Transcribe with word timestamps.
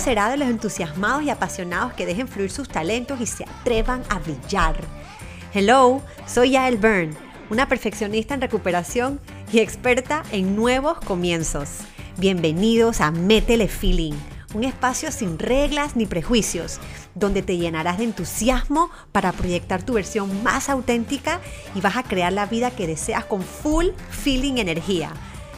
será 0.00 0.28
de 0.28 0.36
los 0.36 0.48
entusiasmados 0.48 1.22
y 1.22 1.30
apasionados 1.30 1.94
que 1.94 2.06
dejen 2.06 2.28
fluir 2.28 2.50
sus 2.50 2.68
talentos 2.68 3.20
y 3.20 3.26
se 3.26 3.44
atrevan 3.44 4.02
a 4.10 4.18
brillar. 4.18 4.76
Hello, 5.54 6.02
soy 6.26 6.50
Yael 6.50 6.76
Byrne, 6.76 7.14
una 7.50 7.68
perfeccionista 7.68 8.34
en 8.34 8.40
recuperación 8.40 9.20
y 9.52 9.60
experta 9.60 10.22
en 10.32 10.54
nuevos 10.54 10.98
comienzos. 11.00 11.78
Bienvenidos 12.18 13.00
a 13.00 13.10
Métele 13.10 13.68
Feeling, 13.68 14.14
un 14.54 14.64
espacio 14.64 15.10
sin 15.12 15.38
reglas 15.38 15.96
ni 15.96 16.06
prejuicios, 16.06 16.78
donde 17.14 17.42
te 17.42 17.56
llenarás 17.56 17.98
de 17.98 18.04
entusiasmo 18.04 18.90
para 19.12 19.32
proyectar 19.32 19.82
tu 19.82 19.94
versión 19.94 20.42
más 20.42 20.68
auténtica 20.68 21.40
y 21.74 21.80
vas 21.80 21.96
a 21.96 22.02
crear 22.02 22.32
la 22.32 22.46
vida 22.46 22.70
que 22.70 22.86
deseas 22.86 23.24
con 23.24 23.42
full 23.42 23.86
feeling 24.10 24.58
energía. 24.58 25.12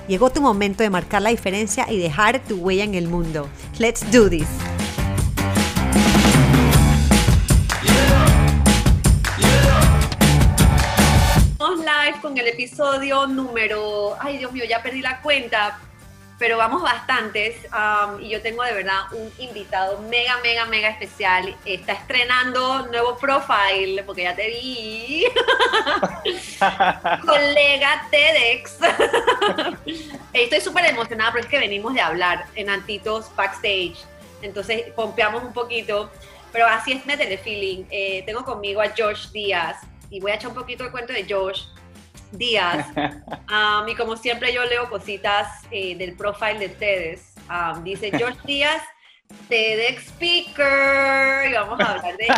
Llegó 0.09 0.31
tu 0.31 0.41
momento 0.41 0.83
de 0.83 0.89
marcar 0.89 1.21
la 1.21 1.29
diferencia 1.29 1.87
y 1.89 1.99
dejar 1.99 2.41
tu 2.41 2.57
huella 2.57 2.83
en 2.83 2.95
el 2.95 3.09
mundo. 3.09 3.49
Let's 3.79 4.11
do 4.11 4.29
this. 4.29 4.49
Con 12.23 12.37
el 12.37 12.49
episodio 12.49 13.27
número, 13.27 14.17
ay 14.19 14.39
Dios 14.39 14.51
mío, 14.53 14.65
ya 14.69 14.83
perdí 14.83 15.03
la 15.03 15.21
cuenta, 15.21 15.79
pero 16.39 16.57
vamos 16.57 16.83
bastantes 16.83 17.57
um, 17.73 18.21
y 18.21 18.29
yo 18.29 18.41
tengo 18.41 18.63
de 18.63 18.73
verdad 18.73 19.13
un 19.13 19.33
invitado 19.39 20.01
mega, 20.03 20.39
mega, 20.43 20.65
mega 20.67 20.89
especial. 20.89 21.57
Está 21.65 21.95
estrenando 21.95 22.87
nuevo 22.87 23.19
profile, 23.19 24.05
porque 24.05 24.23
ya 24.23 24.37
te 24.37 24.47
vi. 24.47 25.25
Colega 27.27 28.07
TEDx. 28.11 28.79
Estoy 30.33 30.61
súper 30.61 30.87
emocionada 30.87 31.33
porque 31.33 31.47
es 31.47 31.51
que 31.51 31.59
venimos 31.59 31.93
de 31.95 32.01
hablar 32.01 32.47
en 32.55 32.71
Antitos 32.71 33.35
Backstage. 33.35 33.97
Entonces, 34.41 34.93
pompeamos 34.95 35.43
un 35.43 35.53
poquito. 35.53 36.09
Pero 36.53 36.67
así 36.67 36.93
es 36.93 37.05
Métele 37.05 37.39
Feeling. 37.39 37.85
Eh, 37.91 38.23
tengo 38.25 38.45
conmigo 38.45 38.81
a 38.81 38.91
Josh 38.97 39.31
Díaz 39.31 39.79
y 40.09 40.21
voy 40.21 40.31
a 40.31 40.37
echar 40.37 40.51
un 40.51 40.55
poquito 40.55 40.85
de 40.85 40.91
cuento 40.91 41.13
de 41.13 41.27
Josh 41.29 41.65
Díaz. 42.33 42.87
Um, 43.51 43.89
y 43.89 43.95
como 43.95 44.17
siempre 44.17 44.53
yo 44.53 44.65
leo 44.65 44.89
cositas 44.89 45.63
eh, 45.71 45.97
del 45.97 46.15
profile 46.15 46.59
de 46.59 46.67
ustedes. 46.67 47.35
Um, 47.49 47.83
dice 47.85 48.11
George 48.17 48.39
Díaz, 48.45 48.83
TEDx 49.49 50.09
Speaker. 50.09 51.51
Y 51.51 51.55
vamos 51.55 51.81
a 51.81 51.93
hablar 51.93 52.17
de 52.17 52.29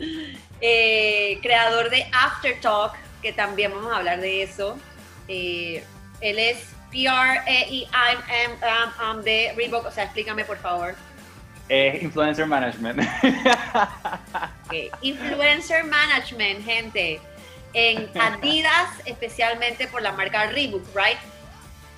eh, 0.60 1.38
creador 1.42 1.90
de 1.90 2.06
After 2.12 2.60
Talk, 2.60 2.94
que 3.22 3.32
también 3.32 3.72
vamos 3.72 3.92
a 3.92 3.96
hablar 3.96 4.20
de 4.20 4.42
eso. 4.42 4.78
Eh, 5.28 5.84
él 6.20 6.38
es 6.38 6.74
PR 6.90 7.42
e 7.46 7.86
-M 7.86 9.22
de 9.22 9.52
Reebok. 9.56 9.86
O 9.86 9.90
sea, 9.90 10.04
explícame 10.04 10.44
por 10.44 10.58
favor. 10.58 10.94
Es 11.68 12.02
Influencer 12.02 12.46
Management. 12.46 13.06
Influencer 15.02 15.84
Management, 15.84 16.64
gente 16.64 17.20
en 17.72 18.10
Adidas, 18.18 18.90
especialmente 19.04 19.86
por 19.88 20.02
la 20.02 20.12
marca 20.12 20.46
Reebok, 20.46 20.82
¿right? 20.94 21.18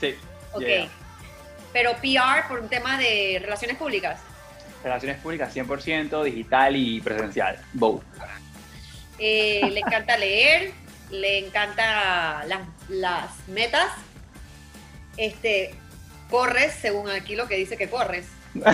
Sí. 0.01 0.17
Ok. 0.53 0.91
Pero 1.73 1.93
PR 1.97 2.49
por 2.49 2.61
un 2.61 2.69
tema 2.69 2.99
de 2.99 3.39
relaciones 3.41 3.77
públicas. 3.77 4.21
Relaciones 4.83 5.19
públicas 5.19 5.55
100%, 5.55 6.25
digital 6.25 6.75
y 6.75 7.01
presencial, 7.01 7.61
both. 7.75 8.03
Eh, 9.19 9.69
le 9.71 9.81
encanta 9.81 10.17
leer, 10.17 10.73
le 11.11 11.39
encanta 11.39 12.45
las, 12.47 12.61
las 12.89 13.49
metas. 13.49 13.93
Este, 15.17 15.75
corres, 16.31 16.75
según 16.81 17.11
aquí 17.11 17.37
lo 17.37 17.47
que 17.47 17.57
dice 17.57 17.77
que 17.77 17.89
corres. 17.89 18.27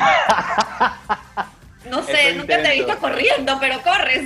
No 1.90 2.02
sé, 2.02 2.34
nunca 2.34 2.60
te 2.62 2.68
he 2.68 2.78
visto 2.78 2.98
corriendo, 2.98 3.58
pero 3.60 3.80
corres. 3.82 4.22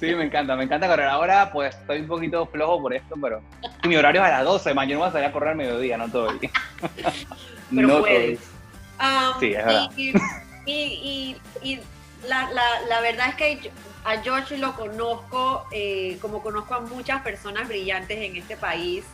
Sí, 0.00 0.14
me 0.14 0.24
encanta, 0.24 0.56
me 0.56 0.64
encanta 0.64 0.88
correr. 0.88 1.06
Ahora 1.08 1.50
pues 1.52 1.76
estoy 1.76 2.00
un 2.00 2.08
poquito 2.08 2.46
flojo 2.46 2.80
por 2.80 2.94
esto, 2.94 3.14
pero 3.20 3.42
mi 3.84 3.96
horario 3.96 4.22
es 4.22 4.28
a 4.28 4.38
las 4.38 4.44
12, 4.44 4.72
mañana 4.72 5.00
voy 5.00 5.08
a 5.08 5.12
salir 5.12 5.28
a 5.28 5.32
correr 5.32 5.50
al 5.50 5.56
mediodía, 5.56 5.98
no 5.98 6.06
día. 6.08 6.50
Pero 7.72 7.86
no 7.86 8.00
puedes. 8.00 8.40
Um, 8.98 9.38
sí, 9.38 9.52
es 9.52 9.64
verdad. 9.64 9.90
Y, 10.66 11.36
la, 12.26 13.00
verdad 13.00 13.28
es 13.28 13.34
que 13.36 13.70
a 14.04 14.16
George 14.22 14.58
lo 14.58 14.74
conozco 14.74 15.66
eh, 15.70 16.18
como 16.20 16.42
conozco 16.42 16.74
a 16.74 16.80
muchas 16.80 17.22
personas 17.22 17.68
brillantes 17.68 18.18
en 18.18 18.36
este 18.36 18.56
país, 18.56 19.04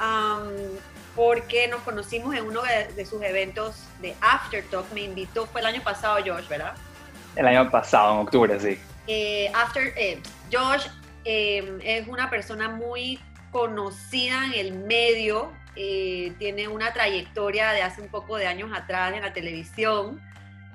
um, 0.00 0.78
porque 1.14 1.68
nos 1.68 1.82
conocimos 1.82 2.34
en 2.34 2.46
uno 2.46 2.62
de, 2.62 2.94
de, 2.94 3.04
sus 3.04 3.20
eventos 3.22 3.84
de 4.00 4.14
After 4.20 4.64
Talk. 4.70 4.90
Me 4.94 5.02
invitó, 5.02 5.46
fue 5.46 5.60
el 5.60 5.66
año 5.66 5.82
pasado 5.82 6.16
George, 6.22 6.48
¿verdad? 6.48 6.74
El 7.36 7.46
año 7.46 7.70
pasado, 7.70 8.14
en 8.14 8.18
octubre, 8.20 8.58
sí. 8.58 8.78
Eh, 9.06 9.50
after, 9.54 9.92
eh, 9.96 10.20
Josh 10.52 10.86
em, 11.24 11.80
es 11.82 12.06
una 12.08 12.30
persona 12.30 12.68
muy 12.68 13.18
conocida 13.50 14.46
en 14.46 14.54
el 14.54 14.72
medio, 14.72 15.52
eh, 15.76 16.32
tiene 16.38 16.68
una 16.68 16.92
trayectoria 16.92 17.72
de 17.72 17.82
hace 17.82 18.00
un 18.00 18.08
poco 18.08 18.36
de 18.36 18.46
años 18.46 18.70
atrás 18.74 19.12
en 19.14 19.22
la 19.22 19.32
televisión, 19.32 20.20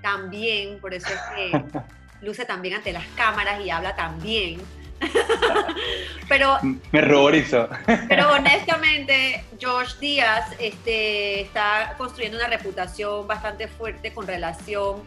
también, 0.02 0.80
por 0.80 0.94
eso 0.94 1.08
es 1.08 1.20
que 1.36 1.64
luce 2.22 2.46
también 2.46 2.76
ante 2.76 2.92
las 2.94 3.06
cámaras 3.16 3.64
y 3.66 3.70
habla 3.70 3.96
también. 3.96 4.62
pero 6.28 6.58
me 6.92 7.02
ruborizo. 7.02 7.70
pero 8.10 8.32
honestamente, 8.32 9.44
Josh 9.62 9.96
Díaz 10.00 10.56
este, 10.60 11.42
está 11.42 11.94
construyendo 11.98 12.38
una 12.38 12.48
reputación 12.48 13.28
bastante 13.28 13.68
fuerte 13.68 14.14
con 14.14 14.26
relación 14.26 15.04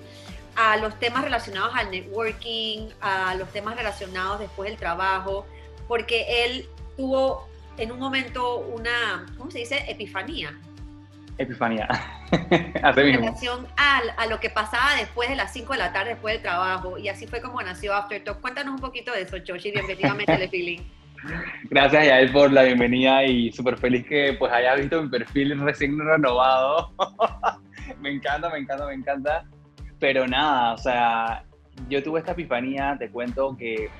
a 0.56 0.76
los 0.76 0.98
temas 0.98 1.24
relacionados 1.24 1.74
al 1.74 1.90
networking, 1.90 2.88
a 3.00 3.34
los 3.34 3.48
temas 3.52 3.76
relacionados 3.76 4.40
después 4.40 4.70
del 4.70 4.78
trabajo, 4.78 5.46
porque 5.88 6.44
él 6.44 6.68
tuvo 6.96 7.48
en 7.76 7.92
un 7.92 7.98
momento 7.98 8.58
una, 8.58 9.26
¿cómo 9.36 9.50
se 9.50 9.60
dice? 9.60 9.84
Epifanía. 9.88 10.52
Epifanía. 11.38 11.88
en 12.32 12.94
relación 12.94 13.66
a 13.76 14.26
lo 14.26 14.38
que 14.38 14.50
pasaba 14.50 14.94
después 14.96 15.28
de 15.30 15.36
las 15.36 15.52
5 15.52 15.72
de 15.72 15.78
la 15.78 15.92
tarde, 15.92 16.10
después 16.10 16.34
del 16.34 16.42
trabajo. 16.42 16.98
Y 16.98 17.08
así 17.08 17.26
fue 17.26 17.40
como 17.40 17.62
nació 17.62 17.94
After 17.94 18.22
Talk. 18.22 18.40
Cuéntanos 18.40 18.74
un 18.74 18.80
poquito 18.80 19.12
de 19.12 19.22
eso, 19.22 19.36
Joshi. 19.46 19.70
Bienvenida 19.70 20.12
a 20.12 20.48
Feeling. 20.48 20.80
Gracias, 21.70 22.06
Yael, 22.06 22.32
por 22.32 22.52
la 22.52 22.62
bienvenida 22.62 23.24
y 23.24 23.52
súper 23.52 23.76
feliz 23.78 24.06
que 24.06 24.36
pues 24.38 24.52
hayas 24.52 24.78
visto 24.78 25.02
mi 25.02 25.08
perfil 25.08 25.58
recién 25.60 25.98
renovado. 25.98 26.92
me 28.00 28.10
encanta, 28.10 28.50
me 28.50 28.58
encanta, 28.58 28.86
me 28.86 28.94
encanta. 28.94 29.44
Pero 30.00 30.26
nada, 30.26 30.72
o 30.72 30.78
sea, 30.78 31.44
yo 31.88 32.02
tuve 32.02 32.20
esta 32.20 32.32
epifanía, 32.32 32.96
te 32.98 33.10
cuento 33.10 33.56
que 33.56 33.90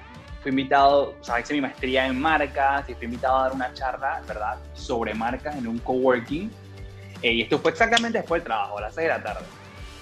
fui 0.42 0.50
invitado, 0.50 1.14
o 1.20 1.24
sea, 1.24 1.40
hice 1.40 1.54
mi 1.54 1.60
maestría 1.60 2.06
en 2.06 2.18
marcas 2.18 2.88
y 2.88 2.94
fui 2.94 3.04
invitado 3.04 3.38
a 3.38 3.42
dar 3.42 3.52
una 3.52 3.72
charla, 3.74 4.22
¿verdad?, 4.26 4.58
sobre 4.72 5.14
marcas 5.14 5.54
en 5.56 5.68
un 5.68 5.78
coworking. 5.78 6.50
Eh, 7.22 7.34
y 7.34 7.42
esto 7.42 7.58
fue 7.58 7.70
exactamente 7.70 8.18
después 8.18 8.40
del 8.40 8.46
trabajo, 8.46 8.78
a 8.78 8.80
las 8.80 8.94
6 8.94 9.08
de 9.08 9.14
la 9.14 9.22
tarde. 9.22 9.44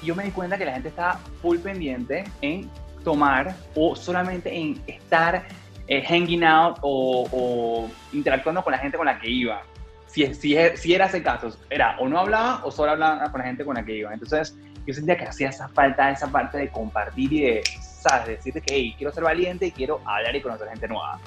Y 0.03 0.07
yo 0.07 0.15
me 0.15 0.23
di 0.25 0.31
cuenta 0.31 0.57
que 0.57 0.65
la 0.65 0.73
gente 0.73 0.89
estaba 0.89 1.15
full 1.43 1.59
pendiente 1.59 2.25
en 2.41 2.71
tomar 3.03 3.57
o 3.75 3.97
solamente 3.97 4.55
en 4.55 4.81
estar 4.87 5.45
eh, 5.89 6.03
hanging 6.03 6.45
out 6.45 6.79
o, 6.83 7.29
o, 7.33 7.91
interactuando 8.13 8.63
con 8.63 8.73
la 8.73 8.79
gente 8.79 8.97
con 8.97 9.07
la 9.07 9.19
que 9.19 9.29
iba. 9.29 9.63
Si, 10.07 10.33
si, 10.35 10.57
si 10.77 10.95
era 10.95 11.07
ese 11.07 11.23
caso, 11.23 11.57
era 11.69 11.97
o 11.99 12.09
no 12.09 12.21
hablaba 12.21 12.65
o 12.65 12.71
solo 12.71 12.93
hablaba 12.93 13.31
con 13.31 13.41
la 13.41 13.47
gente 13.47 13.65
con 13.65 13.75
la 13.75 13.85
que 13.85 13.97
iba. 13.97 14.13
Entonces, 14.13 14.57
yo 14.89 14.95
sentía 14.95 15.19
que 15.19 15.25
hacía 15.25 15.51
esa 15.51 15.69
falta, 15.69 16.11
esa 16.11 16.29
parte 16.29 16.57
de 16.57 16.71
compartir 16.71 17.31
y 17.31 17.43
de, 17.43 17.63
¿sabes? 17.79 18.39
Decirte 18.39 18.63
que, 18.63 18.75
hey, 18.75 18.95
quiero 18.97 19.13
ser 19.13 19.23
valiente 19.23 19.67
y 19.67 19.71
quiero 19.71 20.01
hablar 20.07 20.35
y 20.35 20.41
conocer 20.41 20.67
gente 20.67 20.89
nueva. 20.89 21.21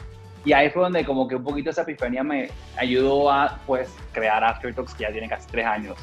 Y 0.43 0.51
ahí 0.51 0.71
fue 0.71 0.81
donde 0.81 1.05
como 1.05 1.27
que 1.27 1.35
un 1.35 1.43
poquito 1.43 1.69
esa 1.69 1.83
epifanía 1.83 2.23
me 2.23 2.49
ayudó 2.75 3.31
a, 3.31 3.59
pues, 3.67 3.87
crear 4.13 4.43
After 4.43 4.73
Talks, 4.73 4.95
que 4.95 5.03
ya 5.03 5.11
tiene 5.11 5.29
casi 5.29 5.47
tres 5.47 5.67
años. 5.67 5.95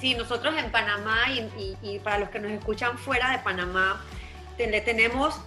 Sí, 0.00 0.16
nosotros 0.16 0.52
en 0.58 0.68
Panamá 0.72 1.30
y, 1.30 1.76
y, 1.80 2.00
para 2.00 2.18
los 2.18 2.30
que 2.30 2.40
nos 2.40 2.50
escuchan 2.50 2.98
fuera 2.98 3.30
de 3.30 3.38
Panamá, 3.38 4.02
le 4.58 4.80
tenemos, 4.80 5.40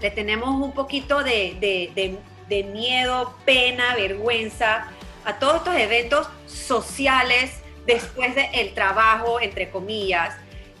le 0.00 0.10
tenemos 0.12 0.48
un 0.48 0.72
poquito 0.72 1.22
de, 1.22 1.58
de, 1.60 2.18
de 2.48 2.64
miedo, 2.64 3.34
pena, 3.44 3.94
vergüenza 3.96 4.86
a 5.26 5.38
todos 5.38 5.56
estos 5.56 5.74
eventos 5.76 6.26
sociales 6.46 7.62
después 7.86 8.34
del 8.34 8.72
trabajo, 8.72 9.42
entre 9.42 9.68
comillas, 9.68 10.34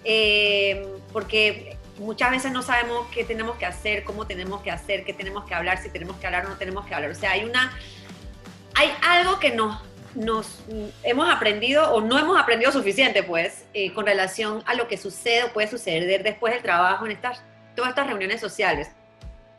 eh, 0.04 0.86
porque 1.12 1.76
muchas 1.98 2.30
veces 2.30 2.52
no 2.52 2.62
sabemos 2.62 3.06
qué 3.12 3.24
tenemos 3.24 3.56
que 3.56 3.66
hacer, 3.66 4.04
cómo 4.04 4.26
tenemos 4.26 4.62
que 4.62 4.70
hacer, 4.70 5.04
qué 5.04 5.12
tenemos 5.12 5.44
que 5.44 5.54
hablar, 5.54 5.82
si 5.82 5.88
tenemos 5.90 6.16
que 6.16 6.26
hablar 6.26 6.46
o 6.46 6.50
no 6.50 6.56
tenemos 6.56 6.86
que 6.86 6.94
hablar. 6.94 7.10
O 7.10 7.14
sea, 7.14 7.32
hay 7.32 7.44
una, 7.44 7.76
hay 8.74 8.92
algo 9.02 9.38
que 9.38 9.50
nos, 9.50 9.80
nos 10.14 10.60
hemos 11.02 11.32
aprendido 11.32 11.92
o 11.92 12.00
no 12.00 12.18
hemos 12.18 12.38
aprendido 12.38 12.72
suficiente, 12.72 13.22
pues, 13.22 13.64
eh, 13.74 13.92
con 13.92 14.06
relación 14.06 14.62
a 14.66 14.74
lo 14.74 14.88
que 14.88 14.96
sucede 14.96 15.44
o 15.44 15.52
puede 15.52 15.68
suceder 15.68 16.22
después 16.22 16.52
del 16.52 16.62
trabajo 16.62 17.06
en 17.06 17.12
estas, 17.12 17.42
todas 17.74 17.90
estas 17.90 18.06
reuniones 18.06 18.40
sociales. 18.40 18.88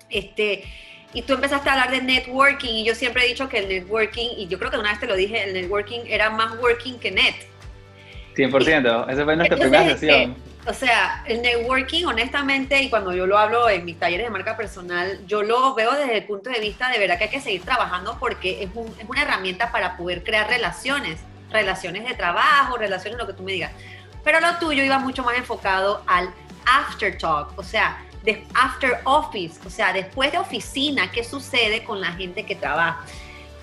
Este, 0.09 0.63
y 1.13 1.21
tú 1.21 1.33
empezaste 1.33 1.69
a 1.69 1.73
hablar 1.73 1.91
de 1.91 2.01
networking 2.01 2.73
y 2.73 2.83
yo 2.83 2.93
siempre 2.93 3.23
he 3.23 3.27
dicho 3.27 3.47
que 3.47 3.59
el 3.59 3.69
networking, 3.69 4.31
y 4.37 4.47
yo 4.47 4.59
creo 4.59 4.69
que 4.69 4.77
una 4.77 4.91
vez 4.91 4.99
te 4.99 5.07
lo 5.07 5.15
dije, 5.15 5.43
el 5.43 5.53
networking 5.53 6.01
era 6.07 6.29
más 6.29 6.57
working 6.59 6.99
que 6.99 7.11
net. 7.11 7.35
100%, 8.35 9.09
esa 9.09 9.23
fue 9.23 9.35
nuestra 9.35 9.57
primera 9.57 9.85
sesión. 9.97 10.35
o 10.67 10.73
sea, 10.73 11.23
el 11.25 11.41
networking, 11.41 12.05
honestamente, 12.05 12.81
y 12.81 12.89
cuando 12.89 13.13
yo 13.13 13.25
lo 13.25 13.37
hablo 13.37 13.69
en 13.69 13.85
mis 13.85 13.97
talleres 13.97 14.25
de 14.25 14.31
marca 14.31 14.57
personal, 14.57 15.19
yo 15.25 15.43
lo 15.43 15.73
veo 15.73 15.93
desde 15.93 16.17
el 16.17 16.23
punto 16.25 16.49
de 16.49 16.59
vista 16.59 16.89
de 16.89 16.99
verdad 16.99 17.17
que 17.17 17.25
hay 17.25 17.29
que 17.29 17.41
seguir 17.41 17.61
trabajando 17.61 18.17
porque 18.19 18.63
es, 18.63 18.69
es 18.99 19.09
una 19.09 19.21
herramienta 19.21 19.71
para 19.71 19.95
poder 19.97 20.23
crear 20.23 20.49
relaciones, 20.49 21.19
relaciones 21.51 22.07
de 22.07 22.13
trabajo, 22.13 22.77
relaciones, 22.77 23.17
lo 23.17 23.27
que 23.27 23.33
tú 23.33 23.43
me 23.43 23.53
digas. 23.53 23.71
Pero 24.23 24.39
lo 24.39 24.57
tuyo 24.57 24.83
iba 24.83 24.99
mucho 24.99 25.23
más 25.23 25.37
enfocado 25.37 26.03
al 26.07 26.29
after 26.65 27.17
talk, 27.17 27.57
o 27.57 27.63
sea, 27.63 28.03
de 28.23 28.43
after 28.55 28.99
office, 29.03 29.59
o 29.65 29.69
sea, 29.69 29.93
después 29.93 30.31
de 30.31 30.39
oficina, 30.39 31.11
¿qué 31.11 31.23
sucede 31.23 31.83
con 31.83 32.01
la 32.01 32.11
gente 32.13 32.43
que 32.43 32.55
trabaja? 32.55 33.05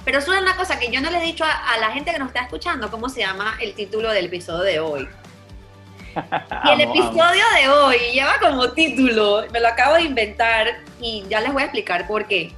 Pero 0.04 0.18
es 0.18 0.26
una 0.26 0.56
cosa 0.56 0.78
que 0.78 0.90
yo 0.90 1.00
no 1.00 1.10
le 1.10 1.18
he 1.18 1.22
dicho 1.22 1.44
a, 1.44 1.78
la 1.78 1.92
gente 1.92 2.12
que 2.12 2.18
nos 2.18 2.28
está 2.28 2.42
escuchando, 2.42 2.90
cómo 2.90 3.08
se 3.08 3.20
llama 3.20 3.56
el 3.60 3.74
título 3.74 4.10
del 4.10 4.26
episodio 4.26 4.62
de 4.62 4.80
hoy. 4.80 5.08
Y 6.64 6.70
el 6.70 6.80
episodio 6.82 7.44
de 7.56 7.68
hoy 7.70 7.96
lleva 8.12 8.34
como 8.38 8.70
título, 8.72 9.46
me 9.50 9.60
lo 9.60 9.68
acabo 9.68 9.94
de 9.94 10.02
inventar 10.02 10.80
y 11.00 11.24
ya 11.28 11.40
les 11.40 11.52
voy 11.52 11.62
a 11.62 11.66
explicar 11.66 12.06
por 12.06 12.26
qué. 12.26 12.52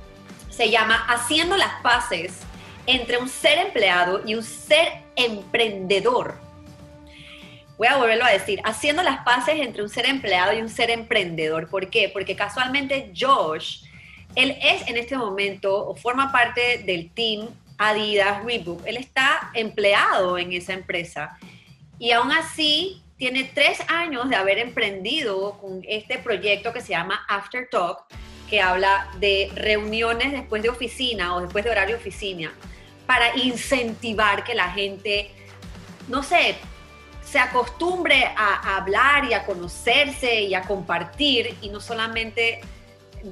Se 0.51 0.71
llama 0.71 1.07
Haciendo 1.09 1.57
las 1.57 1.81
paces 1.81 2.41
entre 2.87 3.19
un 3.19 3.29
ser 3.29 3.59
empleado 3.59 4.23
y 4.27 4.35
un 4.35 4.43
ser 4.43 4.89
emprendedor. 5.15 6.35
Voy 7.77 7.89
a 7.89 7.97
volverlo 7.97 8.25
a 8.25 8.31
decir, 8.31 8.61
haciendo 8.65 9.03
las 9.03 9.25
paces 9.25 9.57
entre 9.61 9.83
un 9.83 9.89
ser 9.89 10.07
empleado 10.07 10.53
y 10.53 10.61
un 10.61 10.69
ser 10.69 10.91
emprendedor. 10.91 11.69
¿Por 11.69 11.91
qué? 11.91 12.09
Porque 12.13 12.37
casualmente 12.37 13.13
Josh 13.17 13.85
él 14.35 14.57
es 14.63 14.87
en 14.89 14.97
este 14.97 15.17
momento 15.17 15.89
o 15.89 15.95
forma 15.95 16.33
parte 16.33 16.79
del 16.79 17.11
team 17.11 17.49
Adidas 17.79 18.45
Reebok. 18.45 18.87
Él 18.87 18.97
está 18.97 19.51
empleado 19.55 20.39
en 20.39 20.53
esa 20.53 20.73
empresa 20.73 21.39
y 21.99 22.13
aún 22.13 22.33
así 22.33 23.03
tiene 23.17 23.45
tres 23.45 23.79
años 23.89 24.29
de 24.29 24.37
haber 24.37 24.59
emprendido 24.59 25.59
con 25.59 25.83
este 25.87 26.19
proyecto 26.19 26.73
que 26.73 26.81
se 26.81 26.89
llama 26.89 27.25
After 27.29 27.69
Talk, 27.71 28.05
que 28.51 28.61
habla 28.61 29.09
de 29.21 29.51
reuniones 29.55 30.33
después 30.33 30.63
de 30.63 30.69
oficina 30.69 31.37
o 31.37 31.41
después 31.41 31.65
de 31.65 31.71
horario 31.71 31.97
oficina, 31.97 32.53
para 33.07 33.37
incentivar 33.37 34.45
que 34.45 34.55
la 34.55 34.71
gente, 34.71 35.31
no 36.09 36.23
sé, 36.23 36.57
se 37.25 37.39
acostumbre 37.39 38.33
a, 38.37 38.77
hablar 38.77 39.25
y 39.25 39.35
a 39.35 39.45
conocerse 39.45 40.43
y 40.43 40.55
a 40.55 40.63
compartir 40.63 41.57
y 41.63 41.69
no 41.69 41.81
solamente 41.81 42.61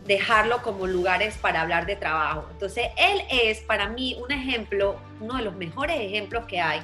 dejarlo 0.06 0.62
como 0.62 0.86
lugares 0.86 1.36
para 1.36 1.60
hablar 1.60 1.84
de 1.86 1.96
trabajo. 1.96 2.48
Entonces, 2.50 2.88
él 2.96 3.22
es 3.30 3.60
para 3.60 3.88
mí 3.88 4.16
un 4.22 4.32
ejemplo, 4.32 4.98
uno 5.20 5.36
de 5.36 5.42
los 5.42 5.54
mejores 5.54 6.00
ejemplos 6.00 6.46
que 6.46 6.60
hay 6.60 6.80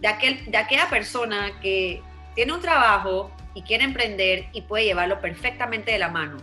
de, 0.00 0.08
aquel, 0.08 0.50
de 0.50 0.58
aquella 0.58 0.88
persona 0.88 1.60
que 1.60 2.02
tiene 2.34 2.52
un 2.52 2.60
trabajo 2.60 3.30
y 3.54 3.62
quiere 3.62 3.84
emprender 3.84 4.46
y 4.52 4.62
puede 4.62 4.84
llevarlo 4.84 5.20
perfectamente 5.20 5.92
de 5.92 5.98
la 5.98 6.08
mano. 6.08 6.38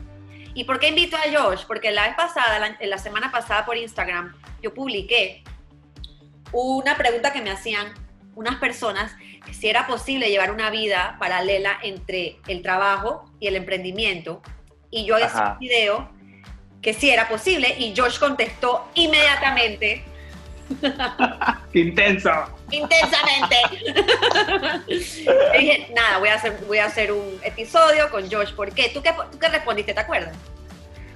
¿Y 0.54 0.64
por 0.64 0.80
qué 0.80 0.88
invito 0.88 1.18
a 1.18 1.22
Josh? 1.32 1.66
Porque 1.68 1.92
la 1.92 2.08
vez 2.08 2.16
pasada, 2.16 2.58
la, 2.58 2.78
la 2.80 2.98
semana 2.98 3.32
pasada 3.32 3.66
por 3.66 3.78
Instagram, 3.78 4.34
yo 4.62 4.74
publiqué 4.74 5.44
una 6.54 6.96
pregunta 6.96 7.34
que 7.34 7.42
me 7.42 7.52
hacían 7.52 7.94
unas 8.34 8.56
personas 8.56 9.16
si 9.52 9.68
era 9.68 9.88
posible 9.88 10.30
llevar 10.30 10.52
una 10.52 10.70
vida 10.70 11.18
paralela 11.20 11.78
entre 11.84 12.38
el 12.48 12.62
trabajo 12.62 13.26
y 13.40 13.48
el 13.48 13.56
emprendimiento 13.56 14.42
y 14.90 15.06
yo 15.06 15.18
hice 15.20 15.38
un 15.38 15.60
video 15.60 16.10
que 16.82 16.94
sí 16.94 17.10
era 17.10 17.28
posible 17.28 17.76
y 17.78 17.94
Josh 17.96 18.20
contestó 18.20 18.88
inmediatamente. 18.94 20.04
Intenso. 21.74 22.32
Intensamente. 22.72 23.56
dije, 25.60 25.92
nada, 25.96 26.20
voy 26.20 26.30
a, 26.30 26.36
hacer, 26.36 26.58
voy 26.68 26.78
a 26.80 26.86
hacer 26.86 27.12
un 27.12 27.40
episodio 27.44 28.10
con 28.10 28.30
Josh. 28.30 28.54
¿Por 28.54 28.72
qué? 28.72 28.90
¿Tú 28.94 29.02
qué, 29.02 29.12
tú 29.32 29.40
qué 29.40 29.50
respondiste? 29.50 29.94
¿Te 29.94 30.00
acuerdas? 30.00 30.36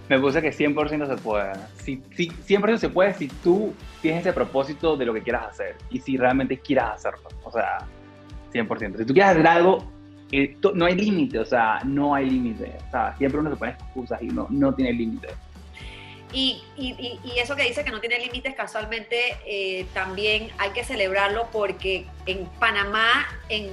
Me 0.09 0.19
puse 0.19 0.41
que 0.41 0.51
100% 0.51 1.07
se 1.07 1.21
puede. 1.21 1.53
Si, 1.83 2.01
si, 2.15 2.29
100% 2.29 2.77
se 2.77 2.89
puede 2.89 3.13
si 3.13 3.27
tú 3.27 3.74
tienes 4.01 4.21
ese 4.21 4.33
propósito 4.33 4.97
de 4.97 5.06
lo 5.06 5.13
que 5.13 5.21
quieras 5.21 5.45
hacer 5.51 5.77
y 5.89 6.00
si 6.00 6.17
realmente 6.17 6.59
quieras 6.59 6.95
hacerlo. 6.95 7.29
O 7.44 7.51
sea, 7.51 7.79
100%. 8.53 8.97
Si 8.97 9.06
tú 9.06 9.13
quieres 9.13 9.31
hacer 9.31 9.47
algo, 9.47 9.85
no 10.74 10.86
hay 10.86 10.95
límite, 10.95 11.39
o 11.39 11.45
sea, 11.45 11.81
no 11.83 12.16
hay 12.16 12.30
límite. 12.30 12.78
O 12.88 12.92
sea, 12.92 13.16
siempre 13.18 13.39
uno 13.39 13.50
se 13.50 13.56
pone 13.57 13.72
excusas 13.72 14.22
y 14.22 14.28
no, 14.28 14.48
no 14.50 14.74
tiene 14.74 14.94
límite. 14.94 15.30
Y, 16.33 16.63
y, 16.78 17.19
y, 17.25 17.39
eso 17.39 17.57
que 17.57 17.63
dice 17.63 17.83
que 17.83 17.92
no 17.92 18.00
tiene 18.00 18.18
límites, 18.19 18.56
casualmente 18.56 19.38
eh, 19.45 19.86
también 19.94 20.50
hay 20.60 20.69
que 20.69 20.86
celebrarlo 20.86 21.50
porque 21.51 22.06
en 22.25 22.45
Panamá, 22.57 23.28
en 23.50 23.72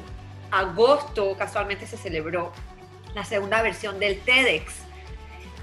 agosto, 0.50 1.36
casualmente 1.36 1.86
se 1.86 1.96
celebró 1.96 2.52
la 3.14 3.24
segunda 3.24 3.62
versión 3.62 4.00
del 4.00 4.18
TEDx. 4.20 4.74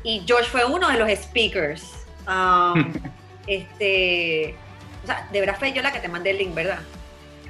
Y 0.03 0.23
George 0.25 0.49
fue 0.49 0.63
uno 0.63 0.87
de 0.87 0.97
los 0.97 1.09
speakers. 1.19 2.05
Um, 2.27 2.93
este, 3.47 4.55
o 5.03 5.07
sea, 5.07 5.27
de 5.31 5.39
verdad 5.41 5.57
fue 5.59 5.73
yo 5.73 5.81
la 5.81 5.91
que 5.91 5.99
te 5.99 6.07
mandé 6.07 6.29
el 6.29 6.37
link, 6.37 6.53
¿verdad? 6.53 6.79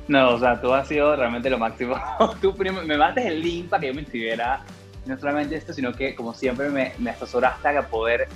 No, 0.08 0.36
o 0.36 0.40
sea, 0.40 0.60
tú 0.62 0.74
has 0.74 0.88
sido 0.88 1.16
realmente 1.16 1.50
lo 1.50 1.58
máximo. 1.58 1.96
tú 2.42 2.54
me 2.58 2.98
mandas 2.98 3.26
el 3.26 3.42
link 3.42 3.70
para 3.70 3.82
que 3.82 3.88
yo 3.88 3.94
me 3.94 4.02
inscribiera. 4.02 4.62
No 5.06 5.18
solamente 5.18 5.56
esto, 5.56 5.74
sino 5.74 5.94
que, 5.94 6.16
como 6.16 6.34
siempre, 6.34 6.70
me, 6.70 6.94
me 6.98 7.12
asesoraste 7.12 7.68
a 7.68 7.88
poder. 7.88 8.28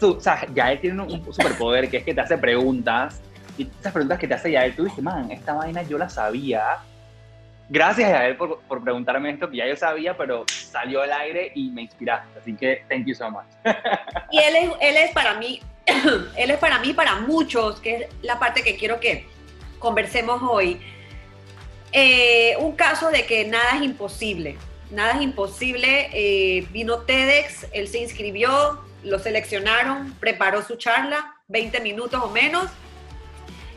o 0.00 0.20
sea, 0.20 0.46
Yael 0.54 0.80
tiene 0.80 1.02
un, 1.02 1.10
un, 1.10 1.34
superpoder 1.34 1.88
que 1.90 1.98
es 1.98 2.04
que 2.04 2.14
te 2.14 2.20
hace 2.20 2.38
preguntas. 2.38 3.20
Y 3.56 3.68
esas 3.80 3.92
preguntas 3.92 4.18
que 4.18 4.28
te 4.28 4.34
hace 4.34 4.50
Yael, 4.50 4.74
tú 4.74 4.84
dices, 4.84 5.02
man, 5.02 5.30
esta 5.30 5.54
vaina 5.54 5.82
yo 5.82 5.98
la 5.98 6.08
sabía. 6.08 6.78
Gracias, 7.68 8.10
Yael, 8.10 8.36
por, 8.36 8.60
por 8.62 8.82
preguntarme 8.82 9.30
esto, 9.30 9.48
que 9.48 9.58
ya 9.58 9.66
yo 9.66 9.76
sabía, 9.76 10.16
pero 10.16 10.44
salió 10.48 11.02
al 11.02 11.12
aire 11.12 11.52
y 11.54 11.70
me 11.70 11.82
inspiraste. 11.82 12.38
Así 12.38 12.56
que, 12.56 12.84
thank 12.88 13.06
you 13.06 13.14
so 13.14 13.30
much. 13.30 13.46
y 14.30 14.38
él 14.38 14.56
es, 14.56 14.70
él 14.80 14.96
es 14.96 15.10
para 15.12 15.34
mí, 15.34 15.60
él 16.36 16.50
es 16.50 16.58
para 16.58 16.80
mí, 16.80 16.92
para 16.92 17.16
muchos, 17.16 17.80
que 17.80 17.96
es 17.96 18.06
la 18.22 18.38
parte 18.38 18.62
que 18.62 18.76
quiero 18.76 18.98
que 19.00 19.26
conversemos 19.78 20.40
hoy 20.42 20.80
eh, 21.92 22.56
un 22.58 22.72
caso 22.72 23.10
de 23.10 23.26
que 23.26 23.44
nada 23.46 23.76
es 23.76 23.82
imposible. 23.82 24.56
Nada 24.90 25.12
es 25.14 25.22
imposible. 25.22 26.10
Eh, 26.12 26.66
vino 26.70 27.00
TEDx, 27.00 27.66
él 27.72 27.88
se 27.88 27.98
inscribió, 27.98 28.80
lo 29.02 29.18
seleccionaron, 29.18 30.14
preparó 30.20 30.62
su 30.62 30.76
charla, 30.76 31.36
20 31.48 31.80
minutos 31.80 32.20
o 32.22 32.28
menos, 32.28 32.68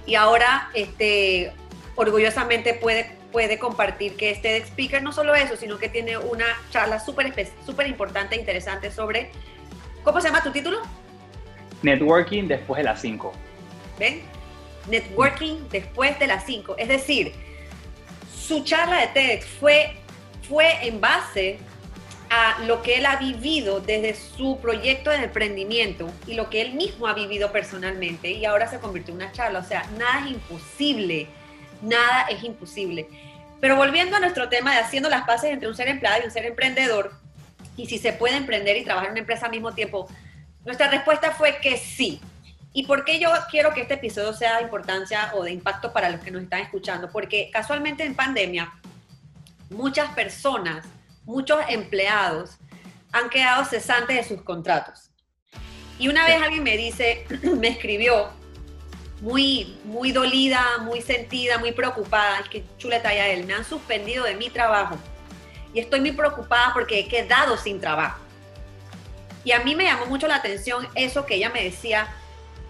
y 0.06 0.16
ahora 0.16 0.70
este, 0.74 1.52
orgullosamente 1.96 2.74
puede, 2.74 3.12
puede 3.32 3.58
compartir 3.58 4.16
que 4.16 4.32
es 4.32 4.42
TEDx 4.42 4.68
Speaker. 4.68 5.02
No 5.04 5.12
solo 5.12 5.36
eso, 5.36 5.56
sino 5.58 5.78
que 5.78 5.90
tiene 5.90 6.18
una 6.18 6.46
charla 6.70 7.00
súper 7.00 7.34
súper 7.66 7.88
importante 7.88 8.36
e 8.36 8.40
interesante 8.40 8.92
sobre, 8.92 9.32
¿cómo 10.04 10.22
se 10.22 10.28
llama 10.28 10.44
tu 10.44 10.52
título? 10.52 10.82
Networking 11.82 12.48
después 12.48 12.78
de 12.78 12.84
las 12.84 13.02
5. 13.02 13.34
¿Ven? 14.00 14.22
Networking 14.90 15.68
después 15.72 16.18
de 16.20 16.28
las 16.28 16.46
5. 16.46 16.76
Es 16.78 16.88
decir, 16.88 17.34
su 18.48 18.64
charla 18.64 19.02
de 19.02 19.08
TEDx 19.08 19.46
fue, 19.60 19.96
fue 20.48 20.88
en 20.88 21.02
base 21.02 21.58
a 22.30 22.60
lo 22.66 22.82
que 22.82 22.98
él 22.98 23.06
ha 23.06 23.16
vivido 23.16 23.80
desde 23.80 24.14
su 24.14 24.60
proyecto 24.60 25.10
de 25.10 25.18
emprendimiento 25.18 26.12
y 26.28 26.34
lo 26.34 26.50
que 26.50 26.62
él 26.62 26.74
mismo 26.74 27.08
ha 27.08 27.14
vivido 27.14 27.52
personalmente 27.52 28.32
y 28.32 28.46
ahora 28.46 28.68
se 28.68 28.80
convirtió 28.80 29.14
en 29.14 29.22
una 29.22 29.32
charla. 29.32 29.60
O 29.60 29.64
sea, 29.64 29.84
nada 29.98 30.26
es 30.26 30.32
imposible, 30.32 31.28
nada 31.82 32.28
es 32.30 32.44
imposible. 32.44 33.08
Pero 33.62 33.78
volviendo 33.78 34.16
a 34.18 34.20
nuestro 34.20 34.50
tema 34.50 34.74
de 34.74 34.80
haciendo 34.80 35.10
las 35.10 35.26
paces 35.26 35.52
entre 35.52 35.68
un 35.68 35.76
ser 35.76 35.88
empleado 35.88 36.22
y 36.22 36.26
un 36.26 36.32
ser 36.32 36.46
emprendedor, 36.46 37.14
y 37.78 37.88
si 37.88 37.98
se 37.98 38.14
puede 38.14 38.38
emprender 38.38 38.78
y 38.78 38.84
trabajar 38.84 39.08
en 39.08 39.14
una 39.14 39.22
empresa 39.22 39.46
al 39.46 39.52
mismo 39.52 39.74
tiempo, 39.74 40.08
nuestra 40.66 40.90
respuesta 40.90 41.32
fue 41.32 41.58
que 41.62 41.78
sí. 41.78 42.22
¿Y 42.78 42.84
por 42.84 43.06
qué 43.06 43.22
yo 43.22 43.30
quiero 43.50 43.74
que 43.74 43.80
este 43.80 43.94
episodio 43.94 44.34
sea 44.34 44.58
de 44.58 44.64
importancia 44.64 45.32
o 45.34 45.44
de 45.46 45.52
impacto 45.52 45.94
para 45.94 46.10
los 46.10 46.20
que 46.20 46.30
nos 46.30 46.44
están 46.44 46.60
escuchando? 46.60 47.10
Porque 47.10 47.50
casualmente 47.50 48.04
en 48.04 48.16
pandemia, 48.16 48.70
muchas 49.70 50.14
personas, 50.14 50.86
muchos 51.24 51.58
empleados 51.70 52.58
han 53.14 53.30
quedado 53.30 53.64
cesantes 53.64 54.18
de 54.18 54.36
sus 54.36 54.44
contratos. 54.44 55.10
Y 55.98 56.10
una 56.10 56.26
vez 56.26 56.42
alguien 56.42 56.64
me 56.64 56.76
dice, 56.76 57.26
me 57.58 57.70
escribió, 57.70 58.30
muy, 59.22 59.80
muy 59.86 60.12
dolida, 60.12 60.62
muy 60.82 61.02
sentida, 61.02 61.58
muy 61.58 61.72
preocupada, 61.72 62.42
es 62.42 62.50
que 62.50 62.66
chuleta 62.78 63.14
ya 63.14 63.30
él, 63.30 63.46
me 63.46 63.54
han 63.54 63.64
suspendido 63.64 64.26
de 64.26 64.36
mi 64.36 64.50
trabajo 64.50 64.98
y 65.74 65.80
estoy 65.80 66.02
muy 66.02 66.12
preocupada 66.12 66.74
porque 66.74 67.00
he 67.00 67.08
quedado 67.08 67.56
sin 67.56 67.80
trabajo. 67.80 68.20
Y 69.46 69.54
a 69.54 69.60
mí 69.62 69.76
me 69.76 69.86
llamó 69.86 70.08
mucho 70.08 70.28
la 70.28 70.36
atención 70.36 70.86
eso 70.94 71.26
que 71.26 71.36
ella 71.36 71.50
me 71.52 71.64
decía, 71.64 72.14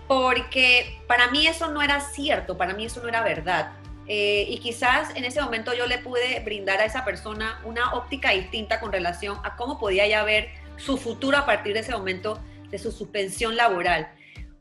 porque 0.07 0.99
para 1.07 1.29
mí 1.29 1.47
eso 1.47 1.71
no 1.71 1.81
era 1.81 1.99
cierto, 1.99 2.57
para 2.57 2.73
mí 2.73 2.85
eso 2.85 3.01
no 3.01 3.09
era 3.09 3.21
verdad. 3.21 3.73
Eh, 4.07 4.45
y 4.49 4.59
quizás 4.59 5.15
en 5.15 5.25
ese 5.25 5.41
momento 5.41 5.73
yo 5.73 5.87
le 5.87 5.97
pude 5.97 6.39
brindar 6.41 6.79
a 6.79 6.85
esa 6.85 7.03
persona 7.03 7.59
una 7.63 7.93
óptica 7.93 8.31
distinta 8.31 8.79
con 8.79 8.91
relación 8.91 9.39
a 9.43 9.55
cómo 9.55 9.79
podía 9.79 10.05
ya 10.05 10.23
ver 10.23 10.49
su 10.77 10.97
futuro 10.97 11.37
a 11.37 11.45
partir 11.45 11.73
de 11.73 11.79
ese 11.79 11.91
momento 11.91 12.39
de 12.69 12.77
su 12.77 12.91
suspensión 12.91 13.55
laboral. 13.55 14.11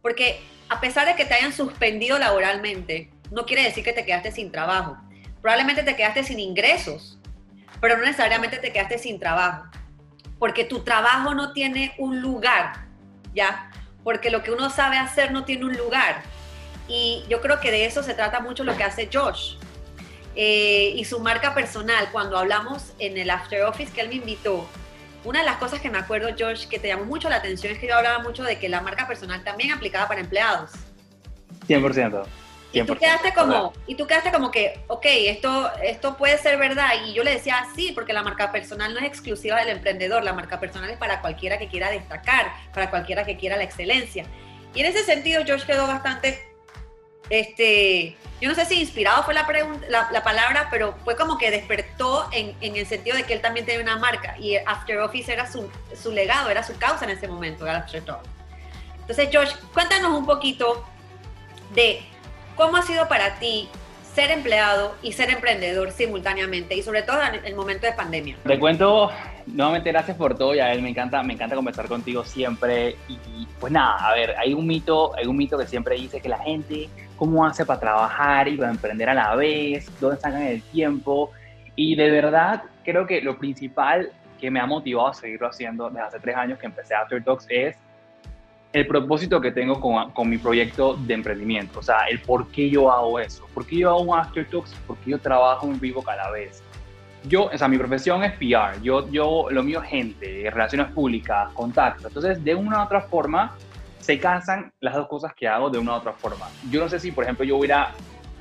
Porque 0.01 0.41
a 0.69 0.81
pesar 0.81 1.07
de 1.07 1.15
que 1.15 1.27
te 1.27 1.35
hayan 1.35 1.53
suspendido 1.53 2.19
laboralmente, 2.19 3.11
no 3.31 3.45
quiere 3.45 3.65
decir 3.65 3.85
que 3.85 3.93
te 3.93 4.05
quedaste 4.05 4.33
sin 4.33 4.51
trabajo. 4.51 4.97
probablemente 5.43 5.83
te 5.83 5.95
quedaste 5.95 6.25
sin 6.25 6.41
ingresos, 6.41 7.19
pero 7.79 7.99
no 7.99 8.05
necesariamente 8.05 8.57
te 8.57 8.73
quedaste 8.73 8.97
sin 8.97 9.19
trabajo, 9.19 9.65
porque 10.39 10.65
tu 10.65 10.81
trabajo 10.85 11.35
no 11.35 11.53
tiene 11.53 11.95
un 11.99 12.23
lugar, 12.23 12.87
¿ya? 13.35 13.71
Porque 14.04 14.30
lo 14.30 14.42
que 14.42 14.52
uno 14.52 14.70
sabe 14.70 14.99
hacer 14.99 15.32
no 15.32 15.44
tiene 15.44 15.64
un 15.64 15.76
lugar. 15.76 16.23
Y 16.87 17.25
yo 17.28 17.40
creo 17.40 17.58
que 17.58 17.70
de 17.70 17.87
eso 17.87 18.02
se 18.02 18.14
trata 18.14 18.40
mucho 18.40 18.62
lo 18.62 18.76
que 18.76 18.84
hace 18.84 19.08
Josh. 19.12 19.56
Eh, 20.37 20.92
y 20.96 21.04
su 21.04 21.18
marca 21.20 21.54
personal, 21.54 22.08
cuando 22.12 22.37
hablamos 22.37 22.92
en 22.99 23.16
el 23.16 23.30
After 23.30 23.62
Office 23.62 23.92
que 23.92 24.02
él 24.02 24.08
me 24.08 24.16
invitó, 24.16 24.68
una 25.25 25.40
de 25.40 25.46
las 25.46 25.56
cosas 25.56 25.80
que 25.80 25.90
me 25.90 25.99
acuerdo, 25.99 26.28
Josh, 26.38 26.66
que 26.68 26.78
te 26.78 26.88
llamó 26.88 27.06
mucho 27.06 27.30
la 27.30 27.37
atención 27.37 27.73
es 27.73 27.78
que 27.78 27.88
yo 27.88 27.96
hablaba 27.96 28.18
mucho 28.18 28.42
de 28.42 28.58
que 28.58 28.68
la 28.68 28.82
marca 28.82 29.06
personal 29.06 29.42
también 29.42 29.73
aplicaba 29.73 30.06
para 30.06 30.20
empleados. 30.20 30.70
100%. 31.66 32.25
Y 32.75 32.85
tú 32.85 32.97
quedaste 32.97 33.33
como, 33.33 33.73
y 33.87 33.95
tú 33.95 34.07
quedaste 34.07 34.33
como 34.33 34.50
que, 34.50 34.81
ok, 34.88 35.04
esto, 35.04 35.71
esto 35.83 36.16
puede 36.16 36.38
ser 36.38 36.59
verdad. 36.59 36.90
Y 37.07 37.12
yo 37.12 37.23
le 37.23 37.33
decía, 37.33 37.66
sí, 37.75 37.93
porque 37.93 38.12
la 38.12 38.23
marca 38.23 38.50
personal 38.50 38.93
no 38.93 39.00
es 39.00 39.07
exclusiva 39.07 39.59
del 39.59 39.69
emprendedor, 39.69 40.25
la 40.25 40.33
marca 40.33 40.59
personal 40.59 40.90
es 40.90 40.99
para 40.99 41.21
cualquiera 41.21 41.59
que 41.59 41.69
quiera 41.69 41.90
destacar, 41.90 42.52
para 42.73 42.90
cualquiera 42.90 43.25
que 43.25 43.37
quiera 43.37 43.57
la 43.57 43.64
excelencia. 43.64 44.25
Y 44.75 44.81
en 44.81 44.87
ese 44.87 45.04
sentido, 45.04 45.43
Josh 45.47 45.62
quedó 45.62 45.87
bastante, 45.87 46.43
este, 47.31 48.16
yo 48.40 48.49
no 48.49 48.54
sé 48.57 48.64
si 48.64 48.81
inspirado 48.81 49.23
fue 49.23 49.35
la, 49.35 49.47
la, 49.88 50.25
palabra, 50.25 50.69
pero 50.71 50.97
fue 51.04 51.16
como 51.16 51.38
que 51.38 51.50
despertó 51.50 52.28
en, 52.33 52.57
en, 52.61 52.76
el 52.76 52.87
sentido 52.87 53.16
de 53.16 53.23
que 53.23 53.35
él 53.35 53.40
también 53.40 53.64
tenía 53.64 53.81
una 53.81 53.97
marca 53.97 54.37
y 54.38 54.57
After 54.57 54.99
Office 54.99 55.33
era 55.33 55.50
su, 55.50 55.71
su 55.95 56.11
legado, 56.11 56.50
era 56.50 56.64
su 56.64 56.76
causa 56.76 57.04
en 57.04 57.12
ese 57.12 57.28
momento, 57.28 57.66
el 57.66 57.76
After 57.76 58.04
Talk. 58.04 58.21
Entonces, 59.00 59.28
Josh, 59.33 59.54
cuéntanos 59.73 60.12
un 60.19 60.26
poquito 60.26 60.85
de 61.75 62.02
cómo 62.56 62.76
ha 62.76 62.82
sido 62.82 63.08
para 63.08 63.38
ti 63.38 63.68
ser 64.14 64.30
empleado 64.30 64.94
y 65.02 65.12
ser 65.12 65.30
emprendedor 65.30 65.90
simultáneamente 65.90 66.76
y 66.76 66.82
sobre 66.82 67.02
todo 67.02 67.20
en 67.23 67.44
el 67.44 67.56
momento 67.56 67.87
de 67.87 67.92
pandemia. 67.92 68.37
Te 68.44 68.58
cuento, 68.61 69.11
nuevamente 69.46 69.90
gracias 69.90 70.16
por 70.16 70.37
todo, 70.37 70.54
ya 70.54 70.73
él 70.73 70.82
me 70.82 70.90
encanta, 70.90 71.20
me 71.25 71.32
encanta 71.32 71.56
conversar 71.56 71.88
contigo 71.88 72.25
siempre. 72.25 72.96
Y, 73.08 73.49
pues 73.58 73.73
nada, 73.73 73.96
a 74.08 74.14
ver, 74.14 74.37
hay 74.38 74.54
un 74.54 74.66
mito, 74.66 75.16
hay 75.16 75.26
un 75.26 75.37
mito 75.37 75.58
que 75.58 75.66
siempre 75.66 75.96
dice 75.96 76.20
que 76.20 76.28
la 76.28 76.38
gente 76.38 76.88
cómo 77.16 77.44
hace 77.44 77.66
para 77.66 77.80
trabajar 77.80 78.49
y 78.49 78.56
para 78.56 78.70
emprender 78.70 79.08
a 79.08 79.14
la 79.14 79.34
vez, 79.34 79.90
dónde 80.00 80.20
sacan 80.20 80.42
el 80.42 80.62
tiempo 80.62 81.30
y 81.76 81.96
de 81.96 82.11
verdad 82.11 82.62
creo 82.84 83.06
que 83.06 83.20
lo 83.20 83.38
principal 83.38 84.11
que 84.40 84.50
me 84.50 84.61
ha 84.61 84.66
motivado 84.66 85.08
a 85.08 85.14
seguirlo 85.14 85.49
haciendo 85.49 85.88
desde 85.88 86.00
hace 86.00 86.20
tres 86.20 86.37
años 86.37 86.58
que 86.58 86.66
empecé 86.66 86.94
After 86.94 87.23
Talks 87.23 87.46
es 87.49 87.76
el 88.75 88.88
propósito 88.88 89.40
que 89.40 89.52
tengo 89.52 89.81
con, 89.81 90.11
con, 90.11 90.28
mi 90.28 90.37
proyecto 90.37 90.97
de 90.97 91.14
emprendimiento, 91.14 91.78
o 91.78 91.83
sea, 91.83 92.07
el 92.11 92.19
por 92.19 92.49
qué 92.49 92.69
yo 92.69 92.90
hago 92.90 93.21
eso, 93.21 93.49
por 93.54 93.64
qué 93.64 93.76
yo 93.76 93.90
hago 93.90 94.00
un 94.00 94.19
After 94.19 94.45
Talks, 94.50 94.75
por 94.85 94.97
qué 94.99 95.12
yo 95.12 95.19
trabajo 95.21 95.69
en 95.69 95.78
vivo 95.78 96.02
cada 96.02 96.28
vez. 96.33 96.61
Yo, 97.23 97.45
o 97.45 97.57
sea, 97.57 97.69
mi 97.69 97.78
profesión 97.78 98.25
es 98.25 98.33
PR, 98.33 98.83
yo, 98.83 99.09
yo, 99.11 99.47
lo 99.49 99.62
mío 99.62 99.81
es 99.81 99.88
gente, 99.88 100.50
relaciones 100.50 100.88
públicas, 100.88 101.52
contacto, 101.54 102.09
entonces 102.09 102.43
de 102.43 102.52
una 102.57 102.81
u 102.81 102.85
otra 102.85 103.02
forma 103.02 103.57
se 104.00 104.19
casan 104.19 104.73
las 104.81 104.95
dos 104.95 105.07
cosas 105.07 105.33
que 105.35 105.47
hago 105.47 105.71
de 105.71 105.78
una 105.78 105.93
u 105.93 105.95
otra 105.95 106.12
forma. 106.12 106.49
Yo 106.69 106.81
no 106.81 106.88
sé 106.88 106.99
si, 106.99 107.12
por 107.12 107.23
ejemplo, 107.23 107.45
yo 107.45 107.57
hubiera, 107.57 107.93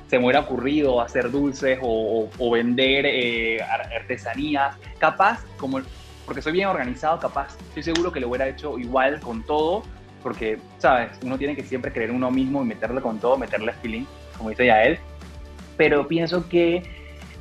se 0.08 0.18
me 0.18 0.24
hubiera 0.24 0.40
ocurrido 0.40 1.00
hacer 1.00 1.30
dulces 1.30 1.78
o, 1.80 2.28
o, 2.36 2.50
vender 2.50 3.06
eh, 3.06 3.62
artesanías, 3.62 4.76
capaz, 4.98 5.44
como, 5.58 5.80
porque 6.26 6.42
soy 6.42 6.54
bien 6.54 6.66
organizado, 6.66 7.20
capaz, 7.20 7.56
estoy 7.68 7.84
seguro 7.84 8.10
que 8.10 8.18
lo 8.18 8.28
hubiera 8.28 8.48
hecho 8.48 8.80
igual 8.80 9.20
con 9.20 9.44
todo, 9.44 9.84
porque, 10.24 10.58
¿sabes? 10.78 11.10
Uno 11.22 11.36
tiene 11.36 11.54
que 11.54 11.62
siempre 11.62 11.92
creer 11.92 12.08
en 12.08 12.16
uno 12.16 12.30
mismo 12.30 12.62
y 12.62 12.66
meterle 12.66 13.02
con 13.02 13.20
todo, 13.20 13.36
meterle 13.36 13.74
feeling, 13.74 14.06
como 14.36 14.48
dice 14.48 14.66
ya 14.66 14.82
él. 14.82 14.98
Pero 15.76 16.08
pienso 16.08 16.48
que, 16.48 16.76
eh, 16.76 16.82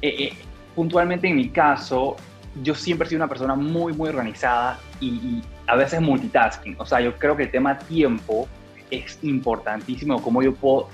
eh, 0.01 0.33
puntualmente 0.75 1.29
en 1.29 1.37
mi 1.37 1.47
caso, 1.47 2.17
yo 2.61 2.75
siempre 2.75 3.05
he 3.05 3.09
sido 3.09 3.19
una 3.19 3.29
persona 3.29 3.55
muy, 3.55 3.93
muy 3.93 4.09
organizada 4.09 4.79
y, 4.99 5.41
a 5.65 5.77
veces 5.77 6.01
multitasking. 6.01 6.75
O 6.77 6.85
sea, 6.85 6.99
yo 6.99 7.17
creo 7.17 7.37
que 7.37 7.43
el 7.43 7.51
tema 7.51 7.79
tiempo 7.79 8.49
es 8.91 9.17
importantísimo, 9.23 10.21
como 10.21 10.43
yo 10.43 10.53
puedo, 10.53 10.89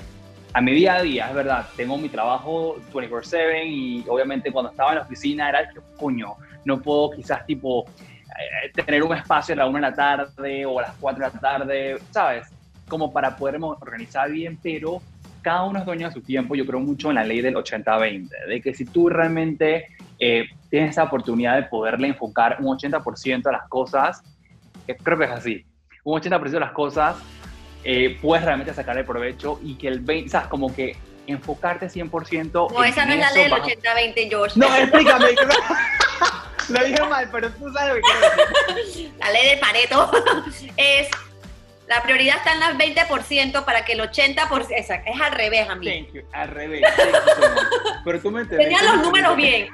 a 0.53 0.61
mi 0.61 0.73
día 0.73 0.97
a 0.97 1.01
día, 1.01 1.27
es 1.27 1.33
verdad, 1.33 1.67
tengo 1.75 1.97
mi 1.97 2.07
trabajo 2.07 2.77
24/7 2.93 3.65
y 3.65 4.05
obviamente 4.07 4.51
cuando 4.51 4.69
estaba 4.69 4.91
en 4.91 4.97
la 4.97 5.01
oficina 5.01 5.49
era 5.49 5.71
coño, 5.97 6.35
no 6.65 6.79
puedo 6.79 7.09
quizás 7.09 7.43
tipo 7.47 7.85
tener 8.73 9.03
un 9.03 9.15
espacio 9.15 9.53
a 9.53 9.57
la 9.57 9.67
una 9.67 9.79
de 9.79 9.89
la 9.89 9.95
tarde 9.95 10.65
o 10.65 10.79
a 10.79 10.83
las 10.83 10.91
4 10.99 11.25
de 11.25 11.31
la 11.31 11.39
tarde, 11.39 11.97
¿sabes? 12.11 12.47
Como 12.87 13.11
para 13.11 13.35
podernos 13.35 13.77
organizar 13.81 14.29
bien, 14.31 14.57
pero 14.61 15.01
cada 15.41 15.63
uno 15.63 15.79
es 15.79 15.85
dueño 15.85 16.07
de 16.07 16.13
su 16.13 16.21
tiempo. 16.21 16.55
Yo 16.55 16.65
creo 16.65 16.79
mucho 16.79 17.09
en 17.09 17.15
la 17.15 17.23
ley 17.23 17.41
del 17.41 17.55
80-20, 17.55 18.29
de 18.47 18.61
que 18.61 18.73
si 18.73 18.85
tú 18.85 19.09
realmente 19.09 19.87
eh, 20.19 20.45
tienes 20.69 20.91
esa 20.91 21.03
oportunidad 21.03 21.55
de 21.55 21.63
poderle 21.63 22.07
enfocar 22.09 22.57
un 22.59 22.77
80% 22.77 23.47
a 23.47 23.51
las 23.51 23.67
cosas, 23.67 24.21
creo 25.03 25.17
que 25.17 25.25
es 25.25 25.31
así, 25.31 25.65
un 26.03 26.19
80% 26.19 26.49
de 26.49 26.59
las 26.59 26.71
cosas 26.71 27.17
eh, 27.83 28.17
puedes 28.21 28.43
realmente 28.43 28.73
sacar 28.73 28.97
el 28.97 29.05
provecho 29.05 29.59
y 29.63 29.75
que 29.75 29.87
el 29.87 30.01
20, 30.01 30.29
¿sabes? 30.29 30.47
Como 30.47 30.73
que 30.73 30.97
enfocarte 31.27 31.87
100%. 31.87 32.71
No, 32.71 32.83
esa 32.83 33.05
no 33.05 33.13
es 33.13 33.19
la 33.19 33.31
ley 33.31 33.43
del 33.43 33.53
80-20, 33.53 34.35
Josh. 34.35 34.55
No, 34.55 34.75
explícame. 34.75 35.27
Lo 36.69 36.85
dije 36.85 37.03
mal, 37.05 37.29
pero 37.31 37.49
tú 37.51 37.71
sabes 37.73 37.89
lo 37.89 37.95
que 37.95 38.01
quiero 38.01 38.75
decir. 38.75 39.11
La 39.19 39.31
ley 39.31 39.49
de 39.49 39.57
Pareto 39.57 40.11
es 40.77 41.07
la 41.87 42.03
prioridad 42.03 42.37
está 42.37 42.53
en 42.53 42.79
el 42.79 42.95
20% 42.95 43.65
para 43.65 43.83
que 43.83 43.93
el 43.93 43.99
80%, 44.01 44.67
es, 44.69 44.91
es 44.91 45.21
al 45.21 45.31
revés, 45.31 45.67
amigo. 45.67 45.91
Thank 45.91 46.13
you, 46.13 46.21
al 46.33 46.47
revés. 46.49 46.83
Pero 48.05 48.21
tú 48.21 48.29
me 48.29 48.41
entendés. 48.41 48.67
Tenía 48.67 48.83
los 48.93 49.01
números 49.01 49.35
bien. 49.35 49.69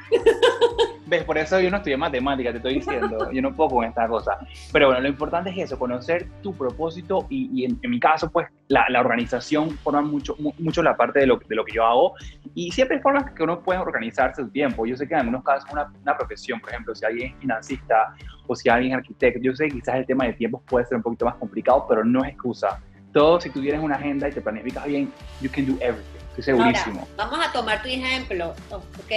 ¿Ves? 1.07 1.23
Por 1.23 1.37
eso 1.37 1.59
yo 1.59 1.69
no 1.69 1.77
estudié 1.77 1.97
matemáticas, 1.97 2.53
te 2.53 2.57
estoy 2.57 2.73
diciendo. 2.75 3.31
Yo 3.31 3.41
no 3.41 3.55
puedo 3.55 3.69
con 3.69 3.85
esta 3.85 4.07
cosa. 4.07 4.39
Pero 4.71 4.87
bueno, 4.87 5.01
lo 5.01 5.07
importante 5.07 5.51
es 5.51 5.57
eso, 5.57 5.77
conocer 5.77 6.27
tu 6.41 6.55
propósito 6.55 7.27
y, 7.29 7.65
en, 7.65 7.79
mi 7.89 7.99
caso, 7.99 8.31
pues, 8.31 8.47
la, 8.67 8.85
la, 8.89 9.01
organización 9.01 9.71
forma 9.77 10.01
mucho, 10.01 10.35
mucho 10.57 10.81
la 10.81 10.97
parte 10.97 11.19
de 11.19 11.27
lo, 11.27 11.37
de 11.37 11.55
lo 11.55 11.63
que 11.63 11.73
yo 11.73 11.85
hago. 11.85 12.13
Y 12.55 12.71
siempre 12.71 12.97
hay 12.97 13.03
formas 13.03 13.31
que 13.31 13.43
uno 13.43 13.61
puede 13.61 13.79
organizarse 13.79 14.41
su 14.41 14.49
tiempo. 14.49 14.85
Yo 14.85 14.97
sé 14.97 15.07
que 15.07 15.13
en 15.13 15.19
algunos 15.21 15.43
casos 15.43 15.69
una, 15.71 15.91
una 16.01 16.17
profesión, 16.17 16.59
por 16.59 16.71
ejemplo, 16.71 16.95
si 16.95 17.05
alguien 17.05 17.33
es 17.33 17.39
financista 17.39 18.15
o 18.47 18.55
si 18.55 18.69
alguien 18.69 18.93
es 18.93 18.97
arquitecto, 18.99 19.39
yo 19.41 19.53
sé 19.55 19.67
que 19.67 19.75
quizás 19.75 19.95
el 19.95 20.05
tema 20.07 20.25
de 20.25 20.33
tiempos 20.33 20.61
puede 20.65 20.85
ser 20.85 20.97
un 20.97 21.03
poquito 21.03 21.25
más 21.25 21.35
complicado, 21.35 21.85
pero 21.87 22.03
no 22.03 22.23
es 22.23 22.31
excusa. 22.31 22.81
Todo, 23.13 23.39
si 23.39 23.49
tú 23.49 23.61
tienes 23.61 23.81
una 23.81 23.95
agenda 23.95 24.27
y 24.27 24.31
te 24.31 24.41
planificas 24.41 24.85
bien, 24.85 25.11
you 25.39 25.49
can 25.51 25.65
do 25.65 25.73
everything. 25.81 26.19
Estoy 26.29 26.43
segurísimo. 26.43 27.07
vamos 27.15 27.39
a 27.47 27.51
tomar 27.51 27.81
tu 27.81 27.87
ejemplo, 27.87 28.53
¿ok? 28.71 29.11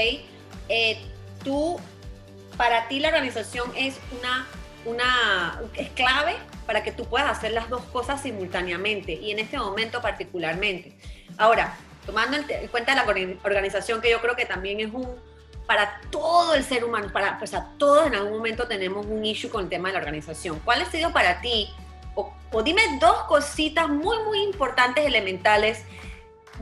Eh, 0.69 0.99
tú, 1.45 1.79
para 2.57 2.89
ti 2.89 3.01
la 3.01 3.09
organización 3.09 3.71
es 3.77 3.99
una, 4.19 4.47
una, 4.85 5.61
es 5.75 5.91
clave 5.91 6.37
para 6.67 6.83
que 6.83 6.93
tú 6.93 7.05
puedas 7.05 7.31
hacer 7.31 7.53
las 7.53 7.69
dos 7.71 7.83
cosas 7.93 8.23
simultáneamente 8.23 9.13
y 9.13 9.31
en 9.31 9.39
este 9.39 9.59
momento 9.59 10.03
particularmente. 10.03 10.93
Ahora, 11.39 11.77
tomando 12.05 12.37
en 12.37 12.69
cuenta 12.69 12.95
la 12.95 13.05
organización, 13.43 14.01
que 14.01 14.11
yo 14.11 14.21
creo 14.21 14.37
que 14.37 14.47
también 14.47 14.81
es 14.81 14.93
un, 14.93 15.07
para 15.67 16.01
todo 16.11 16.55
el 16.55 16.65
ser 16.65 16.85
humano, 16.85 17.13
para, 17.13 17.39
pues 17.39 17.53
a 17.55 17.73
todos 17.79 18.07
en 18.07 18.15
algún 18.15 18.33
momento 18.33 18.67
tenemos 18.67 19.07
un 19.07 19.25
issue 19.25 19.51
con 19.51 19.65
el 19.65 19.69
tema 19.69 19.89
de 19.89 19.95
la 19.95 20.01
organización. 20.01 20.61
¿Cuál 20.65 20.83
ha 20.83 20.91
sido 20.91 21.13
para 21.13 21.41
ti 21.41 21.71
o, 22.15 22.63
dime 22.63 22.83
dos 23.01 23.25
cositas 23.25 23.89
muy, 23.89 24.17
muy 24.25 24.43
importantes, 24.43 25.07
elementales 25.07 25.85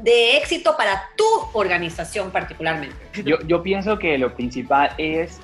de 0.03 0.37
éxito 0.37 0.77
para 0.77 1.03
tu 1.17 1.25
organización 1.53 2.31
particularmente. 2.31 2.97
Yo, 3.25 3.39
yo 3.47 3.63
pienso 3.63 3.99
que 3.99 4.19
lo 4.19 4.35
principal 4.35 4.93
es 4.99 5.41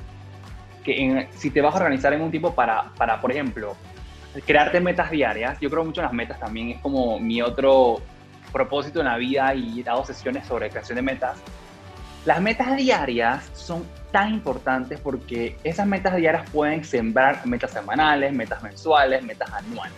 que 0.84 1.28
si 1.34 1.50
te 1.50 1.60
vas 1.60 1.74
a 1.74 1.78
organizar 1.78 2.12
en 2.12 2.22
un 2.22 2.30
tiempo 2.30 2.54
para, 2.54 2.90
para, 2.96 3.20
por 3.20 3.30
ejemplo, 3.30 3.76
crearte 4.46 4.80
metas 4.80 5.10
diarias, 5.10 5.58
yo 5.60 5.70
creo 5.70 5.84
mucho 5.84 6.00
en 6.00 6.06
las 6.06 6.12
metas 6.12 6.38
también, 6.40 6.70
es 6.70 6.80
como 6.80 7.18
mi 7.18 7.40
otro 7.42 8.00
propósito 8.52 9.00
en 9.00 9.06
la 9.06 9.16
vida 9.16 9.54
y 9.54 9.80
he 9.80 9.82
dado 9.82 10.04
sesiones 10.04 10.46
sobre 10.46 10.70
creación 10.70 10.96
de 10.96 11.02
metas. 11.02 11.38
Las 12.24 12.40
metas 12.40 12.76
diarias 12.76 13.50
son 13.54 13.84
tan 14.12 14.32
importantes 14.32 15.00
porque 15.00 15.56
esas 15.64 15.86
metas 15.86 16.16
diarias 16.16 16.48
pueden 16.50 16.84
sembrar 16.84 17.44
metas 17.46 17.72
semanales, 17.72 18.32
metas 18.32 18.62
mensuales, 18.62 19.22
metas 19.24 19.50
anuales. 19.52 19.94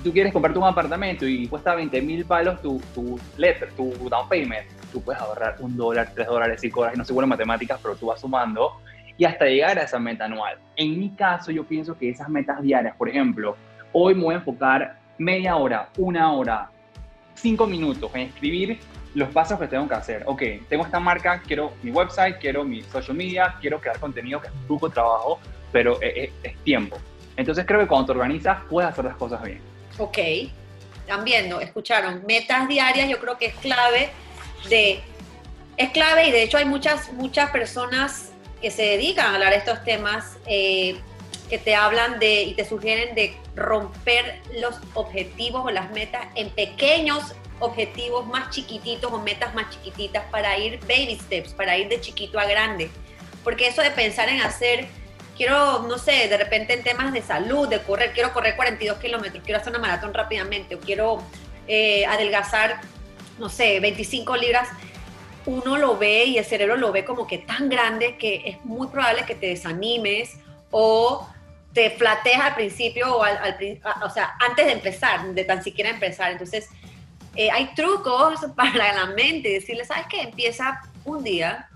Si 0.00 0.04
tú 0.04 0.14
quieres 0.14 0.32
comprarte 0.32 0.58
un 0.58 0.64
apartamento 0.64 1.26
y 1.26 1.46
cuesta 1.46 1.74
20 1.74 2.00
mil 2.00 2.24
palos 2.24 2.62
tu, 2.62 2.80
tu 2.94 3.20
letter, 3.36 3.70
tu 3.72 3.92
down 4.08 4.26
payment, 4.30 4.66
tú 4.90 5.02
puedes 5.02 5.20
ahorrar 5.20 5.56
un 5.60 5.76
dólar, 5.76 6.10
tres 6.14 6.26
dólares, 6.26 6.58
cinco 6.58 6.80
dólares, 6.80 6.96
no 6.96 7.04
sé 7.04 7.12
bueno 7.12 7.26
matemáticas, 7.26 7.78
pero 7.82 7.94
tú 7.96 8.06
vas 8.06 8.18
sumando 8.18 8.80
y 9.18 9.26
hasta 9.26 9.44
llegar 9.44 9.78
a 9.78 9.82
esa 9.82 9.98
meta 9.98 10.24
anual. 10.24 10.56
En 10.74 10.98
mi 10.98 11.10
caso, 11.10 11.50
yo 11.50 11.64
pienso 11.64 11.98
que 11.98 12.08
esas 12.08 12.30
metas 12.30 12.62
diarias, 12.62 12.96
por 12.96 13.10
ejemplo, 13.10 13.58
hoy 13.92 14.14
me 14.14 14.22
voy 14.22 14.34
a 14.36 14.38
enfocar 14.38 14.96
media 15.18 15.56
hora, 15.56 15.90
una 15.98 16.32
hora, 16.32 16.70
cinco 17.34 17.66
minutos 17.66 18.10
en 18.14 18.22
escribir 18.22 18.78
los 19.14 19.28
pasos 19.28 19.58
que 19.60 19.66
tengo 19.66 19.86
que 19.86 19.96
hacer. 19.96 20.22
Ok, 20.24 20.42
tengo 20.70 20.86
esta 20.86 20.98
marca, 20.98 21.42
quiero 21.46 21.74
mi 21.82 21.90
website, 21.90 22.38
quiero 22.38 22.64
mi 22.64 22.80
social 22.84 23.18
media, 23.18 23.54
quiero 23.60 23.78
crear 23.78 24.00
contenido 24.00 24.40
que 24.40 24.46
es 24.46 24.54
un 24.54 24.66
poco 24.66 24.88
trabajo, 24.88 25.38
pero 25.70 26.00
es, 26.00 26.30
es, 26.42 26.56
tiempo. 26.64 26.96
Entonces 27.36 27.66
creo 27.66 27.80
que 27.80 27.86
cuando 27.86 28.06
te 28.06 28.12
organizas 28.12 28.60
puedes 28.70 28.90
hacer 28.90 29.04
las 29.04 29.16
cosas 29.16 29.42
bien. 29.42 29.69
Ok, 30.00 30.16
están 30.98 31.24
viendo, 31.24 31.60
escucharon, 31.60 32.24
metas 32.26 32.66
diarias 32.68 33.06
yo 33.06 33.18
creo 33.20 33.36
que 33.36 33.46
es 33.46 33.54
clave 33.56 34.08
de 34.70 35.02
es 35.76 35.90
clave 35.90 36.26
y 36.26 36.30
de 36.30 36.42
hecho 36.42 36.56
hay 36.56 36.64
muchas, 36.64 37.12
muchas 37.12 37.50
personas 37.50 38.30
que 38.62 38.70
se 38.70 38.82
dedican 38.82 39.26
a 39.26 39.34
hablar 39.34 39.50
de 39.50 39.58
estos 39.58 39.84
temas 39.84 40.38
eh, 40.46 40.98
que 41.50 41.58
te 41.58 41.74
hablan 41.74 42.18
de 42.18 42.44
y 42.44 42.54
te 42.54 42.64
sugieren 42.64 43.14
de 43.14 43.36
romper 43.54 44.40
los 44.58 44.76
objetivos 44.94 45.66
o 45.66 45.70
las 45.70 45.90
metas 45.90 46.28
en 46.34 46.48
pequeños 46.48 47.34
objetivos 47.58 48.26
más 48.26 48.48
chiquititos 48.48 49.12
o 49.12 49.18
metas 49.18 49.54
más 49.54 49.68
chiquititas 49.68 50.24
para 50.30 50.56
ir 50.56 50.80
baby 50.88 51.18
steps, 51.20 51.52
para 51.52 51.76
ir 51.76 51.88
de 51.88 52.00
chiquito 52.00 52.38
a 52.38 52.46
grande. 52.46 52.90
Porque 53.44 53.68
eso 53.68 53.82
de 53.82 53.90
pensar 53.90 54.30
en 54.30 54.40
hacer, 54.40 54.86
quiero, 55.40 55.84
no 55.84 55.96
sé, 55.96 56.28
de 56.28 56.36
repente 56.36 56.74
en 56.74 56.82
temas 56.82 57.14
de 57.14 57.22
salud, 57.22 57.66
de 57.66 57.80
correr, 57.80 58.12
quiero 58.12 58.30
correr 58.34 58.56
42 58.56 58.98
kilómetros, 58.98 59.42
quiero 59.42 59.58
hacer 59.58 59.70
una 59.70 59.78
maratón 59.78 60.12
rápidamente 60.12 60.74
o 60.74 60.80
quiero 60.80 61.22
eh, 61.66 62.04
adelgazar, 62.04 62.82
no 63.38 63.48
sé, 63.48 63.80
25 63.80 64.36
libras, 64.36 64.68
uno 65.46 65.78
lo 65.78 65.96
ve 65.96 66.24
y 66.26 66.36
el 66.36 66.44
cerebro 66.44 66.76
lo 66.76 66.92
ve 66.92 67.06
como 67.06 67.26
que 67.26 67.38
tan 67.38 67.70
grande 67.70 68.18
que 68.18 68.42
es 68.44 68.62
muy 68.66 68.88
probable 68.88 69.24
que 69.24 69.34
te 69.34 69.46
desanimes 69.46 70.36
o 70.70 71.26
te 71.72 71.88
flatees 71.88 72.38
al 72.38 72.54
principio 72.54 73.16
o, 73.16 73.22
al, 73.22 73.56
o 74.04 74.10
sea, 74.10 74.34
antes 74.40 74.66
de 74.66 74.72
empezar, 74.72 75.24
de 75.24 75.44
tan 75.44 75.64
siquiera 75.64 75.88
empezar. 75.88 76.32
Entonces, 76.32 76.68
eh, 77.34 77.50
hay 77.50 77.74
trucos 77.74 78.40
para 78.56 78.92
la 78.92 79.06
mente, 79.06 79.48
decirle, 79.48 79.86
¿sabes 79.86 80.04
qué? 80.10 80.20
Empieza 80.20 80.82
un 81.06 81.24
día, 81.24 81.69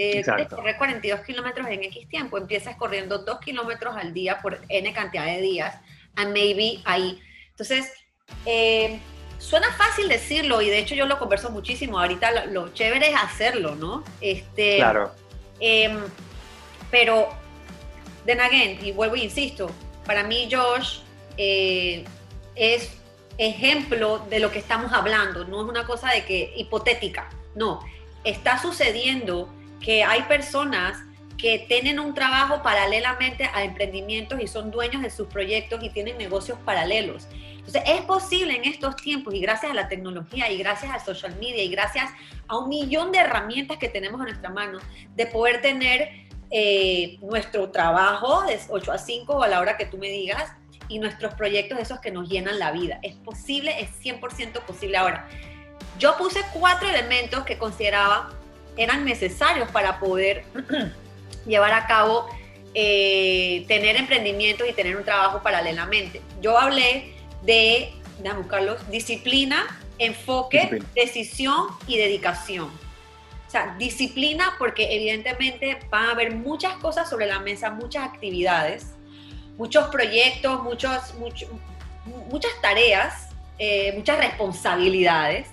eh, 0.00 0.24
correr 0.48 0.76
42 0.76 1.20
kilómetros 1.22 1.66
en 1.66 1.82
X 1.82 2.08
tiempo, 2.08 2.38
empiezas 2.38 2.76
corriendo 2.76 3.18
2 3.18 3.40
kilómetros 3.40 3.96
al 3.96 4.14
día 4.14 4.38
por 4.40 4.60
N 4.68 4.92
cantidad 4.92 5.26
de 5.26 5.40
días, 5.40 5.74
and 6.14 6.32
maybe 6.32 6.80
ahí. 6.84 7.20
Entonces, 7.50 7.92
eh, 8.46 9.00
suena 9.38 9.72
fácil 9.72 10.08
decirlo 10.08 10.62
y 10.62 10.70
de 10.70 10.78
hecho 10.78 10.94
yo 10.94 11.06
lo 11.06 11.18
converso 11.18 11.50
muchísimo. 11.50 11.98
Ahorita 11.98 12.46
lo, 12.46 12.72
chévere 12.72 13.08
es 13.08 13.16
hacerlo, 13.16 13.74
¿no? 13.74 14.04
Este, 14.20 14.76
claro. 14.76 15.10
Em, 15.58 15.98
pero, 16.92 17.30
then 18.24 18.40
again, 18.40 18.78
y 18.80 18.92
vuelvo 18.92 19.16
e 19.16 19.24
insisto, 19.24 19.68
para 20.06 20.22
mí 20.22 20.48
Josh 20.48 21.00
eh, 21.36 22.04
es 22.54 22.92
ejemplo 23.36 24.24
de 24.30 24.38
lo 24.38 24.52
que 24.52 24.60
estamos 24.60 24.92
hablando, 24.92 25.44
no 25.44 25.60
es 25.62 25.68
una 25.68 25.84
cosa 25.84 26.12
de 26.12 26.24
que 26.24 26.52
hipotética, 26.56 27.28
no, 27.56 27.80
está 28.22 28.62
sucediendo 28.62 29.48
que 29.80 30.04
hay 30.04 30.22
personas 30.22 30.98
que 31.38 31.64
tienen 31.68 32.00
un 32.00 32.14
trabajo 32.14 32.62
paralelamente 32.62 33.48
a 33.54 33.62
emprendimientos 33.62 34.40
y 34.40 34.48
son 34.48 34.72
dueños 34.72 35.02
de 35.02 35.10
sus 35.10 35.28
proyectos 35.28 35.82
y 35.82 35.90
tienen 35.90 36.18
negocios 36.18 36.58
paralelos. 36.64 37.28
Entonces, 37.58 37.82
es 37.86 38.00
posible 38.02 38.56
en 38.56 38.64
estos 38.64 38.96
tiempos 38.96 39.34
y 39.34 39.40
gracias 39.40 39.70
a 39.70 39.74
la 39.74 39.88
tecnología 39.88 40.50
y 40.50 40.58
gracias 40.58 40.92
a 40.92 40.98
social 40.98 41.36
media 41.38 41.62
y 41.62 41.68
gracias 41.68 42.10
a 42.48 42.58
un 42.58 42.68
millón 42.68 43.12
de 43.12 43.18
herramientas 43.18 43.78
que 43.78 43.88
tenemos 43.88 44.20
en 44.20 44.26
nuestra 44.28 44.50
mano 44.50 44.78
de 45.14 45.26
poder 45.26 45.60
tener 45.60 46.28
eh, 46.50 47.18
nuestro 47.20 47.70
trabajo 47.70 48.42
de 48.44 48.58
8 48.68 48.92
a 48.92 48.98
5 48.98 49.32
o 49.32 49.42
a 49.42 49.48
la 49.48 49.60
hora 49.60 49.76
que 49.76 49.86
tú 49.86 49.98
me 49.98 50.08
digas 50.08 50.50
y 50.88 50.98
nuestros 50.98 51.34
proyectos 51.34 51.78
esos 51.78 52.00
que 52.00 52.10
nos 52.10 52.28
llenan 52.28 52.58
la 52.58 52.72
vida. 52.72 52.98
Es 53.02 53.14
posible, 53.16 53.78
es 53.80 53.90
100% 54.02 54.62
posible. 54.62 54.96
Ahora, 54.96 55.28
yo 55.98 56.16
puse 56.16 56.40
cuatro 56.54 56.88
elementos 56.88 57.44
que 57.44 57.58
consideraba 57.58 58.30
eran 58.78 59.04
necesarios 59.04 59.70
para 59.70 59.98
poder 59.98 60.44
llevar 61.46 61.72
a 61.72 61.86
cabo, 61.86 62.28
eh, 62.74 63.64
tener 63.68 63.96
emprendimientos 63.96 64.66
y 64.68 64.72
tener 64.72 64.96
un 64.96 65.04
trabajo 65.04 65.42
paralelamente. 65.42 66.22
Yo 66.40 66.56
hablé 66.56 67.12
de, 67.42 67.92
déjame 68.22 68.40
buscarlos, 68.40 68.90
disciplina, 68.90 69.66
enfoque, 69.98 70.80
decisión 70.94 71.66
y 71.86 71.98
dedicación. 71.98 72.70
O 73.46 73.50
sea, 73.50 73.74
disciplina 73.78 74.54
porque 74.58 74.94
evidentemente 74.94 75.78
van 75.90 76.06
a 76.06 76.10
haber 76.12 76.34
muchas 76.34 76.74
cosas 76.74 77.10
sobre 77.10 77.26
la 77.26 77.40
mesa, 77.40 77.70
muchas 77.70 78.04
actividades, 78.04 78.92
muchos 79.56 79.88
proyectos, 79.88 80.62
muchos, 80.62 81.14
muchas 82.30 82.52
tareas, 82.60 83.30
eh, 83.58 83.92
muchas 83.96 84.18
responsabilidades 84.18 85.48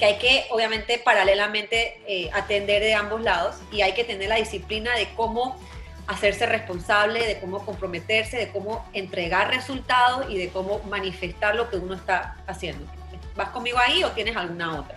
que 0.00 0.06
hay 0.06 0.18
que 0.18 0.44
obviamente 0.50 0.98
paralelamente 0.98 2.00
eh, 2.08 2.30
atender 2.32 2.82
de 2.82 2.94
ambos 2.94 3.20
lados 3.20 3.56
y 3.70 3.82
hay 3.82 3.92
que 3.92 4.02
tener 4.02 4.30
la 4.30 4.36
disciplina 4.36 4.96
de 4.96 5.08
cómo 5.14 5.60
hacerse 6.06 6.46
responsable, 6.46 7.24
de 7.26 7.38
cómo 7.38 7.66
comprometerse, 7.66 8.38
de 8.38 8.48
cómo 8.48 8.82
entregar 8.94 9.50
resultados 9.50 10.24
y 10.30 10.38
de 10.38 10.48
cómo 10.48 10.80
manifestar 10.88 11.54
lo 11.54 11.68
que 11.68 11.76
uno 11.76 11.94
está 11.94 12.34
haciendo. 12.46 12.86
¿Vas 13.36 13.50
conmigo 13.50 13.78
ahí 13.78 14.02
o 14.02 14.10
tienes 14.12 14.34
alguna 14.36 14.80
otra? 14.80 14.96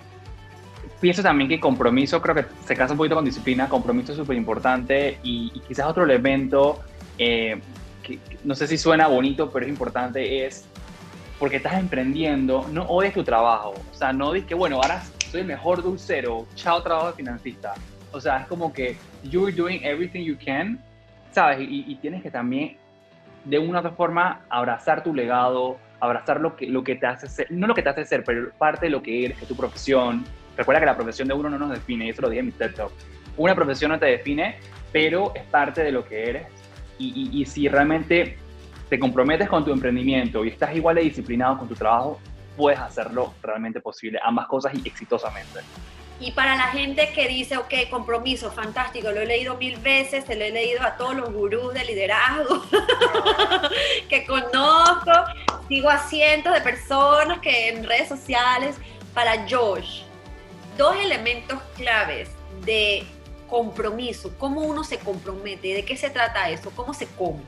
Pienso 1.01 1.21
también 1.21 1.49
que 1.49 1.59
compromiso, 1.59 2.21
creo 2.21 2.35
que 2.35 2.45
se 2.65 2.73
casa 2.73 2.93
un 2.93 2.97
poquito 2.97 3.15
con 3.15 3.25
disciplina, 3.25 3.67
compromiso 3.67 4.13
es 4.13 4.17
súper 4.17 4.37
importante 4.37 5.19
y, 5.21 5.51
quizás 5.67 5.85
otro 5.85 6.05
elemento, 6.05 6.79
eh, 7.17 7.59
que, 8.01 8.19
no 8.45 8.55
sé 8.55 8.67
si 8.67 8.77
suena 8.77 9.07
bonito, 9.07 9.51
pero 9.51 9.65
es 9.65 9.69
importante, 9.69 10.45
es 10.45 10.65
porque 11.43 11.57
estás 11.57 11.73
emprendiendo, 11.73 12.65
no 12.71 12.83
odies 12.83 13.13
tu 13.13 13.21
trabajo. 13.21 13.73
O 13.91 13.93
sea, 13.93 14.13
no 14.13 14.31
dices 14.31 14.47
que, 14.47 14.55
bueno, 14.55 14.77
ahora 14.77 15.03
soy 15.29 15.41
el 15.41 15.47
mejor 15.47 15.83
dulcero, 15.83 16.47
chao 16.55 16.81
trabajo 16.81 17.07
de 17.07 17.13
financista. 17.15 17.73
O 18.13 18.21
sea, 18.21 18.37
es 18.37 18.47
como 18.47 18.71
que 18.71 18.95
you're 19.23 19.51
doing 19.51 19.83
everything 19.83 20.23
you 20.23 20.37
can 20.37 20.79
¿sabes? 21.31 21.67
Y, 21.69 21.95
tienes 21.95 22.23
que 22.23 22.31
también, 22.31 22.77
de 23.43 23.59
una 23.59 23.79
u 23.79 23.81
otra 23.81 23.91
forma, 23.91 24.45
abrazar 24.47 25.03
tu 25.03 25.13
legado, 25.13 25.79
abrazar 25.99 26.39
lo 26.39 26.55
que, 26.55 26.65
lo 26.65 26.81
que 26.81 26.95
te 26.95 27.07
hace 27.07 27.27
ser, 27.27 27.51
no 27.51 27.67
lo 27.67 27.75
que 27.75 27.81
te 27.81 27.89
hace 27.89 28.05
ser, 28.05 28.23
pero 28.23 28.49
parte 28.57 28.85
de 28.85 28.91
lo 28.91 29.03
que 29.03 29.25
eres, 29.25 29.41
de 29.41 29.45
tu 29.45 29.57
profesión. 29.57 30.23
Recuerda 30.55 30.79
que 30.79 30.85
la 30.85 30.95
profesión 30.95 31.27
de 31.27 31.33
uno 31.33 31.49
no 31.49 31.57
nos 31.57 31.71
define, 31.71 32.05
y 32.05 32.09
eso 32.11 32.21
lo 32.21 32.29
dije 32.29 32.39
en 32.39 32.45
mi 32.45 32.51
TED 32.53 32.73
Talk. 32.73 32.93
Una 33.35 33.53
profesión 33.53 33.91
no 33.91 33.99
te 33.99 34.05
define, 34.05 34.59
pero 34.93 35.33
es 35.35 35.43
parte 35.43 35.83
de 35.83 35.91
lo 35.91 36.05
que 36.05 36.29
eres. 36.29 36.47
Y, 36.97 37.29
y 37.33 37.45
si 37.47 37.67
realmente 37.67 38.37
te 38.93 38.99
comprometes 38.99 39.49
con 39.49 39.65
tu 39.65 39.71
emprendimiento 39.71 40.45
y 40.45 40.49
estás 40.49 40.75
igual 40.75 40.97
de 40.97 41.01
disciplinado 41.01 41.57
con 41.57 41.67
tu 41.67 41.73
trabajo, 41.73 42.19
puedes 42.55 42.79
hacerlo 42.79 43.33
realmente 43.41 43.81
posible, 43.81 44.19
ambas 44.23 44.45
cosas 44.45 44.71
y 44.75 44.87
exitosamente. 44.87 45.61
Y 46.19 46.31
para 46.33 46.55
la 46.55 46.65
gente 46.65 47.09
que 47.11 47.27
dice, 47.27 47.57
ok, 47.57 47.73
compromiso, 47.89 48.51
fantástico, 48.51 49.11
lo 49.11 49.21
he 49.21 49.25
leído 49.25 49.57
mil 49.57 49.77
veces, 49.77 50.25
se 50.25 50.35
lo 50.35 50.43
he 50.43 50.51
leído 50.51 50.83
a 50.83 50.95
todos 50.95 51.15
los 51.15 51.33
gurús 51.33 51.73
de 51.73 51.83
liderazgo 51.85 52.63
que 54.09 54.27
conozco, 54.27 55.11
sigo 55.67 55.89
a 55.89 55.97
cientos 55.97 56.53
de 56.53 56.61
personas 56.61 57.39
que 57.39 57.69
en 57.69 57.85
redes 57.85 58.09
sociales, 58.09 58.75
para 59.15 59.47
Josh, 59.49 60.03
dos 60.77 60.95
elementos 60.97 61.59
claves 61.77 62.29
de 62.63 63.07
compromiso, 63.49 64.31
cómo 64.37 64.61
uno 64.61 64.83
se 64.83 64.99
compromete, 64.99 65.73
de 65.73 65.83
qué 65.83 65.97
se 65.97 66.11
trata 66.11 66.51
eso, 66.51 66.69
cómo 66.75 66.93
se 66.93 67.07
come. 67.07 67.41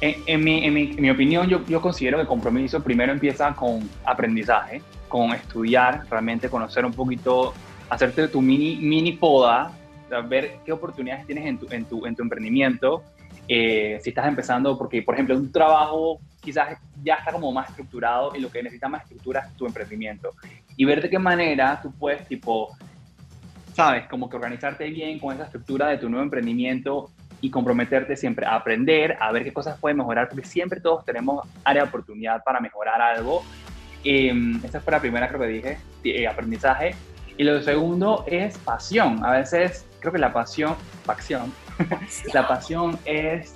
En, 0.00 0.42
mi, 0.42 0.64
en, 0.64 0.72
mi, 0.72 1.10
opinión, 1.10 1.46
yo, 1.46 1.64
yo 1.66 1.80
considero 1.82 2.18
que 2.18 2.26
compromiso 2.26 2.82
primero 2.82 3.12
empieza 3.12 3.54
con 3.54 3.88
aprendizaje 4.04 4.80
con 5.10 5.32
estudiar, 5.32 6.04
realmente 6.08 6.48
conocer 6.48 6.86
un 6.86 6.92
poquito, 6.94 7.52
hacerte 7.90 8.28
tu 8.28 8.40
mini, 8.40 8.76
mini 8.76 9.12
poda, 9.12 9.72
ver 10.28 10.58
qué 10.64 10.72
oportunidades 10.72 11.26
tienes 11.26 11.44
en 11.44 11.58
tu, 11.58 11.66
en 11.70 11.84
tu, 11.84 12.06
en 12.06 12.16
tu 12.16 12.22
emprendimiento. 12.22 13.02
Eh, 13.46 13.98
si 14.02 14.10
estás 14.10 14.28
empezando, 14.28 14.78
porque 14.78 15.02
por 15.02 15.14
ejemplo 15.14 15.36
un 15.36 15.50
trabajo 15.50 16.20
quizás 16.40 16.78
ya 17.02 17.16
está 17.16 17.32
como 17.32 17.52
más 17.52 17.68
estructurado 17.68 18.32
y 18.34 18.40
lo 18.40 18.50
que 18.50 18.62
necesita 18.62 18.88
más 18.88 19.02
estructura 19.02 19.40
es 19.40 19.56
tu 19.56 19.66
emprendimiento. 19.66 20.30
Y 20.76 20.84
ver 20.84 21.02
de 21.02 21.10
qué 21.10 21.18
manera 21.18 21.80
tú 21.82 21.92
puedes 21.92 22.26
tipo, 22.28 22.70
sabes, 23.74 24.06
como 24.06 24.30
que 24.30 24.36
organizarte 24.36 24.88
bien 24.88 25.18
con 25.18 25.34
esa 25.34 25.44
estructura 25.44 25.88
de 25.88 25.98
tu 25.98 26.08
nuevo 26.08 26.22
emprendimiento 26.22 27.10
y 27.40 27.50
comprometerte 27.50 28.16
siempre 28.16 28.46
a 28.46 28.56
aprender, 28.56 29.16
a 29.20 29.32
ver 29.32 29.44
qué 29.44 29.52
cosas 29.52 29.78
pueden 29.78 29.98
mejorar, 29.98 30.28
porque 30.28 30.46
siempre 30.46 30.80
todos 30.80 31.04
tenemos 31.04 31.46
área 31.64 31.82
de 31.82 31.88
oportunidad 31.88 32.42
para 32.44 32.60
mejorar 32.60 33.00
algo 33.00 33.42
eh, 34.04 34.32
esa 34.64 34.80
fue 34.80 34.92
la 34.92 35.00
primera, 35.00 35.28
creo 35.28 35.40
que 35.40 35.46
dije, 35.46 35.78
eh, 36.04 36.26
aprendizaje. 36.26 36.94
Y 37.36 37.44
lo 37.44 37.60
segundo 37.62 38.24
es 38.26 38.58
pasión. 38.58 39.24
A 39.24 39.32
veces 39.32 39.86
creo 40.00 40.12
que 40.12 40.18
la 40.18 40.32
pasión, 40.32 40.74
pasión, 41.06 41.52
la 42.34 42.46
pasión 42.46 42.98
es 43.04 43.54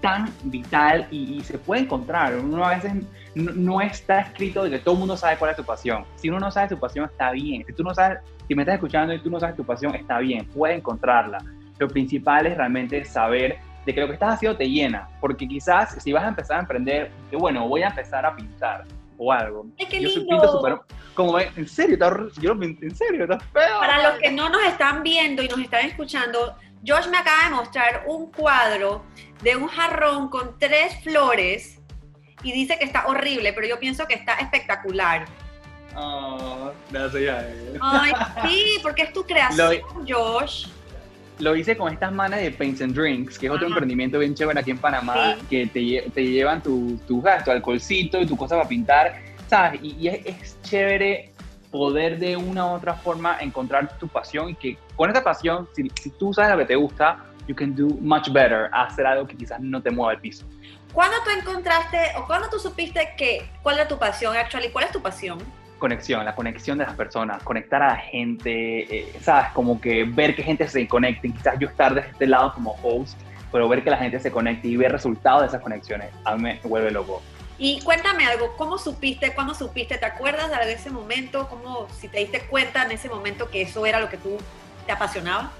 tan 0.00 0.32
vital 0.44 1.06
y, 1.10 1.40
se 1.42 1.58
puede 1.58 1.82
encontrar. 1.82 2.36
Uno 2.36 2.64
a 2.64 2.74
veces 2.74 2.92
no, 3.34 3.80
está 3.80 4.20
escrito 4.20 4.64
de 4.64 4.70
que 4.70 4.78
todo 4.78 4.94
el 4.94 5.00
mundo 5.00 5.16
sabe 5.16 5.36
cuál 5.36 5.52
es 5.52 5.56
tu 5.56 5.64
pasión. 5.64 6.04
Si 6.16 6.28
uno 6.28 6.40
no 6.40 6.50
sabe 6.50 6.68
tu 6.68 6.78
pasión, 6.78 7.06
está 7.06 7.30
bien. 7.30 7.64
Si 7.66 7.72
tú 7.72 7.84
no 7.84 7.94
sabes, 7.94 8.18
si 8.48 8.54
me 8.54 8.62
estás 8.62 8.74
escuchando 8.74 9.14
y 9.14 9.20
tú 9.20 9.30
no 9.30 9.38
sabes 9.38 9.56
tu 9.56 9.64
pasión, 9.64 9.94
está 9.94 10.18
bien, 10.18 10.46
puede 10.46 10.74
encontrarla. 10.74 11.38
Lo 11.78 11.88
principal 11.88 12.46
es 12.46 12.56
realmente 12.56 13.04
saber 13.04 13.58
de 13.84 13.94
que 13.94 14.00
lo 14.00 14.06
que 14.06 14.12
estás 14.14 14.34
haciendo 14.34 14.56
te 14.56 14.68
llena, 14.68 15.08
porque 15.20 15.48
quizás 15.48 15.96
si 16.02 16.12
vas 16.12 16.24
a 16.24 16.28
empezar 16.28 16.58
a 16.58 16.60
emprender, 16.60 17.10
que 17.30 17.36
bueno, 17.36 17.68
voy 17.68 17.82
a 17.82 17.88
empezar 17.88 18.24
a 18.24 18.34
pintar, 18.36 18.84
o 19.18 19.32
algo. 19.32 19.66
¡Ay, 19.78 19.86
qué 19.86 20.00
lindo! 20.00 20.84
como, 21.14 21.38
en 21.38 21.68
serio, 21.68 21.98
yo, 22.40 22.52
en 22.52 22.96
serio, 22.96 23.24
está 23.24 23.38
feo. 23.38 23.80
Para 23.80 24.10
los 24.10 24.20
que 24.20 24.30
no 24.30 24.48
nos 24.48 24.62
están 24.64 25.02
viendo 25.02 25.42
y 25.42 25.48
nos 25.48 25.58
están 25.58 25.84
escuchando, 25.84 26.56
Josh 26.86 27.08
me 27.08 27.18
acaba 27.18 27.44
de 27.44 27.50
mostrar 27.50 28.04
un 28.06 28.30
cuadro 28.32 29.04
de 29.42 29.56
un 29.56 29.68
jarrón 29.68 30.28
con 30.28 30.58
tres 30.58 31.02
flores 31.02 31.80
y 32.42 32.52
dice 32.52 32.78
que 32.78 32.84
está 32.84 33.06
horrible, 33.06 33.52
pero 33.52 33.66
yo 33.66 33.78
pienso 33.78 34.06
que 34.06 34.14
está 34.14 34.34
espectacular. 34.34 35.26
Oh, 35.94 36.72
gracias. 36.90 37.44
Ay, 37.80 38.12
sí, 38.48 38.78
porque 38.82 39.02
es 39.02 39.12
tu 39.12 39.22
creación, 39.24 39.82
Josh. 40.08 40.68
Lo 41.38 41.56
hice 41.56 41.76
con 41.76 41.92
estas 41.92 42.12
manas 42.12 42.40
de 42.40 42.50
Paints 42.50 42.82
and 42.82 42.94
Drinks, 42.94 43.38
que 43.38 43.46
es 43.46 43.52
otro 43.52 43.66
emprendimiento 43.66 44.18
bien 44.18 44.34
chévere 44.34 44.60
aquí 44.60 44.70
en 44.70 44.78
Panamá, 44.78 45.36
que 45.48 45.66
te, 45.66 46.10
te, 46.10 46.24
llevan 46.24 46.62
tu, 46.62 46.98
tu, 47.08 47.22
tu 47.44 47.50
alcoholcito 47.50 48.20
y 48.20 48.26
tu 48.26 48.36
cosa 48.36 48.56
para 48.56 48.68
pintar, 48.68 49.14
¿sabes? 49.48 49.80
Y, 49.82 50.08
es, 50.08 50.26
es, 50.26 50.62
chévere 50.62 51.32
poder 51.70 52.18
de 52.18 52.36
una 52.36 52.66
u 52.66 52.74
otra 52.74 52.94
forma 52.94 53.38
encontrar 53.40 53.98
tu 53.98 54.06
pasión 54.06 54.50
y 54.50 54.54
que 54.54 54.78
con 54.94 55.10
esa 55.10 55.24
pasión, 55.24 55.68
si, 55.74 55.90
si 56.00 56.10
tú 56.10 56.32
sabes 56.32 56.52
lo 56.52 56.58
que 56.58 56.66
te 56.66 56.76
gusta, 56.76 57.24
you 57.48 57.54
can 57.54 57.74
do 57.74 57.88
much 58.00 58.28
better, 58.30 58.68
hacer 58.72 59.06
algo 59.06 59.26
que 59.26 59.36
quizás 59.36 59.58
no 59.60 59.82
te 59.82 59.90
mueva 59.90 60.12
el 60.12 60.20
piso. 60.20 60.44
¿Cuándo 60.92 61.16
tú 61.24 61.30
encontraste 61.30 61.98
o 62.18 62.26
cuándo 62.26 62.48
tú 62.50 62.58
supiste 62.58 63.14
que 63.16 63.48
cuál 63.62 63.76
era 63.76 63.88
tu 63.88 63.98
pasión, 63.98 64.36
actually? 64.36 64.68
¿Cuál 64.68 64.84
es 64.84 64.92
tu 64.92 65.00
pasión? 65.00 65.38
Conexión, 65.82 66.24
la 66.24 66.36
conexión 66.36 66.78
de 66.78 66.84
las 66.84 66.94
personas, 66.94 67.42
conectar 67.42 67.82
a 67.82 67.88
la 67.88 67.96
gente, 67.96 69.00
eh, 69.00 69.12
¿sabes? 69.20 69.50
Como 69.52 69.80
que 69.80 70.04
ver 70.04 70.36
que 70.36 70.44
gente 70.44 70.68
se 70.68 70.86
conecte, 70.86 71.28
quizás 71.28 71.58
yo 71.58 71.66
estar 71.66 71.92
de 71.92 72.02
este 72.02 72.28
lado 72.28 72.54
como 72.54 72.76
host, 72.84 73.18
pero 73.50 73.68
ver 73.68 73.82
que 73.82 73.90
la 73.90 73.96
gente 73.96 74.20
se 74.20 74.30
conecte 74.30 74.68
y 74.68 74.76
ver 74.76 74.92
resultados 74.92 75.40
de 75.40 75.48
esas 75.48 75.60
conexiones, 75.60 76.10
a 76.24 76.36
mí 76.36 76.42
me 76.44 76.60
vuelve 76.62 76.92
loco. 76.92 77.20
Y 77.58 77.80
cuéntame 77.80 78.24
algo, 78.26 78.54
¿cómo 78.56 78.78
supiste, 78.78 79.34
cuándo 79.34 79.54
supiste, 79.54 79.98
te 79.98 80.06
acuerdas 80.06 80.52
de 80.64 80.72
ese 80.72 80.90
momento, 80.90 81.48
cómo, 81.48 81.88
si 81.98 82.06
te 82.06 82.18
diste 82.18 82.42
cuenta 82.42 82.84
en 82.84 82.92
ese 82.92 83.08
momento 83.08 83.50
que 83.50 83.62
eso 83.62 83.84
era 83.84 83.98
lo 83.98 84.08
que 84.08 84.18
tú 84.18 84.38
te 84.86 84.92
apasionaba? 84.92 85.50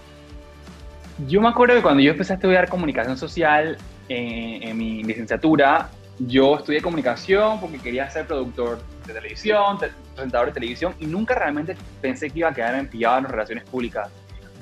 Yo 1.26 1.40
me 1.40 1.48
acuerdo 1.48 1.74
que 1.74 1.82
cuando 1.82 2.00
yo 2.00 2.12
empecé 2.12 2.34
a 2.34 2.36
estudiar 2.36 2.68
comunicación 2.68 3.16
social, 3.16 3.76
en 4.08 4.76
mi 4.76 5.02
licenciatura, 5.02 5.90
yo 6.18 6.58
estudié 6.58 6.80
comunicación 6.80 7.60
porque 7.60 7.78
quería 7.78 8.08
ser 8.08 8.26
productor 8.26 8.80
de 9.06 9.14
televisión, 9.14 9.78
presentador 9.78 10.48
de 10.48 10.52
televisión 10.52 10.94
y 10.98 11.06
nunca 11.06 11.34
realmente 11.34 11.76
pensé 12.00 12.30
que 12.30 12.40
iba 12.40 12.48
a 12.48 12.54
quedarme 12.54 12.84
pillado 12.84 13.18
en 13.18 13.24
relaciones 13.24 13.64
públicas. 13.64 14.08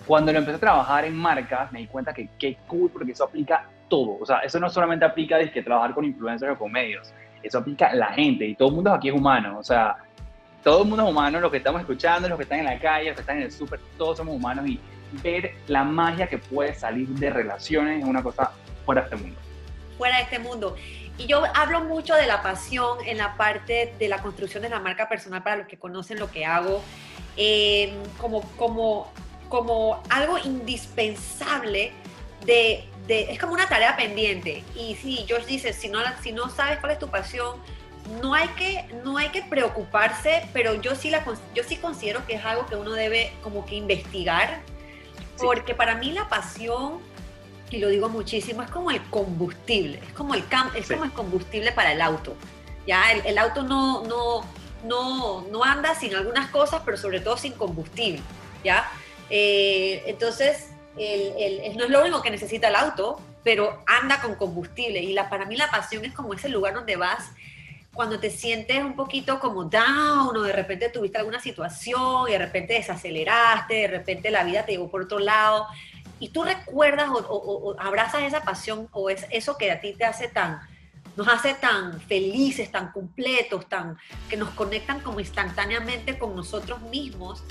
Cuando 0.07 0.33
lo 0.33 0.38
empecé 0.38 0.57
a 0.57 0.61
trabajar 0.61 1.05
en 1.05 1.14
marcas, 1.14 1.70
me 1.72 1.81
di 1.81 1.87
cuenta 1.87 2.12
que 2.12 2.29
qué 2.38 2.59
cool 2.66 2.90
porque 2.90 3.12
eso 3.12 3.24
aplica 3.24 3.68
todo. 3.88 4.18
O 4.20 4.26
sea, 4.26 4.38
eso 4.38 4.59
no 4.59 4.68
solamente 4.68 5.05
aplica 5.05 5.37
de 5.37 5.50
que 5.50 5.62
trabajar 5.62 5.94
con 5.94 6.05
influencers 6.05 6.53
o 6.53 6.59
con 6.59 6.72
medios, 6.72 7.12
eso 7.42 7.59
aplica 7.59 7.88
a 7.88 7.94
la 7.94 8.09
gente 8.09 8.46
y 8.46 8.55
todo 8.55 8.68
el 8.68 8.74
mundo 8.74 8.92
aquí 8.92 9.09
es 9.09 9.14
humano. 9.14 9.59
O 9.59 9.62
sea, 9.62 9.96
todo 10.62 10.83
el 10.83 10.88
mundo 10.88 11.05
es 11.05 11.11
humano, 11.11 11.40
los 11.40 11.50
que 11.50 11.59
estamos 11.59 11.81
escuchando, 11.81 12.29
los 12.29 12.37
que 12.37 12.44
están 12.44 12.61
en 12.61 12.66
la 12.66 12.79
calle, 12.79 13.07
los 13.07 13.14
que 13.14 13.20
están 13.20 13.37
en 13.38 13.44
el 13.44 13.53
súper, 13.53 13.81
todos 13.96 14.16
somos 14.16 14.35
humanos 14.35 14.66
y 14.66 14.81
ver 15.22 15.55
la 15.66 15.85
magia 15.85 16.26
que 16.26 16.38
puede 16.38 16.74
salir 16.74 17.09
de 17.09 17.31
relaciones 17.31 18.03
es 18.03 18.09
una 18.09 18.22
cosa 18.22 18.53
fuera 18.85 19.03
de 19.03 19.05
este 19.07 19.16
mundo. 19.16 19.40
Fuera 20.01 20.17
de 20.17 20.23
este 20.23 20.39
mundo. 20.39 20.77
Y 21.19 21.27
yo 21.27 21.43
hablo 21.55 21.83
mucho 21.83 22.15
de 22.15 22.27
la 22.27 22.43
pasión 22.43 22.97
en 23.05 23.19
la 23.19 23.37
parte 23.37 23.93
de 23.99 24.09
la 24.09 24.23
construcción 24.23 24.63
de 24.63 24.71
la 24.71 24.81
marca 24.81 25.11
personal 25.11 25.43
para 25.43 25.57
los 25.57 25.67
que 25.67 25.77
conocen 25.77 26.19
lo 26.19 26.31
que 26.31 26.47
hago, 26.47 26.83
eh, 27.37 27.93
como, 28.17 28.41
como, 28.57 29.13
como 29.51 30.03
algo 30.09 30.39
indispensable 30.39 31.93
de, 32.47 32.89
de, 33.07 33.31
es 33.31 33.39
como 33.39 33.53
una 33.53 33.69
tarea 33.69 33.95
pendiente. 33.95 34.65
Y 34.75 34.95
sí, 34.95 35.27
George 35.29 35.47
dice, 35.49 35.75
si 35.75 35.91
no, 35.91 35.99
si 36.23 36.33
no 36.33 36.49
sabes 36.49 36.79
cuál 36.79 36.93
es 36.93 36.99
tu 36.99 37.09
pasión, 37.09 37.59
no 38.23 38.33
hay 38.33 38.49
que, 38.57 38.87
no 39.05 39.19
hay 39.19 39.29
que 39.29 39.43
preocuparse, 39.43 40.49
pero 40.55 40.81
yo 40.81 40.95
sí, 40.95 41.11
la, 41.11 41.23
yo 41.55 41.63
sí 41.63 41.77
considero 41.77 42.25
que 42.27 42.37
es 42.37 42.45
algo 42.47 42.65
que 42.65 42.77
uno 42.77 42.93
debe 42.93 43.35
como 43.43 43.67
que 43.67 43.75
investigar, 43.75 44.63
porque 45.37 45.75
para 45.75 45.95
mí 45.97 46.13
la 46.13 46.27
pasión 46.31 47.01
y 47.71 47.79
lo 47.79 47.89
digo 47.89 48.09
muchísimo, 48.09 48.63
es 48.63 48.71
como 48.71 48.91
el 48.91 49.01
combustible, 49.05 49.99
es 49.99 50.13
como 50.13 50.35
el, 50.35 50.45
es 50.75 50.89
como 50.89 51.05
el 51.05 51.13
combustible 51.13 51.73
para 51.73 51.93
el 51.93 52.01
auto. 52.01 52.35
Ya 52.87 53.13
el, 53.13 53.39
auto 53.39 53.63
no, 53.63 54.03
no, 54.05 54.45
no, 54.85 55.43
no, 55.43 55.65
anda 55.65 55.95
sin 55.95 56.15
algunas 56.15 56.51
cosas, 56.51 56.83
pero 56.85 56.97
sobre 56.97 57.21
todo 57.21 57.37
sin 57.37 57.53
combustible. 57.53 58.21
¿ya? 58.65 58.91
Eh, 59.29 60.03
entonces, 60.07 60.71
el, 60.97 61.77
no 61.77 61.85
es 61.85 61.91
lo 61.91 62.01
único 62.01 62.23
que 62.23 62.31
necesita 62.31 62.69
el 62.69 62.75
auto, 62.75 63.21
pero 63.45 63.85
anda 63.87 64.21
con 64.21 64.35
combustible. 64.35 65.01
Y 65.01 65.13
la, 65.13 65.31
para 65.31 65.45
mí 65.45 65.57
la 65.57 65.71
pasión 65.71 66.05
es 66.05 66.13
como 66.13 66.35
ese 66.35 66.49
lugar 66.49 66.75
donde 66.75 66.97
vas 66.97 67.31
cuando 67.93 68.19
te 68.19 68.31
sientes 68.31 68.83
un 68.83 68.95
poquito 68.95 69.41
como 69.41 69.65
down 69.65 70.37
o 70.37 70.43
de 70.43 70.53
repente 70.53 70.89
tuviste 70.91 71.19
alguna 71.19 71.41
situación 71.41 72.29
y 72.29 72.33
de 72.33 72.39
repente 72.39 72.75
desaceleraste, 72.75 73.75
de 73.75 73.89
repente 73.89 74.31
la 74.31 74.45
vida 74.45 74.65
te 74.65 74.73
llevó 74.73 74.91
por 74.91 75.03
otro 75.03 75.19
lado 75.19 75.67
y 76.21 76.29
tú 76.29 76.45
recuerdas 76.45 77.09
o, 77.11 77.75
abrazas 77.79 78.23
esa 78.23 78.43
pasión 78.43 78.89
o 78.93 79.11
es 79.11 79.27
eso 79.31 79.57
que 79.57 79.73
a 79.73 79.81
ti 79.81 79.95
te 79.95 80.05
hace 80.05 80.29
tan, 80.29 80.61
nos 81.17 81.27
hace 81.27 81.55
tan 81.55 82.01
felices, 82.03 82.71
tan 82.71 82.93
completos, 82.93 83.67
tan, 83.69 83.99
que 84.29 84.37
nos 84.37 84.51
conectan 84.51 85.01
como 85.01 85.19
instantáneamente 85.19 86.19
con 86.19 86.37
nosotros 86.37 86.81
mismos 86.83 87.43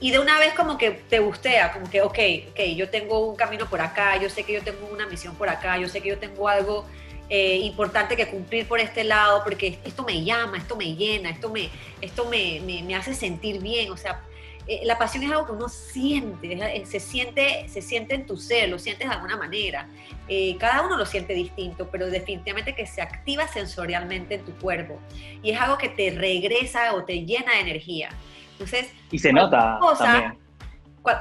y 0.00 0.10
de 0.10 0.18
una 0.18 0.38
vez 0.38 0.52
como 0.54 0.76
que 0.78 0.90
te 0.90 1.20
gustea, 1.20 1.72
como 1.72 1.88
que, 1.88 2.02
ok, 2.02 2.18
ok, 2.50 2.60
yo 2.76 2.90
tengo 2.90 3.26
un 3.26 3.36
camino 3.36 3.66
por 3.66 3.80
acá, 3.80 4.16
yo 4.20 4.28
sé 4.28 4.44
que 4.44 4.52
yo 4.52 4.62
tengo 4.62 4.86
una 4.92 5.06
misión 5.06 5.34
por 5.36 5.48
acá, 5.48 5.78
yo 5.78 5.88
sé 5.88 6.00
que 6.00 6.08
yo 6.08 6.18
tengo 6.18 6.48
algo 6.48 6.86
eh, 7.28 7.58
importante 7.58 8.16
que 8.16 8.28
cumplir 8.28 8.66
por 8.66 8.80
este 8.80 9.04
lado, 9.04 9.42
porque 9.44 9.78
esto 9.84 10.04
me 10.04 10.24
llama, 10.24 10.56
esto 10.56 10.76
me 10.76 10.94
llena, 10.94 11.30
esto 11.30 11.50
me, 11.50 11.70
esto 12.00 12.26
me, 12.26 12.60
me, 12.64 12.82
me 12.82 12.94
hace 12.94 13.14
sentir 13.14 13.60
bien, 13.60 13.90
o 13.90 13.96
sea, 13.96 14.22
eh, 14.68 14.82
la 14.84 14.98
pasión 14.98 15.24
es 15.24 15.30
algo 15.30 15.46
que 15.46 15.52
uno 15.52 15.68
siente, 15.70 16.52
eh, 16.52 16.84
se 16.84 17.00
siente, 17.00 17.66
se 17.68 17.80
siente 17.80 18.14
en 18.14 18.26
tu 18.26 18.36
ser, 18.36 18.68
lo 18.68 18.78
sientes 18.78 19.08
de 19.08 19.14
alguna 19.14 19.38
manera. 19.38 19.88
Eh, 20.28 20.56
cada 20.58 20.82
uno 20.82 20.98
lo 20.98 21.06
siente 21.06 21.32
distinto, 21.32 21.88
pero 21.90 22.10
definitivamente 22.10 22.74
que 22.74 22.86
se 22.86 23.00
activa 23.00 23.48
sensorialmente 23.48 24.34
en 24.34 24.44
tu 24.44 24.52
cuerpo. 24.56 25.00
Y 25.42 25.52
es 25.52 25.60
algo 25.60 25.78
que 25.78 25.88
te 25.88 26.10
regresa 26.10 26.94
o 26.94 27.04
te 27.04 27.24
llena 27.24 27.54
de 27.54 27.60
energía. 27.60 28.10
Entonces, 28.52 28.92
y 29.10 29.18
se 29.18 29.32
nota 29.32 29.78
también. 29.98 30.38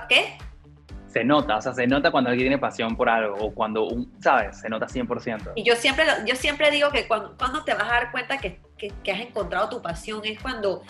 ¿Qué? 0.10 0.38
se 1.08 1.24
nota, 1.24 1.56
o 1.56 1.62
sea, 1.62 1.74
se 1.74 1.88
nota 1.88 2.12
cuando 2.12 2.30
alguien 2.30 2.48
tiene 2.48 2.58
pasión 2.60 2.98
por 2.98 3.08
algo 3.10 3.38
o 3.38 3.54
cuando, 3.54 3.86
un, 3.86 4.12
¿sabes? 4.20 4.60
Se 4.60 4.68
nota 4.68 4.88
100%. 4.88 5.54
Y 5.56 5.64
yo 5.64 5.76
siempre, 5.76 6.06
yo 6.26 6.36
siempre 6.36 6.70
digo 6.70 6.92
que 6.92 7.08
cuando, 7.08 7.36
cuando 7.38 7.64
te 7.64 7.74
vas 7.74 7.86
a 7.86 7.94
dar 7.94 8.12
cuenta 8.12 8.38
que, 8.38 8.60
que, 8.78 8.92
que 9.04 9.12
has 9.14 9.22
encontrado 9.22 9.70
tu 9.70 9.82
pasión 9.82 10.22
es 10.26 10.40
cuando 10.40 10.84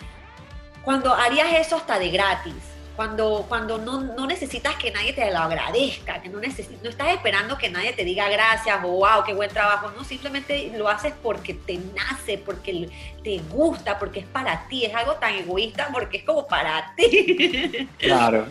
cuando 0.84 1.14
harías 1.14 1.52
eso 1.54 1.76
hasta 1.76 1.98
de 1.98 2.10
gratis, 2.10 2.54
cuando, 2.98 3.46
cuando 3.48 3.78
no, 3.78 4.00
no, 4.00 4.26
necesitas 4.26 4.74
que 4.74 4.90
nadie 4.90 5.12
te 5.12 5.30
lo 5.30 5.38
agradezca, 5.38 6.20
que 6.20 6.28
no, 6.28 6.40
no 6.40 6.88
estás 6.90 7.08
esperando 7.10 7.56
que 7.56 7.70
nadie 7.70 7.92
te 7.92 8.04
diga 8.04 8.28
gracias 8.28 8.76
o 8.82 8.88
wow, 8.88 9.22
qué 9.24 9.34
buen 9.34 9.50
trabajo, 9.50 9.92
no, 9.96 10.02
simplemente 10.02 10.72
lo 10.76 10.88
haces 10.88 11.14
porque 11.22 11.54
te 11.54 11.78
nace, 11.94 12.38
porque 12.38 12.88
te 13.22 13.38
gusta, 13.50 14.00
porque 14.00 14.18
es 14.18 14.26
para 14.26 14.66
ti, 14.66 14.84
es 14.84 14.92
algo 14.96 15.14
tan 15.14 15.32
egoísta 15.36 15.90
porque 15.92 16.16
es 16.16 16.24
como 16.24 16.48
para 16.48 16.92
ti. 16.96 17.88
Claro. 17.98 18.48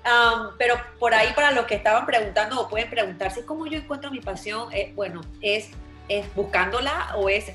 Um, 0.00 0.56
pero 0.56 0.80
por 0.98 1.12
ahí 1.12 1.32
para 1.34 1.50
los 1.50 1.66
que 1.66 1.74
estaban 1.74 2.06
preguntando 2.06 2.58
o 2.58 2.68
pueden 2.68 2.88
preguntarse 2.88 3.44
cómo 3.44 3.66
yo 3.66 3.78
encuentro 3.78 4.10
mi 4.10 4.20
pasión, 4.20 4.72
eh, 4.72 4.92
bueno, 4.94 5.20
es, 5.42 5.70
es 6.08 6.34
buscándola 6.34 7.16
o 7.16 7.28
es 7.28 7.52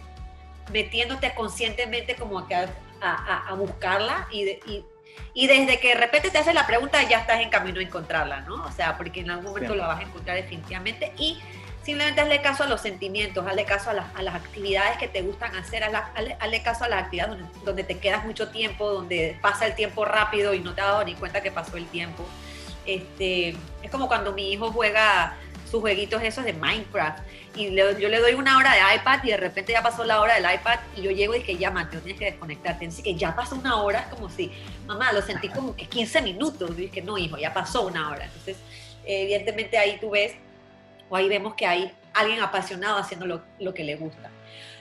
metiéndote 0.72 1.34
conscientemente 1.34 2.16
como 2.16 2.46
que 2.48 2.68
a, 3.06 3.54
buscarla 3.54 4.28
y, 4.32 4.60
y, 5.34 5.48
desde 5.48 5.80
que 5.80 5.90
de 5.90 5.96
repente 5.96 6.30
te 6.30 6.38
haces 6.38 6.54
la 6.54 6.66
pregunta 6.66 7.02
ya 7.04 7.20
estás 7.20 7.42
en 7.42 7.50
camino 7.50 7.80
a 7.80 7.84
encontrarla, 7.84 8.42
¿no? 8.42 8.64
O 8.66 8.72
sea, 8.72 8.98
porque 8.98 9.22
en 9.22 9.30
algún 9.30 9.46
momento 9.46 9.76
la 9.76 9.88
vas 9.88 10.00
a 10.00 10.04
encontrar 10.04 10.38
definitivamente 10.38 11.14
y 11.18 11.40
simplemente 11.84 12.22
hazle 12.22 12.42
caso 12.42 12.64
a 12.64 12.68
los 12.68 12.82
sentimientos, 12.82 13.46
hazle 13.46 13.64
caso 13.64 13.92
a, 13.92 14.22
las 14.22 14.36
actividades 14.36 14.98
que 14.98 15.08
te 15.08 15.22
gustan 15.22 15.56
hacer, 15.56 15.84
hazle, 15.84 16.62
caso 16.64 16.84
a 16.84 16.90
las 16.90 17.04
actividades 17.04 17.38
donde, 17.38 17.60
donde, 17.64 17.84
te 17.84 18.00
quedas 18.00 18.26
mucho 18.26 18.50
tiempo, 18.50 18.90
donde 18.90 19.38
pasa 19.42 19.68
el 19.68 19.76
tiempo 19.76 20.04
rápido 20.04 20.54
y 20.54 20.60
no 20.60 20.74
te 20.74 20.82
has 20.82 20.88
dado 20.88 21.04
ni 21.04 21.14
cuenta 21.14 21.42
que 21.42 21.52
pasó 21.52 21.78
el 21.78 21.86
tiempo. 21.86 22.26
Este, 22.86 23.56
es 23.82 23.92
como 23.92 24.08
cuando 24.08 24.34
mi 24.34 24.52
hijo 24.52 24.72
juega 24.72 25.36
sus 25.70 25.82
jueguitos 25.82 26.22
esos 26.24 26.46
de 26.46 26.54
Minecraft 26.54 27.20
y 27.56 27.74
yo 27.74 28.10
le 28.10 28.20
doy 28.20 28.34
una 28.34 28.58
hora 28.58 28.74
de 28.74 28.96
iPad 28.96 29.24
y 29.24 29.30
de 29.30 29.38
repente 29.38 29.72
ya 29.72 29.82
pasó 29.82 30.04
la 30.04 30.20
hora 30.20 30.36
del 30.36 30.44
iPad 30.44 30.80
y 30.96 31.02
yo 31.02 31.12
llego 31.12 31.36
y 31.36 31.40
dije, 31.40 31.56
ya, 31.58 31.72
Mateo, 31.72 32.02
tienes 32.02 32.20
que 32.20 32.26
desconectarte. 32.26 32.86
Así 32.86 33.02
que 33.02 33.16
ya 33.16 33.34
pasó 33.34 33.56
una 33.56 33.82
hora, 33.82 34.02
es 34.02 34.08
como 34.08 34.30
si, 34.30 34.52
mamá, 34.86 35.14
lo 35.14 35.22
sentí 35.22 35.48
como 35.48 35.76
que 35.76 35.88
15 35.88 36.22
minutos. 36.22 36.72
Y 36.72 36.82
dije, 36.82 37.02
no, 37.02 37.18
hijo, 37.18 37.38
ya 37.38 37.54
pasó 37.54 37.88
una 37.88 38.10
hora. 38.10 38.26
Entonces, 38.26 38.58
evidentemente 39.06 39.78
ahí 39.78 39.98
tú 40.00 40.10
ves, 40.10 40.34
o 41.10 41.16
ahí 41.16 41.30
vemos 41.30 41.56
que 41.56 41.66
hay 41.66 41.94
alguien 42.14 42.42
apasionado 42.42 42.98
haciendo 42.98 43.26
lo, 43.26 43.42
lo 43.60 43.74
que 43.74 43.86
le 43.86 43.96
gusta. 43.96 44.30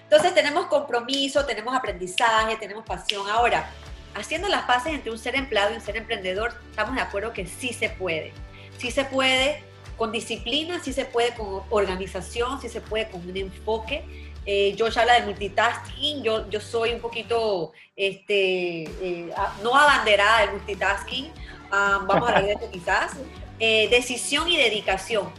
Entonces 0.02 0.34
tenemos 0.34 0.66
compromiso, 0.66 1.46
tenemos 1.46 1.76
aprendizaje, 1.76 2.56
tenemos 2.56 2.84
pasión. 2.84 3.28
Ahora, 3.30 3.70
haciendo 4.14 4.48
las 4.48 4.62
paces 4.62 4.94
entre 4.94 5.12
un 5.12 5.18
ser 5.18 5.36
empleado 5.36 5.72
y 5.72 5.76
un 5.76 5.80
ser 5.80 5.96
emprendedor, 5.96 6.54
estamos 6.70 6.96
de 6.96 7.02
acuerdo 7.02 7.32
que 7.32 7.46
sí 7.46 7.72
se 7.72 7.88
puede. 7.88 8.32
Sí 8.78 8.90
se 8.90 9.04
puede 9.04 9.62
con 9.96 10.12
disciplina, 10.12 10.80
sí 10.82 10.92
se 10.92 11.04
puede 11.04 11.34
con 11.34 11.62
organización, 11.70 12.60
sí 12.60 12.68
se 12.68 12.80
puede 12.80 13.08
con 13.08 13.28
un 13.28 13.36
enfoque. 13.36 14.04
Eh, 14.46 14.76
Josh 14.78 14.98
habla 14.98 15.14
de 15.14 15.22
multitasking, 15.22 16.22
yo, 16.22 16.48
yo 16.50 16.60
soy 16.60 16.92
un 16.92 17.00
poquito, 17.00 17.72
este, 17.96 18.82
eh, 18.82 19.32
no 19.62 19.74
abanderada 19.74 20.42
del 20.42 20.52
multitasking, 20.52 21.32
ah, 21.70 22.04
vamos 22.06 22.28
a 22.28 22.36
hablar 22.36 22.58
de 22.58 22.68
quizás. 22.70 23.12
Eh, 23.58 23.88
decisión 23.88 24.48
y 24.48 24.56
dedicación. 24.56 25.32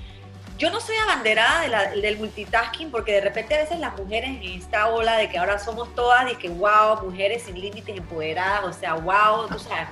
yo 0.57 0.69
no 0.69 0.79
soy 0.79 0.95
abanderada 0.95 1.91
del 1.91 2.17
multitasking 2.17 2.89
porque 2.89 3.11
de 3.11 3.21
repente 3.21 3.55
a 3.55 3.57
veces 3.57 3.77
las 3.77 3.97
mujeres 3.97 4.29
en 4.29 4.43
esta 4.43 4.87
ola 4.87 5.17
de 5.17 5.29
que 5.29 5.37
ahora 5.37 5.59
somos 5.59 5.93
todas 5.95 6.31
y 6.31 6.35
que 6.37 6.47
wow, 6.47 7.03
mujeres 7.03 7.43
sin 7.43 7.59
límites 7.59 7.97
empoderadas, 7.97 8.63
o 8.63 8.79
sea, 8.79 8.93
wow, 8.93 9.49
tú 9.49 9.59
sabes, 9.59 9.89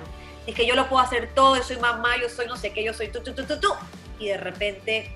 es 0.47 0.55
que 0.55 0.65
yo 0.65 0.73
lo 0.75 0.87
puedo 0.87 1.03
hacer 1.03 1.33
todo, 1.35 1.57
yo 1.57 1.63
soy 1.63 1.77
mamá, 1.77 2.15
yo 2.21 2.29
soy 2.29 2.47
no 2.47 2.55
sé 2.55 2.71
qué, 2.71 2.81
yo 2.81 2.93
soy 2.93 3.09
tú, 3.09 3.21
tú, 3.21 3.33
tú, 3.33 3.45
tú, 3.45 3.59
tú. 3.59 3.73
Y 4.19 4.27
de 4.27 4.37
repente 4.37 5.11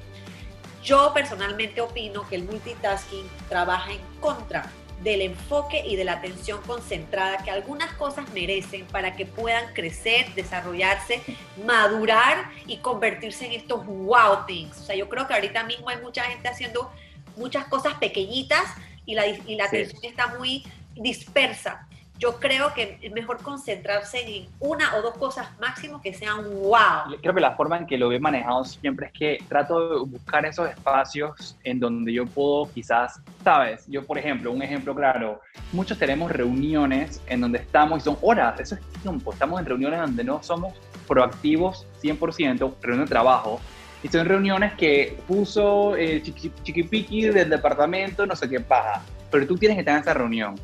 yo 0.84 1.12
personalmente 1.14 1.82
opino 1.82 2.28
que 2.28 2.36
el 2.36 2.44
multitasking 2.44 3.28
trabaja 3.50 3.92
en 3.92 4.02
contra 4.20 4.72
del 5.04 5.22
enfoque 5.22 5.84
y 5.86 5.96
de 5.96 6.04
la 6.04 6.14
atención 6.14 6.60
concentrada 6.66 7.38
que 7.44 7.52
algunas 7.52 7.94
cosas 7.94 8.28
merecen 8.34 8.86
para 8.88 9.16
que 9.16 9.26
puedan 9.26 9.74
crecer, 9.74 10.34
desarrollarse, 10.34 11.22
madurar 11.66 12.50
y 12.66 12.78
convertirse 12.78 13.46
en 13.46 13.52
estos 13.54 13.86
wow 13.86 14.46
things. 14.48 14.80
O 14.80 14.84
sea, 14.84 14.96
yo 14.96 15.08
creo 15.08 15.28
que 15.28 15.34
ahorita 15.34 15.64
mismo 15.66 15.90
hay 15.90 15.98
mucha 15.98 16.24
gente 16.24 16.48
haciendo 16.48 16.92
muchas 17.36 17.66
cosas 17.68 17.94
pequeñitas 17.96 18.64
y 19.06 19.14
la, 19.14 19.28
y 19.28 19.56
la 19.56 19.66
atención 19.66 20.04
está 20.04 20.36
muy 20.38 20.64
dispersa 20.96 21.87
yo 22.20 22.40
creo 22.40 22.74
que 22.74 22.98
es 23.02 23.12
mejor 23.12 23.42
concentrarse 23.42 24.20
en 24.26 24.48
una 24.60 24.96
o 24.96 25.02
dos 25.02 25.18
cosas 25.18 25.48
máximo 25.60 26.02
que 26.02 26.14
sean 26.14 26.44
wow. 26.62 27.16
Creo 27.22 27.34
que 27.34 27.42
la 27.42 27.56
forma 27.56 27.78
en 27.78 27.86
que 27.86 27.98
lo 27.98 28.12
he 28.12 28.20
manejado 28.20 28.64
siempre 28.66 29.08
es 29.08 29.14
que 29.14 29.44
trato 29.48 30.04
de 30.06 30.12
buscar 30.12 30.46
esos 30.46 30.70
espacios 30.70 31.58
en 31.64 31.80
donde 31.80 32.14
yo 32.14 32.26
puedo 32.26 32.72
quizás, 32.72 33.22
sabes, 33.44 33.86
yo 33.88 34.06
por 34.06 34.18
ejemplo, 34.18 34.52
un 34.52 34.62
ejemplo 34.62 34.96
claro, 34.96 35.42
muchos 35.72 35.98
tenemos 35.98 36.32
reuniones 36.32 37.22
en 37.28 37.42
donde 37.42 37.60
estamos 37.60 38.00
y 38.00 38.02
son 38.02 38.18
horas, 38.22 38.60
eso 38.60 38.76
es 38.76 38.82
tiempo, 39.02 39.32
estamos 39.32 39.60
en 39.60 39.66
reuniones 39.66 40.00
donde 40.02 40.24
no 40.24 40.42
somos 40.42 40.74
proactivos 41.08 41.86
100%, 42.02 42.76
reunión 42.82 43.06
de 43.06 43.10
trabajo, 43.10 43.60
y 44.04 44.08
son 44.08 44.26
reuniones 44.26 44.74
que 44.74 45.18
puso 45.28 45.96
eh, 45.96 46.22
chiquipiqui 46.22 47.24
del 47.24 47.50
departamento, 47.50 48.26
no 48.26 48.36
sé 48.36 48.50
qué 48.50 48.60
paja, 48.60 49.02
pero 49.32 49.48
tú 49.48 49.58
tienes 49.58 49.76
que 49.76 49.82
estar 49.82 49.96
en 49.96 50.02
esa 50.02 50.14
reunión 50.14 50.56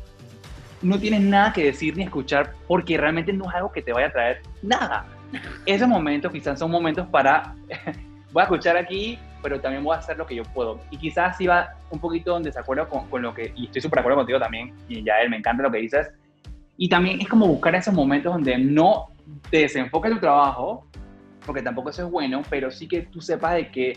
no 0.84 0.98
tienes 0.98 1.20
nada 1.22 1.52
que 1.52 1.64
decir 1.64 1.96
ni 1.96 2.04
escuchar 2.04 2.52
porque 2.68 2.96
realmente 2.98 3.32
no 3.32 3.48
es 3.48 3.54
algo 3.54 3.72
que 3.72 3.82
te 3.82 3.92
vaya 3.92 4.08
a 4.08 4.12
traer 4.12 4.42
nada. 4.62 5.06
Esos 5.66 5.88
momentos 5.88 6.30
quizás 6.30 6.58
son 6.58 6.70
momentos 6.70 7.08
para, 7.08 7.54
voy 8.32 8.40
a 8.40 8.44
escuchar 8.44 8.76
aquí, 8.76 9.18
pero 9.42 9.60
también 9.60 9.82
voy 9.82 9.96
a 9.96 9.98
hacer 9.98 10.16
lo 10.18 10.26
que 10.26 10.36
yo 10.36 10.42
puedo. 10.42 10.80
Y 10.90 10.98
quizás 10.98 11.36
si 11.36 11.46
va 11.46 11.74
un 11.90 11.98
poquito 11.98 12.36
en 12.36 12.42
desacuerdo 12.42 12.88
con, 12.88 13.08
con 13.08 13.22
lo 13.22 13.34
que, 13.34 13.52
y 13.56 13.66
estoy 13.66 13.82
súper 13.82 13.98
de 13.98 14.00
acuerdo 14.00 14.18
contigo 14.18 14.38
también, 14.38 14.74
y 14.88 15.02
ya 15.02 15.18
él 15.20 15.30
me 15.30 15.38
encanta 15.38 15.62
lo 15.62 15.70
que 15.70 15.78
dices. 15.78 16.10
Y 16.76 16.88
también 16.88 17.20
es 17.20 17.28
como 17.28 17.46
buscar 17.46 17.74
esos 17.74 17.94
momentos 17.94 18.32
donde 18.32 18.58
no 18.58 19.08
te 19.50 19.58
desenfoques 19.58 20.12
tu 20.12 20.18
trabajo, 20.18 20.86
porque 21.46 21.62
tampoco 21.62 21.90
eso 21.90 22.04
es 22.04 22.10
bueno, 22.10 22.42
pero 22.50 22.70
sí 22.70 22.86
que 22.86 23.02
tú 23.02 23.20
sepas 23.20 23.54
de 23.54 23.70
que 23.70 23.94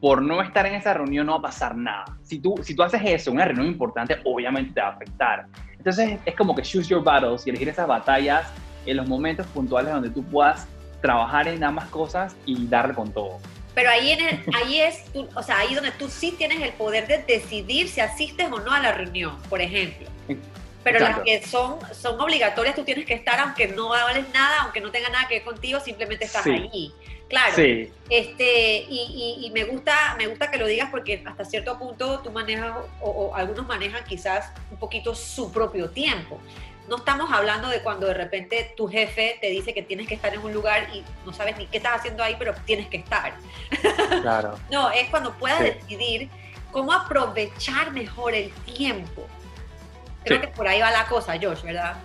por 0.00 0.22
no 0.22 0.42
estar 0.42 0.66
en 0.66 0.74
esa 0.74 0.94
reunión 0.94 1.26
no 1.26 1.32
va 1.32 1.38
a 1.38 1.42
pasar 1.42 1.76
nada. 1.76 2.04
Si 2.22 2.38
tú, 2.38 2.54
si 2.62 2.74
tú 2.74 2.82
haces 2.82 3.00
eso, 3.04 3.32
una 3.32 3.44
reunión 3.44 3.66
importante, 3.66 4.16
obviamente 4.24 4.72
te 4.74 4.80
va 4.80 4.88
a 4.88 4.92
afectar. 4.92 5.46
Entonces 5.86 6.18
es 6.24 6.34
como 6.34 6.52
que 6.52 6.62
choose 6.62 6.88
your 6.88 7.00
battles 7.00 7.46
y 7.46 7.50
elegir 7.50 7.68
esas 7.68 7.86
batallas 7.86 8.48
en 8.86 8.96
los 8.96 9.06
momentos 9.06 9.46
puntuales 9.46 9.92
donde 9.92 10.10
tú 10.10 10.24
puedas 10.24 10.66
trabajar 11.00 11.46
en 11.46 11.62
ambas 11.62 11.86
cosas 11.90 12.34
y 12.44 12.66
darle 12.66 12.92
con 12.92 13.12
todo. 13.12 13.38
Pero 13.72 13.90
ahí, 13.90 14.10
en 14.10 14.42
ahí 14.52 14.80
es, 14.80 15.04
o 15.14 15.42
sea, 15.44 15.58
ahí 15.58 15.76
donde 15.76 15.92
tú 15.92 16.08
sí 16.08 16.34
tienes 16.36 16.60
el 16.60 16.72
poder 16.72 17.06
de 17.06 17.18
decidir 17.18 17.86
si 17.86 18.00
asistes 18.00 18.50
o 18.50 18.58
no 18.58 18.72
a 18.72 18.80
la 18.80 18.90
reunión, 18.90 19.36
por 19.48 19.60
ejemplo. 19.60 20.08
Pero 20.86 21.00
las 21.00 21.18
que 21.18 21.42
son, 21.42 21.80
son 21.92 22.20
obligatorias, 22.20 22.76
tú 22.76 22.84
tienes 22.84 23.06
que 23.06 23.14
estar, 23.14 23.40
aunque 23.40 23.66
no 23.66 23.88
vales 23.88 24.24
nada, 24.32 24.62
aunque 24.62 24.80
no 24.80 24.92
tenga 24.92 25.08
nada 25.08 25.26
que 25.26 25.34
ver 25.34 25.42
contigo, 25.42 25.80
simplemente 25.80 26.26
estás 26.26 26.46
ahí. 26.46 26.94
Claro. 27.28 27.56
Este, 28.08 28.86
y, 28.88 29.50
me 29.52 29.64
gusta, 29.64 30.14
me 30.16 30.28
gusta 30.28 30.48
que 30.48 30.58
lo 30.58 30.66
digas 30.68 30.88
porque 30.92 31.24
hasta 31.26 31.44
cierto 31.44 31.76
punto 31.76 32.20
tú 32.20 32.30
manejas, 32.30 32.72
o, 33.00 33.34
algunos 33.34 33.66
manejan 33.66 34.04
quizás 34.04 34.52
un 34.70 34.78
poquito 34.78 35.12
su 35.12 35.50
propio 35.50 35.90
tiempo. 35.90 36.40
No 36.88 36.98
estamos 36.98 37.32
hablando 37.32 37.68
de 37.68 37.80
cuando 37.80 38.06
de 38.06 38.14
repente 38.14 38.72
tu 38.76 38.86
jefe 38.86 39.38
te 39.40 39.48
dice 39.50 39.74
que 39.74 39.82
tienes 39.82 40.06
que 40.06 40.14
estar 40.14 40.32
en 40.32 40.40
un 40.40 40.52
lugar 40.52 40.88
y 40.94 41.02
no 41.24 41.32
sabes 41.32 41.58
ni 41.58 41.66
qué 41.66 41.78
estás 41.78 41.96
haciendo 41.96 42.22
ahí, 42.22 42.36
pero 42.38 42.54
tienes 42.64 42.86
que 42.86 42.98
estar. 42.98 43.34
Claro. 44.22 44.56
no, 44.70 44.92
es 44.92 45.08
cuando 45.08 45.32
puedas 45.32 45.58
decidir 45.58 46.30
cómo 46.70 46.92
aprovechar 46.92 47.90
mejor 47.90 48.36
el 48.36 48.52
tiempo. 48.52 49.26
Creo 50.26 50.40
que 50.40 50.48
por 50.48 50.66
ahí 50.66 50.80
va 50.80 50.90
la 50.90 51.06
cosa, 51.06 51.34
Josh, 51.40 51.62
¿verdad? 51.62 51.96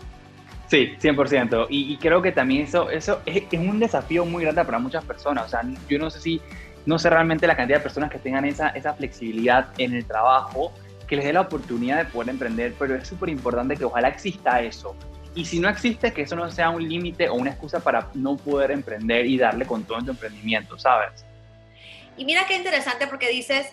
Sí, 0.68 0.96
100%. 1.02 1.68
Y, 1.70 1.94
y 1.94 1.98
creo 1.98 2.22
que 2.22 2.32
también 2.32 2.62
eso, 2.62 2.90
eso 2.90 3.22
es, 3.26 3.44
un 3.52 3.80
desafío 3.80 4.24
muy 4.26 4.44
grande 4.44 4.64
para 4.64 4.80
muchas 4.80 5.04
personas. 5.04 5.46
O 5.46 5.50
sea, 5.50 5.62
yo 5.90 6.00
no 6.00 6.10
sé 6.10 6.22
si, 6.22 6.42
no 6.86 6.98
sé 6.98 7.10
realmente 7.10 7.46
la 7.46 7.58
cantidad 7.58 7.80
de 7.80 7.84
personas 7.84 8.10
que 8.10 8.20
tengan 8.20 8.46
esa, 8.46 8.70
esa 8.70 8.94
flexibilidad 8.94 9.68
en 9.78 9.94
el 9.94 10.06
trabajo, 10.06 10.72
que 11.08 11.18
les 11.18 11.26
dé 11.26 11.34
la 11.34 11.42
oportunidad 11.42 11.98
de 11.98 12.06
poder 12.06 12.30
emprender, 12.30 12.74
pero 12.80 12.96
es 12.96 13.08
súper 13.08 13.30
importante 13.30 13.76
que 13.76 13.84
ojalá 13.84 14.08
exista 14.08 14.62
eso. 14.62 14.96
Y 15.36 15.46
si 15.46 15.60
no 15.60 15.68
existe, 15.68 16.14
que 16.14 16.22
eso 16.22 16.36
no 16.36 16.50
sea 16.52 16.70
un 16.70 16.88
límite 16.88 17.28
o 17.28 17.36
una 17.36 17.52
excusa 17.52 17.82
para 17.82 18.10
no 18.14 18.38
poder 18.38 18.72
emprender 18.72 19.26
y 19.26 19.38
darle 19.38 19.66
con 19.66 19.84
todo 19.84 20.00
en 20.00 20.06
tu 20.06 20.12
emprendimiento, 20.12 20.78
¿sabes? 20.78 21.26
Y 22.16 22.24
mira 22.24 22.46
qué 22.48 22.56
interesante 22.56 23.08
porque 23.08 23.30
dices, 23.30 23.68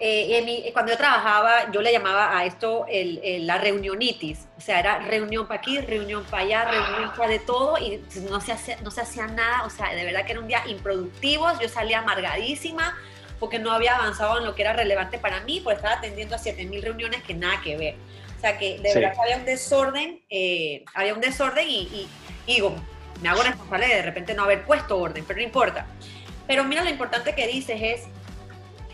eh, 0.00 0.64
eh, 0.66 0.70
cuando 0.72 0.92
yo 0.92 0.98
trabajaba, 0.98 1.70
yo 1.72 1.82
le 1.82 1.92
llamaba 1.92 2.38
a 2.38 2.44
esto 2.44 2.86
la 2.88 3.58
reunionitis, 3.58 4.46
o 4.56 4.60
sea, 4.60 4.80
era 4.80 4.98
reunión 5.00 5.46
para 5.46 5.60
aquí, 5.60 5.78
reunión 5.80 6.24
para 6.24 6.42
allá, 6.42 6.64
reunión 6.64 7.12
para 7.16 7.30
de 7.30 7.38
todo 7.40 7.78
y 7.78 8.02
no 8.30 8.40
se, 8.40 8.52
hacía, 8.52 8.78
no 8.82 8.90
se 8.90 9.00
hacía 9.00 9.26
nada, 9.26 9.64
o 9.64 9.70
sea, 9.70 9.94
de 9.94 10.04
verdad 10.04 10.24
que 10.24 10.32
era 10.32 10.40
un 10.40 10.48
día 10.48 10.62
improductivo, 10.66 11.48
yo 11.60 11.68
salía 11.68 11.98
amargadísima 11.98 12.96
porque 13.38 13.58
no 13.58 13.72
había 13.72 13.96
avanzado 13.96 14.38
en 14.38 14.44
lo 14.44 14.54
que 14.54 14.62
era 14.62 14.72
relevante 14.72 15.18
para 15.18 15.40
mí, 15.40 15.60
por 15.60 15.74
estar 15.74 15.92
atendiendo 15.92 16.34
a 16.34 16.38
7000 16.38 16.82
reuniones 16.82 17.22
que 17.22 17.34
nada 17.34 17.60
que 17.62 17.76
ver. 17.76 17.94
O 18.36 18.40
sea, 18.40 18.58
que 18.58 18.78
de 18.78 18.94
verdad 18.94 19.14
que 19.14 19.20
había 19.20 19.36
un 19.36 19.44
desorden, 19.44 20.20
eh, 20.30 20.84
había 20.94 21.14
un 21.14 21.20
desorden 21.20 21.68
y, 21.68 22.08
digo, 22.46 22.74
me 23.20 23.28
hago 23.28 23.42
responsable 23.42 23.88
de 23.88 23.94
de 23.96 24.02
repente 24.02 24.34
no 24.34 24.44
haber 24.44 24.64
puesto 24.64 24.96
orden, 24.96 25.24
pero 25.26 25.38
no 25.38 25.44
importa. 25.44 25.86
Pero 26.46 26.64
mira, 26.64 26.82
lo 26.82 26.90
importante 26.90 27.34
que 27.34 27.46
dices 27.46 27.80
es, 27.80 28.02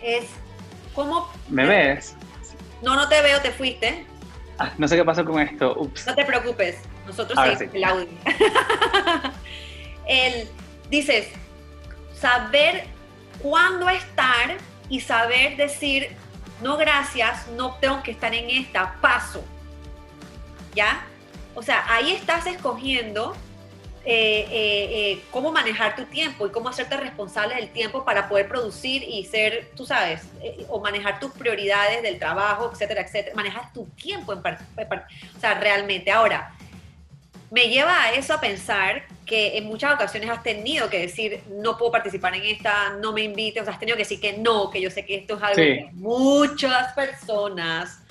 es 0.02 0.24
¿Cómo? 0.94 1.30
¿Me 1.48 1.66
ves? 1.66 2.16
No, 2.82 2.94
no 2.94 3.08
te 3.08 3.20
veo, 3.22 3.40
te 3.40 3.50
fuiste. 3.50 4.06
Ah, 4.58 4.72
no 4.78 4.86
sé 4.86 4.96
qué 4.96 5.04
pasó 5.04 5.24
con 5.24 5.40
esto. 5.40 5.74
Ups. 5.78 6.06
No 6.06 6.14
te 6.14 6.24
preocupes, 6.24 6.78
nosotros 7.06 7.38
seguimos 7.38 7.74
el 7.74 7.84
audio. 7.84 8.08
el, 10.06 10.48
dices, 10.90 11.28
saber 12.18 12.86
cuándo 13.40 13.88
estar 13.88 14.56
y 14.88 15.00
saber 15.00 15.56
decir, 15.56 16.10
no 16.62 16.76
gracias, 16.76 17.48
no 17.48 17.74
tengo 17.76 18.02
que 18.02 18.12
estar 18.12 18.32
en 18.34 18.48
esta, 18.50 18.94
paso. 19.00 19.44
¿Ya? 20.74 21.04
O 21.54 21.62
sea, 21.62 21.84
ahí 21.88 22.12
estás 22.12 22.46
escogiendo 22.46 23.34
eh, 24.06 24.46
eh, 24.50 24.88
eh, 25.12 25.22
cómo 25.30 25.50
manejar 25.50 25.96
tu 25.96 26.04
tiempo 26.04 26.46
y 26.46 26.50
cómo 26.50 26.68
hacerte 26.68 26.96
responsable 26.96 27.54
del 27.54 27.70
tiempo 27.70 28.04
para 28.04 28.28
poder 28.28 28.46
producir 28.48 29.02
y 29.02 29.24
ser, 29.24 29.70
tú 29.74 29.86
sabes, 29.86 30.22
o 30.68 30.78
manejar 30.80 31.18
tus 31.20 31.32
prioridades 31.32 32.02
del 32.02 32.18
trabajo, 32.18 32.70
etcétera, 32.70 33.00
etcétera. 33.00 33.34
Manejar 33.34 33.72
tu 33.72 33.86
tiempo 33.96 34.34
en 34.34 34.40
o 34.40 35.40
sea, 35.40 35.54
realmente. 35.54 36.10
Ahora, 36.10 36.54
me 37.50 37.68
lleva 37.68 38.02
a 38.02 38.12
eso 38.12 38.34
a 38.34 38.40
pensar 38.40 39.06
que 39.24 39.56
en 39.56 39.64
muchas 39.64 39.94
ocasiones 39.94 40.28
has 40.28 40.42
tenido 40.42 40.90
que 40.90 40.98
decir, 40.98 41.40
no 41.48 41.78
puedo 41.78 41.92
participar 41.92 42.34
en 42.34 42.42
esta, 42.42 42.90
no 43.00 43.12
me 43.12 43.22
invites, 43.22 43.62
o 43.62 43.64
sea, 43.64 43.72
has 43.72 43.80
tenido 43.80 43.96
que 43.96 44.02
decir 44.02 44.20
que 44.20 44.34
no, 44.34 44.68
que 44.68 44.82
yo 44.82 44.90
sé 44.90 45.06
que 45.06 45.16
esto 45.16 45.36
es 45.36 45.42
algo 45.42 45.56
que 45.56 45.88
muchas 45.92 46.92
personas 46.92 48.03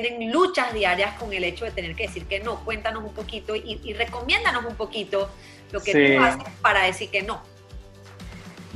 tienen 0.00 0.32
luchas 0.32 0.72
diarias 0.72 1.18
con 1.18 1.34
el 1.34 1.44
hecho 1.44 1.66
de 1.66 1.70
tener 1.70 1.94
que 1.94 2.04
decir 2.04 2.24
que 2.24 2.40
no. 2.40 2.64
Cuéntanos 2.64 3.04
un 3.04 3.12
poquito 3.12 3.54
y, 3.54 3.78
y 3.84 3.92
recomiéndanos 3.92 4.64
un 4.64 4.74
poquito 4.74 5.28
lo 5.70 5.82
que 5.82 6.16
tú 6.16 6.22
haces 6.22 6.42
para 6.62 6.84
decir 6.84 7.10
que 7.10 7.20
no. 7.20 7.42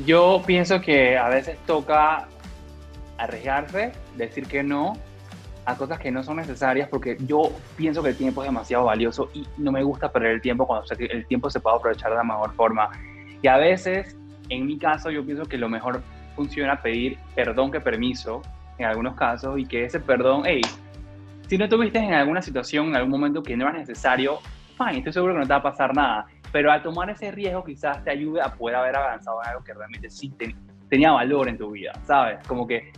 Yo 0.04 0.42
pienso 0.46 0.82
que 0.82 1.16
a 1.16 1.30
veces 1.30 1.56
toca 1.66 2.28
arriesgarse, 3.16 3.92
decir 4.14 4.46
que 4.46 4.62
no 4.62 4.92
a 5.64 5.74
cosas 5.76 5.98
que 5.98 6.10
no 6.10 6.22
son 6.22 6.36
necesarias 6.36 6.86
porque 6.90 7.16
yo 7.20 7.50
pienso 7.76 8.02
que 8.02 8.10
el 8.10 8.16
tiempo 8.16 8.42
es 8.42 8.48
demasiado 8.48 8.84
valioso 8.84 9.30
y 9.32 9.46
no 9.56 9.72
me 9.72 9.82
gusta 9.82 10.12
perder 10.12 10.32
el 10.32 10.42
tiempo 10.42 10.66
cuando 10.66 10.84
el 10.98 11.26
tiempo 11.26 11.48
se 11.48 11.60
puede 11.60 11.76
aprovechar 11.76 12.10
de 12.10 12.16
la 12.16 12.24
mejor 12.24 12.54
forma. 12.54 12.90
Y 13.40 13.48
a 13.48 13.56
veces, 13.56 14.18
en 14.50 14.66
mi 14.66 14.78
caso, 14.78 15.10
yo 15.10 15.24
pienso 15.24 15.46
que 15.46 15.56
lo 15.56 15.70
mejor 15.70 16.02
funciona 16.36 16.82
pedir 16.82 17.16
perdón 17.34 17.72
que 17.72 17.80
permiso 17.80 18.42
en 18.76 18.84
algunos 18.84 19.14
casos 19.14 19.58
y 19.58 19.64
que 19.64 19.86
ese 19.86 20.00
perdón, 20.00 20.42
hey, 20.44 20.60
si 21.48 21.56
no 21.56 21.68
tuviste 21.68 21.98
en 21.98 22.12
alguna 22.12 22.42
situación, 22.42 22.88
en 22.88 22.96
algún 22.96 23.10
momento 23.10 23.42
que 23.42 23.56
no 23.56 23.68
era 23.68 23.78
necesario, 23.78 24.38
fine, 24.76 24.98
estoy 24.98 25.12
seguro 25.12 25.34
que 25.34 25.40
no 25.40 25.46
te 25.46 25.52
va 25.52 25.56
a 25.56 25.62
pasar 25.62 25.94
nada. 25.94 26.26
Pero 26.52 26.70
al 26.70 26.82
tomar 26.82 27.10
ese 27.10 27.30
riesgo 27.30 27.64
quizás 27.64 28.02
te 28.04 28.10
ayude 28.10 28.40
a 28.40 28.52
poder 28.54 28.76
haber 28.76 28.96
avanzado 28.96 29.42
en 29.42 29.50
algo 29.50 29.64
que 29.64 29.74
realmente 29.74 30.10
sí 30.10 30.32
tenía 30.88 31.12
valor 31.12 31.48
en 31.48 31.58
tu 31.58 31.70
vida, 31.70 31.92
¿sabes? 32.04 32.38
Como 32.46 32.66
que 32.66 32.92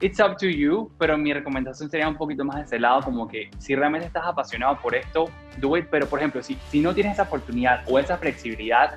it's 0.00 0.20
up 0.20 0.36
to 0.36 0.46
you, 0.46 0.90
pero 0.98 1.16
mi 1.16 1.32
recomendación 1.32 1.88
sería 1.88 2.08
un 2.08 2.16
poquito 2.16 2.44
más 2.44 2.56
de 2.56 2.62
ese 2.62 2.78
lado, 2.78 3.02
como 3.02 3.28
que 3.28 3.50
si 3.58 3.74
realmente 3.74 4.06
estás 4.06 4.24
apasionado 4.26 4.78
por 4.80 4.94
esto, 4.94 5.30
do 5.58 5.76
it, 5.76 5.86
pero 5.90 6.06
por 6.06 6.18
ejemplo, 6.18 6.42
si, 6.42 6.56
si 6.68 6.80
no 6.80 6.94
tienes 6.94 7.14
esa 7.14 7.22
oportunidad 7.22 7.84
o 7.88 7.98
esa 7.98 8.16
flexibilidad, 8.18 8.96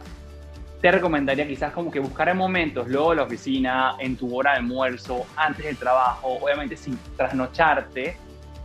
te 0.82 0.91
recomendaría 0.91 1.48
quizás 1.48 1.72
como 1.72 1.91
que 1.91 2.00
buscar 2.00 2.30
en 2.30 2.38
momentos, 2.38 2.88
luego 2.88 3.12
de 3.12 3.17
la 3.17 3.24
oficina, 3.24 3.96
en 4.00 4.15
tu 4.15 4.36
hora 4.36 4.52
de 4.52 4.58
almuerzo, 4.58 5.26
antes 5.36 5.65
del 5.65 5.78
trabajo, 5.78 6.39
obviamente 6.41 6.76
sin 6.78 6.98
trasnocharte, 7.15 8.17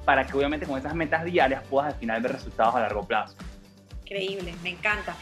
para 0.05 0.27
que 0.27 0.37
obviamente 0.37 0.67
con 0.67 0.79
esas 0.79 0.95
metas 0.95 1.25
diarias 1.25 1.63
puedas 1.69 1.95
al 1.95 1.99
final 1.99 2.21
ver 2.21 2.33
resultados 2.33 2.75
a 2.75 2.81
largo 2.81 3.07
plazo. 3.07 3.37
Increíble, 4.03 4.55
me 4.63 4.71
encanta. 4.71 5.15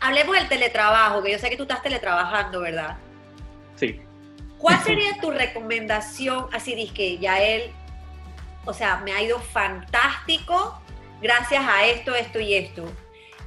Hablemos 0.00 0.34
del 0.34 0.48
teletrabajo, 0.48 1.22
que 1.22 1.32
yo 1.32 1.38
sé 1.38 1.50
que 1.50 1.56
tú 1.56 1.64
estás 1.64 1.82
teletrabajando, 1.82 2.60
¿verdad? 2.60 2.96
Sí. 3.76 4.00
¿Cuál 4.58 4.78
sería 4.84 5.20
tu 5.20 5.30
recomendación? 5.30 6.46
Así 6.52 6.88
que 6.90 7.18
ya 7.18 7.40
él, 7.40 7.70
o 8.64 8.72
sea, 8.72 8.96
me 8.98 9.12
ha 9.12 9.22
ido 9.22 9.38
fantástico 9.38 10.80
gracias 11.20 11.62
a 11.66 11.84
esto, 11.86 12.14
esto 12.14 12.40
y 12.40 12.54
esto 12.54 12.90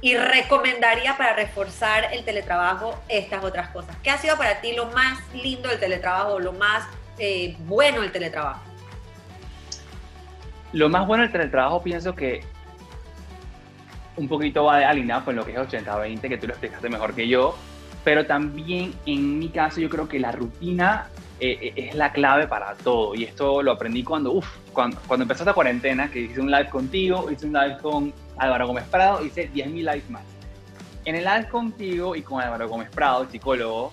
y 0.04 0.18
recomendaría 0.18 1.16
para 1.16 1.34
reforzar 1.34 2.12
el 2.12 2.26
teletrabajo 2.26 3.02
estas 3.08 3.42
otras 3.42 3.70
cosas. 3.70 3.96
¿Qué 4.02 4.10
ha 4.10 4.18
sido 4.18 4.36
para 4.36 4.60
ti 4.60 4.74
lo 4.74 4.90
más 4.90 5.18
lindo 5.32 5.70
del 5.70 5.80
teletrabajo, 5.80 6.38
lo 6.38 6.52
más 6.52 6.86
eh, 7.18 7.56
bueno 7.60 8.02
del 8.02 8.12
teletrabajo? 8.12 8.60
Lo 10.74 10.88
más 10.88 11.06
bueno 11.06 11.22
del 11.22 11.30
teletrabajo 11.30 11.80
pienso 11.82 12.16
que 12.16 12.40
un 14.16 14.26
poquito 14.26 14.64
va 14.64 14.78
alineado 14.78 15.24
con 15.24 15.36
lo 15.36 15.46
que 15.46 15.52
es 15.52 15.58
80-20, 15.58 16.20
que 16.28 16.36
tú 16.36 16.48
lo 16.48 16.52
explicaste 16.52 16.88
mejor 16.88 17.14
que 17.14 17.28
yo, 17.28 17.56
pero 18.02 18.26
también 18.26 18.92
en 19.06 19.38
mi 19.38 19.50
caso 19.50 19.80
yo 19.80 19.88
creo 19.88 20.08
que 20.08 20.18
la 20.18 20.32
rutina 20.32 21.06
eh, 21.38 21.58
eh, 21.60 21.72
es 21.76 21.94
la 21.94 22.10
clave 22.10 22.48
para 22.48 22.74
todo. 22.74 23.14
Y 23.14 23.22
esto 23.22 23.62
lo 23.62 23.70
aprendí 23.70 24.02
cuando, 24.02 24.32
uf, 24.32 24.48
cuando, 24.72 24.98
cuando 25.06 25.22
empezó 25.22 25.44
esta 25.44 25.54
cuarentena, 25.54 26.10
que 26.10 26.22
hice 26.22 26.40
un 26.40 26.50
live 26.50 26.68
contigo, 26.68 27.30
hice 27.30 27.46
un 27.46 27.52
live 27.52 27.78
con 27.80 28.12
Álvaro 28.36 28.66
Gómez 28.66 28.84
Prado, 28.90 29.24
hice 29.24 29.48
10.000 29.52 29.74
lives 29.74 30.10
más. 30.10 30.24
En 31.04 31.14
el 31.14 31.22
live 31.22 31.48
contigo 31.50 32.16
y 32.16 32.22
con 32.22 32.40
Álvaro 32.40 32.68
Gómez 32.68 32.90
Prado, 32.90 33.28
psicólogo, 33.30 33.92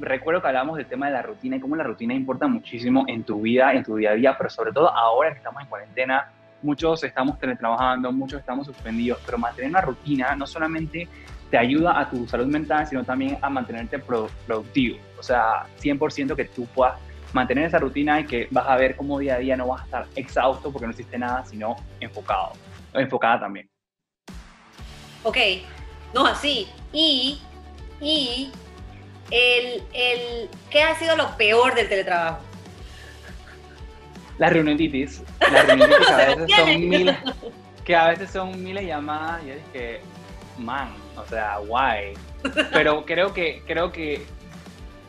recuerdo 0.00 0.40
que 0.40 0.48
hablamos 0.48 0.76
del 0.76 0.86
tema 0.86 1.06
de 1.06 1.12
la 1.12 1.22
rutina 1.22 1.56
y 1.56 1.60
cómo 1.60 1.76
la 1.76 1.84
rutina 1.84 2.14
importa 2.14 2.46
muchísimo 2.46 3.04
en 3.06 3.22
tu 3.22 3.40
vida, 3.40 3.72
en 3.74 3.84
tu 3.84 3.96
día 3.96 4.10
a 4.10 4.14
día, 4.14 4.36
pero 4.36 4.50
sobre 4.50 4.72
todo 4.72 4.88
ahora 4.90 5.30
que 5.32 5.38
estamos 5.38 5.62
en 5.62 5.68
cuarentena, 5.68 6.32
muchos 6.62 7.04
estamos 7.04 7.38
teletrabajando, 7.38 8.12
muchos 8.12 8.40
estamos 8.40 8.66
suspendidos, 8.66 9.18
pero 9.24 9.38
mantener 9.38 9.70
una 9.70 9.80
rutina 9.80 10.34
no 10.34 10.46
solamente 10.46 11.08
te 11.50 11.58
ayuda 11.58 11.98
a 11.98 12.08
tu 12.08 12.26
salud 12.28 12.46
mental, 12.46 12.86
sino 12.86 13.04
también 13.04 13.38
a 13.42 13.50
mantenerte 13.50 13.98
productivo. 13.98 14.98
O 15.18 15.22
sea, 15.22 15.66
100% 15.80 16.36
que 16.36 16.44
tú 16.44 16.66
puedas 16.66 16.98
mantener 17.32 17.64
esa 17.64 17.78
rutina 17.78 18.20
y 18.20 18.24
que 18.24 18.48
vas 18.50 18.66
a 18.68 18.76
ver 18.76 18.96
cómo 18.96 19.18
día 19.18 19.34
a 19.34 19.38
día 19.38 19.56
no 19.56 19.68
vas 19.68 19.82
a 19.82 19.84
estar 19.84 20.06
exhausto 20.14 20.72
porque 20.72 20.86
no 20.86 20.92
hiciste 20.92 21.18
nada, 21.18 21.44
sino 21.44 21.76
enfocado, 21.98 22.52
enfocada 22.94 23.40
también. 23.40 23.68
Ok, 25.22 25.36
no 26.14 26.26
así. 26.26 26.68
Y, 26.92 27.40
y 28.00 28.50
el, 29.30 29.82
el, 29.92 30.48
¿qué 30.70 30.82
ha 30.82 30.98
sido 30.98 31.16
lo 31.16 31.36
peor 31.36 31.74
del 31.74 31.88
teletrabajo? 31.88 32.40
La 34.38 34.48
reunionitis. 34.48 35.22
La 35.52 35.62
reunionitis 35.62 36.06
que 36.06 36.16
a 36.16 36.26
veces 36.26 36.50
son 36.56 36.88
miles, 36.88 37.16
que 37.84 37.96
a 37.96 38.08
veces 38.08 38.30
son 38.30 38.62
miles 38.62 38.86
llamadas 38.86 39.42
y 39.44 39.50
es 39.50 39.62
que, 39.72 40.00
man, 40.58 40.88
o 41.16 41.26
sea, 41.26 41.58
guay. 41.58 42.14
Pero 42.72 43.04
creo 43.04 43.34
que, 43.34 43.62
creo 43.66 43.92
que 43.92 44.26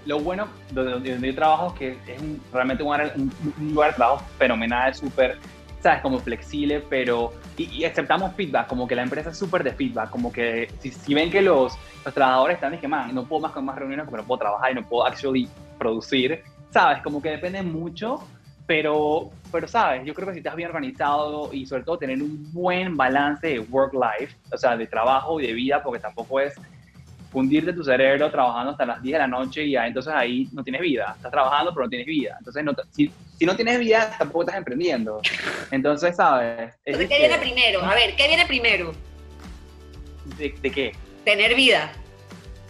lo 0.05 0.19
bueno 0.19 0.47
de 0.71 0.84
donde, 0.84 1.27
yo 1.27 1.36
trabajo 1.36 1.67
es 1.67 1.79
que 1.79 2.13
es 2.13 2.21
realmente 2.51 2.84
un, 2.84 3.31
lugar 3.73 3.91
de 3.91 3.95
trabajo 3.95 4.25
fenomenal, 4.38 4.93
súper, 4.93 5.38
¿sabes? 5.82 6.02
Como 6.02 6.20
flexible, 6.20 6.84
pero. 6.89 7.34
Y, 7.58 7.84
aceptamos 7.84 8.34
feedback, 8.36 8.67
como 8.67 8.88
que 8.88 8.96
la 8.96 9.04
empresa 9.04 9.30
es 9.30 9.38
súper 9.38 9.63
de 9.63 9.74
feedback, 9.74 10.10
como 10.10 10.32
que 10.32 10.70
si, 10.80 11.13
ven 11.13 11.30
que 11.30 11.41
los, 11.41 11.74
los 12.04 12.13
trabajadores 12.13 12.56
están, 12.56 12.78
que 12.80 12.88
man, 12.88 13.13
no 13.13 13.26
puedo 13.26 13.41
más 13.41 13.52
con 13.52 13.65
más 13.65 13.78
reuniones 13.78 14.06
porque 14.06 14.22
no 14.22 14.28
puedo 14.28 14.39
trabajar 14.39 14.72
y 14.72 14.76
no 14.76 14.84
puedo 14.84 15.06
actually 15.06 15.48
producir, 15.78 16.44
¿sabes? 16.72 17.02
Como 17.04 17.22
que 17.22 17.30
depende 17.30 17.62
mucho 17.62 18.24
pero, 18.72 19.30
pero, 19.52 19.67
sabes, 19.67 20.06
yo 20.06 20.13
creo 20.13 20.28
que 20.28 20.34
si 20.36 20.39
estás 20.39 20.56
bien 20.56 20.70
organizado 20.70 21.50
y 21.52 21.65
sobre 21.65 21.84
todo 21.84 21.98
tener 21.98 22.24
un 22.24 22.54
buen 22.54 22.96
balance 22.96 23.46
de 23.46 23.60
work-life, 23.60 24.34
o 24.50 24.58
sea, 24.58 24.78
de 24.78 24.88
trabajo 24.88 25.41
y 25.41 25.48
de 25.48 25.52
vida, 25.52 25.84
porque 25.84 26.00
tampoco 26.00 26.39
es 26.39 26.54
fundirte 27.32 27.74
tu 27.74 27.84
cerebro 27.84 28.32
trabajando 28.32 28.72
hasta 28.72 28.86
las 28.86 29.02
10 29.02 29.13
de 29.13 29.20
la 29.20 29.28
noche 29.28 29.65
y 29.65 29.72
ya 29.72 29.88
entonces 29.88 30.13
ahí 30.13 30.48
no 30.54 30.63
tienes 30.63 30.82
vida. 30.82 31.13
Estás 31.17 31.32
trabajando 31.32 31.74
pero 31.74 31.86
no 31.86 31.89
tienes 31.89 32.08
vida. 32.08 32.36
Entonces, 32.39 32.63
no, 32.63 32.74
si, 32.91 33.12
si, 33.41 33.45
no 33.47 33.56
tienes 33.56 33.80
vida, 33.80 34.15
tampoco 34.19 34.43
estás 34.43 34.58
emprendiendo. 34.58 35.19
Entonces, 35.71 36.15
¿sabes? 36.15 36.75
Entonces, 36.86 37.10
¿qué 37.10 37.17
viene 37.17 37.38
primero? 37.39 37.84
A 37.84 37.95
ver, 37.95 38.15
¿qué 38.15 38.27
viene 38.27 38.45
primero? 38.45 38.93
¿De, 40.38 40.54
¿De 40.62 40.69
qué? 40.69 40.91
Tener 41.25 41.56
vida 41.56 41.91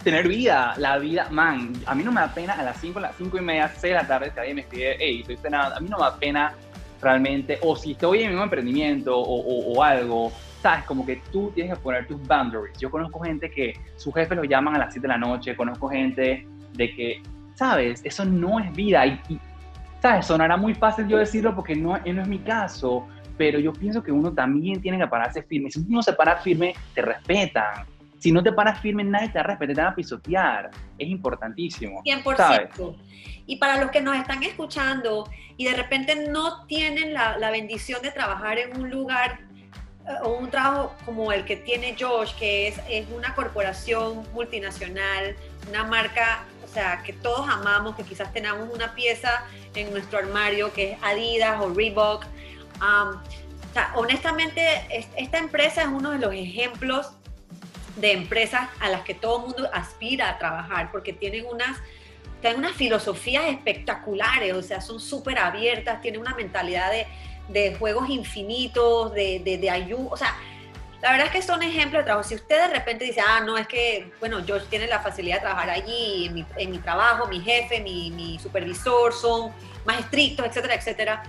tener 0.02 0.26
vida, 0.26 0.74
la 0.78 0.98
vida, 0.98 1.28
man, 1.30 1.72
a 1.86 1.94
mí 1.94 2.02
no 2.02 2.10
me 2.10 2.20
da 2.20 2.34
pena 2.34 2.54
a 2.54 2.62
las 2.64 2.80
5, 2.80 2.98
las 2.98 3.14
5 3.16 3.38
y 3.38 3.40
media, 3.40 3.68
6 3.68 3.82
de 3.82 3.90
la 3.90 4.06
tarde, 4.06 4.32
que 4.32 4.40
alguien 4.40 4.56
me 4.56 4.62
escribe, 4.62 4.96
hey, 4.98 5.20
estoy 5.20 5.36
cenando, 5.36 5.76
a 5.76 5.80
mí 5.80 5.88
no 5.88 5.96
me 5.96 6.04
da 6.04 6.16
pena 6.16 6.54
realmente, 7.00 7.58
o 7.62 7.76
si 7.76 7.92
estoy 7.92 8.18
en 8.18 8.24
mi 8.24 8.28
mismo 8.30 8.42
emprendimiento 8.42 9.16
o, 9.16 9.72
o, 9.72 9.82
algo, 9.82 10.32
sabes, 10.60 10.84
como 10.86 11.06
que 11.06 11.22
tú 11.30 11.52
tienes 11.54 11.74
que 11.74 11.80
poner 11.80 12.08
tus 12.08 12.20
boundaries. 12.26 12.76
Yo 12.78 12.90
conozco 12.90 13.20
gente 13.20 13.48
que 13.48 13.74
su 13.96 14.10
jefe 14.10 14.34
lo 14.34 14.42
llaman 14.42 14.74
a 14.74 14.78
las 14.78 14.92
7 14.92 15.06
de 15.06 15.08
la 15.08 15.18
noche, 15.18 15.54
conozco 15.54 15.88
gente 15.88 16.46
de 16.72 16.94
que, 16.96 17.22
sabes, 17.54 18.00
eso 18.04 18.24
no 18.24 18.58
es 18.58 18.72
vida 18.72 19.06
y, 19.06 19.20
sabes, 20.02 20.26
sonará 20.26 20.56
muy 20.56 20.74
fácil 20.74 21.08
yo 21.08 21.16
decirlo 21.16 21.54
porque 21.54 21.74
no, 21.74 21.96
no 21.96 22.22
es 22.22 22.28
mi 22.28 22.40
caso, 22.40 23.06
pero 23.38 23.58
yo 23.58 23.72
pienso 23.72 24.02
que 24.02 24.12
uno 24.12 24.32
también 24.32 24.82
tiene 24.82 24.98
que 24.98 25.06
pararse 25.06 25.42
firme. 25.42 25.70
Si 25.70 25.78
uno 25.80 26.02
se 26.02 26.12
para 26.12 26.36
firme, 26.36 26.74
te 26.94 27.00
respetan 27.00 27.86
si 28.22 28.30
no 28.30 28.40
te 28.40 28.52
paras 28.52 28.78
firme, 28.78 29.02
nadie 29.02 29.30
te 29.30 29.42
respeta, 29.42 29.74
te 29.74 29.80
van 29.80 29.92
a 29.92 29.94
pisotear. 29.96 30.70
Es 30.96 31.08
importantísimo. 31.08 32.04
100%. 32.04 32.96
Y 33.46 33.56
para 33.56 33.78
los 33.78 33.90
que 33.90 34.00
nos 34.00 34.16
están 34.16 34.44
escuchando 34.44 35.28
y 35.56 35.64
de 35.64 35.74
repente 35.74 36.28
no 36.28 36.64
tienen 36.66 37.14
la, 37.14 37.36
la 37.36 37.50
bendición 37.50 38.00
de 38.00 38.12
trabajar 38.12 38.60
en 38.60 38.80
un 38.80 38.90
lugar 38.90 39.40
eh, 40.06 40.12
o 40.22 40.34
un 40.38 40.50
trabajo 40.50 40.94
como 41.04 41.32
el 41.32 41.44
que 41.44 41.56
tiene 41.56 41.96
Josh, 41.98 42.32
que 42.36 42.68
es, 42.68 42.80
es 42.88 43.08
una 43.10 43.34
corporación 43.34 44.22
multinacional, 44.32 45.34
una 45.68 45.82
marca, 45.82 46.44
o 46.64 46.68
sea, 46.68 47.02
que 47.02 47.14
todos 47.14 47.48
amamos, 47.48 47.96
que 47.96 48.04
quizás 48.04 48.32
tenemos 48.32 48.72
una 48.72 48.94
pieza 48.94 49.42
en 49.74 49.90
nuestro 49.92 50.18
armario 50.18 50.72
que 50.72 50.92
es 50.92 50.98
Adidas 51.02 51.60
o 51.60 51.72
Reebok. 51.72 52.24
o 52.24 53.72
sea, 53.72 53.92
honestamente, 53.94 54.62
esta 55.16 55.38
empresa 55.38 55.82
es 55.82 55.88
uno 55.88 56.10
de 56.10 56.18
los 56.18 56.34
ejemplos 56.34 57.12
de 57.96 58.12
empresas 58.12 58.68
a 58.80 58.88
las 58.88 59.02
que 59.02 59.14
todo 59.14 59.38
el 59.38 59.42
mundo 59.48 59.70
aspira 59.72 60.30
a 60.30 60.38
trabajar 60.38 60.90
porque 60.90 61.12
tienen 61.12 61.46
unas, 61.46 61.78
tienen 62.40 62.58
unas 62.58 62.72
filosofías 62.72 63.44
espectaculares, 63.46 64.54
o 64.54 64.62
sea, 64.62 64.80
son 64.80 65.00
súper 65.00 65.38
abiertas, 65.38 66.00
tienen 66.00 66.20
una 66.20 66.34
mentalidad 66.34 66.90
de, 66.90 67.06
de 67.48 67.74
juegos 67.76 68.08
infinitos, 68.08 69.12
de, 69.12 69.40
de, 69.40 69.58
de 69.58 69.70
ayuda, 69.70 70.08
o 70.10 70.16
sea, 70.16 70.34
la 71.02 71.10
verdad 71.10 71.26
es 71.26 71.32
que 71.32 71.42
son 71.42 71.62
ejemplos 71.62 72.00
de 72.00 72.04
trabajo. 72.04 72.28
Si 72.28 72.36
usted 72.36 72.68
de 72.68 72.74
repente 72.74 73.04
dice, 73.04 73.20
ah, 73.20 73.40
no, 73.40 73.58
es 73.58 73.66
que, 73.66 74.12
bueno, 74.20 74.40
George 74.46 74.66
tiene 74.70 74.86
la 74.86 75.00
facilidad 75.00 75.36
de 75.36 75.40
trabajar 75.40 75.70
allí, 75.70 76.26
en 76.26 76.34
mi, 76.34 76.46
en 76.56 76.70
mi 76.70 76.78
trabajo, 76.78 77.26
mi 77.26 77.40
jefe, 77.40 77.80
mi, 77.80 78.38
supervisor 78.40 79.12
son 79.12 79.52
más 79.84 79.98
estrictos, 79.98 80.46
etcétera, 80.46 80.74
etcétera. 80.76 81.22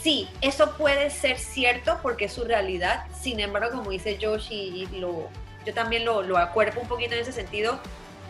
Sí, 0.00 0.28
eso 0.40 0.76
puede 0.76 1.10
ser 1.10 1.38
cierto 1.38 1.98
porque 2.02 2.24
es 2.24 2.32
su 2.32 2.44
realidad. 2.44 3.04
Sin 3.14 3.38
embargo, 3.38 3.76
como 3.76 3.90
dice 3.90 4.18
Josh 4.20 4.50
y, 4.50 4.88
y 4.90 4.98
lo, 4.98 5.28
yo 5.66 5.74
también 5.74 6.06
lo, 6.06 6.22
lo 6.22 6.38
acuerpo 6.38 6.80
un 6.80 6.88
poquito 6.88 7.14
en 7.14 7.20
ese 7.20 7.32
sentido, 7.32 7.78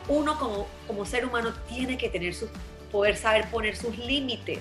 uno 0.09 0.37
como, 0.38 0.66
como 0.88 1.05
ser 1.05 1.25
humano 1.25 1.53
tiene 1.68 1.97
que 1.97 2.09
tener 2.09 2.35
su, 2.35 2.49
poder 2.90 3.16
saber 3.16 3.49
poner 3.51 3.77
sus 3.77 3.97
límites, 3.99 4.61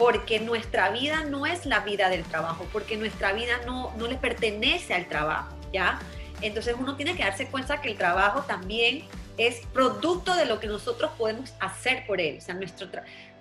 porque 0.00 0.40
nuestra 0.40 0.88
vida 0.88 1.24
no 1.24 1.44
es 1.44 1.66
la 1.66 1.80
vida 1.80 2.08
del 2.08 2.24
trabajo, 2.24 2.66
porque 2.72 2.96
nuestra 2.96 3.34
vida 3.34 3.60
no, 3.66 3.92
no 3.98 4.06
le 4.06 4.16
pertenece 4.16 4.94
al 4.94 5.06
trabajo, 5.06 5.54
¿ya? 5.74 5.98
Entonces 6.40 6.74
uno 6.78 6.96
tiene 6.96 7.14
que 7.14 7.22
darse 7.22 7.48
cuenta 7.48 7.82
que 7.82 7.90
el 7.90 7.98
trabajo 7.98 8.40
también 8.44 9.04
es 9.36 9.60
producto 9.74 10.34
de 10.34 10.46
lo 10.46 10.58
que 10.58 10.68
nosotros 10.68 11.10
podemos 11.18 11.52
hacer 11.60 12.06
por 12.06 12.18
él. 12.18 12.38
O 12.38 12.40
sea, 12.40 12.54
nuestro, 12.54 12.88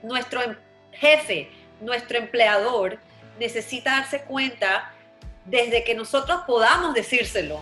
nuestro 0.03 0.41
em, 0.41 0.57
jefe, 0.91 1.49
nuestro 1.79 2.17
empleador 2.17 2.99
necesita 3.39 3.91
darse 3.91 4.23
cuenta 4.23 4.91
desde 5.45 5.85
que 5.85 5.95
nosotros 5.95 6.41
podamos 6.45 6.93
decírselo, 6.93 7.61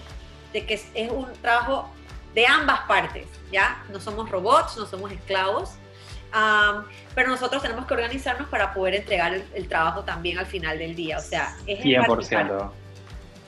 de 0.54 0.66
que 0.66 0.74
es, 0.74 1.12
un 1.12 1.32
trabajo 1.34 1.88
de 2.34 2.48
ambas 2.48 2.80
partes, 2.88 3.28
¿ya? 3.52 3.86
No 3.92 4.00
somos 4.00 4.28
robots, 4.32 4.76
no 4.76 4.88
somos 4.88 5.12
esclavos, 5.12 5.76
pero 7.16 7.30
nosotros 7.30 7.62
tenemos 7.62 7.86
que 7.86 7.94
organizarnos 7.94 8.48
para 8.50 8.74
poder 8.74 8.96
entregar 8.96 9.34
el, 9.54 9.68
trabajo 9.68 10.04
también 10.04 10.38
al 10.38 10.46
final 10.46 10.78
del 10.78 10.96
día, 10.96 11.18
o 11.18 11.22
sea, 11.22 11.56
es 11.66 11.80
100%. 11.80 12.72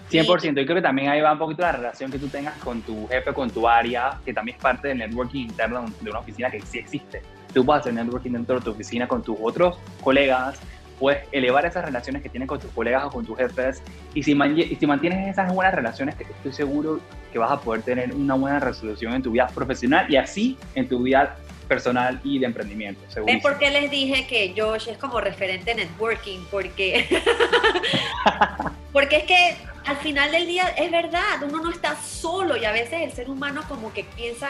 100%, 0.09 0.61
y 0.61 0.65
creo 0.65 0.75
que 0.75 0.81
también 0.81 1.09
ahí 1.09 1.21
va 1.21 1.33
un 1.33 1.37
poquito 1.37 1.61
la 1.61 1.71
relación 1.71 2.09
que 2.11 2.17
tú 2.17 2.27
tengas 2.29 2.57
con 2.57 2.81
tu 2.81 3.07
jefe, 3.07 3.31
con 3.31 3.51
tu 3.51 3.67
área, 3.67 4.19
que 4.25 4.33
también 4.33 4.57
es 4.57 4.61
parte 4.61 4.87
del 4.87 4.97
networking 4.97 5.45
interno 5.45 5.85
de 6.01 6.09
una 6.09 6.19
oficina 6.19 6.49
que 6.49 6.61
sí 6.61 6.79
existe. 6.79 7.21
Tú 7.53 7.63
puedes 7.63 7.81
hacer 7.81 7.93
networking 7.93 8.31
dentro 8.31 8.55
de 8.55 8.61
tu 8.61 8.71
oficina 8.71 9.07
con 9.07 9.21
tus 9.21 9.37
otros 9.39 9.77
colegas, 10.01 10.59
puedes 10.99 11.23
elevar 11.31 11.65
esas 11.65 11.85
relaciones 11.85 12.21
que 12.21 12.29
tienes 12.29 12.47
con 12.47 12.59
tus 12.59 12.71
colegas 12.71 13.05
o 13.05 13.09
con 13.09 13.25
tus 13.25 13.37
jefes. 13.37 13.81
Y 14.13 14.23
si, 14.23 14.33
y 14.33 14.75
si 14.75 14.85
mantienes 14.85 15.27
esas 15.29 15.53
buenas 15.53 15.73
relaciones, 15.73 16.15
estoy 16.19 16.53
seguro 16.53 16.99
que 17.31 17.39
vas 17.39 17.51
a 17.51 17.59
poder 17.59 17.81
tener 17.81 18.13
una 18.13 18.35
buena 18.35 18.59
resolución 18.59 19.13
en 19.13 19.23
tu 19.23 19.31
vida 19.31 19.47
profesional 19.47 20.05
y 20.09 20.17
así 20.17 20.57
en 20.75 20.87
tu 20.87 21.01
vida 21.01 21.37
personal 21.67 22.19
y 22.23 22.39
de 22.39 22.47
emprendimiento. 22.47 23.01
¿Ven 23.25 23.39
por 23.39 23.57
qué 23.57 23.69
les 23.69 23.89
dije 23.89 24.27
que 24.27 24.53
Josh 24.57 24.89
es 24.89 24.97
como 24.97 25.21
referente 25.21 25.73
networking? 25.75 26.39
Porque, 26.49 27.07
porque 28.91 29.17
es 29.17 29.23
que 29.23 29.55
al 29.85 29.97
final 29.97 30.31
del 30.31 30.47
día 30.47 30.67
es 30.77 30.91
verdad, 30.91 31.41
uno 31.43 31.63
no 31.63 31.69
está 31.69 31.95
solo 31.95 32.57
y 32.57 32.65
a 32.65 32.71
veces 32.71 33.01
el 33.01 33.11
ser 33.11 33.29
humano 33.29 33.61
como 33.69 33.93
que 33.93 34.03
piensa, 34.03 34.49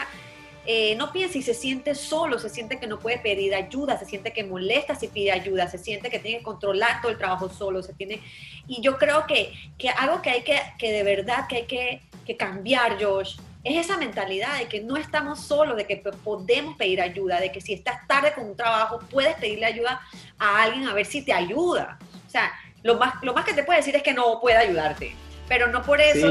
eh, 0.66 0.94
no 0.96 1.12
piensa 1.12 1.38
y 1.38 1.42
se 1.42 1.54
siente 1.54 1.94
solo, 1.94 2.38
se 2.38 2.50
siente 2.50 2.78
que 2.78 2.86
no 2.86 2.98
puede 2.98 3.18
pedir 3.18 3.54
ayuda, 3.54 3.98
se 3.98 4.04
siente 4.04 4.32
que 4.32 4.44
molesta 4.44 4.94
si 4.94 5.08
pide 5.08 5.32
ayuda, 5.32 5.68
se 5.68 5.78
siente 5.78 6.10
que 6.10 6.18
tiene 6.18 6.38
que 6.38 6.44
controlar 6.44 7.00
todo 7.00 7.10
el 7.10 7.18
trabajo 7.18 7.48
solo, 7.48 7.82
se 7.82 7.94
tiene... 7.94 8.20
Y 8.68 8.80
yo 8.82 8.98
creo 8.98 9.26
que, 9.26 9.52
que 9.78 9.88
algo 9.88 10.22
que 10.22 10.30
hay 10.30 10.42
que, 10.42 10.60
que 10.78 10.92
de 10.92 11.02
verdad 11.02 11.46
que 11.48 11.56
hay 11.56 11.66
que, 11.66 12.02
que 12.26 12.36
cambiar, 12.36 13.02
Josh, 13.02 13.36
es 13.64 13.86
esa 13.86 13.96
mentalidad 13.96 14.58
de 14.58 14.68
que 14.68 14.80
no 14.80 14.96
estamos 14.96 15.40
solos, 15.40 15.76
de 15.76 15.86
que 15.86 15.96
podemos 15.96 16.76
pedir 16.76 17.00
ayuda, 17.00 17.40
de 17.40 17.52
que 17.52 17.60
si 17.60 17.74
estás 17.74 18.06
tarde 18.06 18.32
con 18.34 18.44
un 18.44 18.56
trabajo, 18.56 19.00
puedes 19.10 19.34
pedirle 19.36 19.66
ayuda 19.66 20.00
a 20.38 20.62
alguien 20.62 20.86
a 20.88 20.94
ver 20.94 21.06
si 21.06 21.22
te 21.22 21.32
ayuda. 21.32 21.98
O 22.26 22.30
sea, 22.30 22.52
lo 22.82 22.96
más, 22.96 23.14
lo 23.22 23.34
más 23.34 23.44
que 23.44 23.52
te 23.52 23.64
puede 23.64 23.80
decir 23.80 23.94
es 23.96 24.02
que 24.02 24.14
no 24.14 24.40
puede 24.40 24.56
ayudarte, 24.56 25.14
pero 25.50 25.66
no 25.66 25.82
por 25.82 26.00
eso 26.00 26.28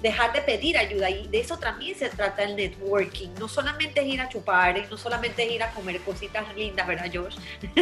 dejar 0.00 0.32
de 0.32 0.40
pedir 0.40 0.78
ayuda. 0.78 1.10
Y 1.10 1.28
de 1.28 1.38
eso 1.38 1.58
también 1.58 1.94
se 1.94 2.08
trata 2.08 2.44
el 2.44 2.56
networking. 2.56 3.28
No 3.38 3.46
solamente 3.46 4.00
es 4.00 4.06
ir 4.06 4.22
a 4.22 4.28
chupar, 4.30 4.78
y 4.78 4.86
no 4.90 4.96
solamente 4.96 5.44
es 5.44 5.52
ir 5.52 5.62
a 5.62 5.70
comer 5.72 6.00
cositas 6.00 6.44
lindas, 6.56 6.86
¿verdad, 6.86 7.10
Josh? 7.12 7.36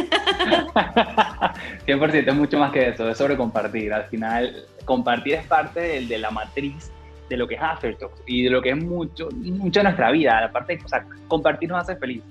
100% 1.87 2.27
es 2.27 2.35
mucho 2.35 2.59
más 2.59 2.73
que 2.73 2.89
eso, 2.89 3.09
es 3.09 3.17
sobre 3.17 3.37
compartir. 3.37 3.93
Al 3.93 4.03
final, 4.09 4.65
compartir 4.83 5.35
es 5.35 5.47
parte 5.47 6.01
de 6.01 6.17
la 6.17 6.31
matriz 6.31 6.91
de 7.29 7.37
lo 7.37 7.47
que 7.47 7.55
es 7.55 7.61
Aftertalks 7.61 8.21
y 8.27 8.43
de 8.43 8.49
lo 8.49 8.61
que 8.61 8.71
es 8.71 8.77
mucho, 8.77 9.29
mucho 9.31 9.79
de 9.79 9.83
nuestra 9.85 10.11
vida. 10.11 10.41
La 10.41 10.51
parte, 10.51 10.81
o 10.83 10.87
sea, 10.89 11.05
compartir 11.29 11.69
nos 11.69 11.81
hace 11.81 11.95
feliz. 11.95 12.21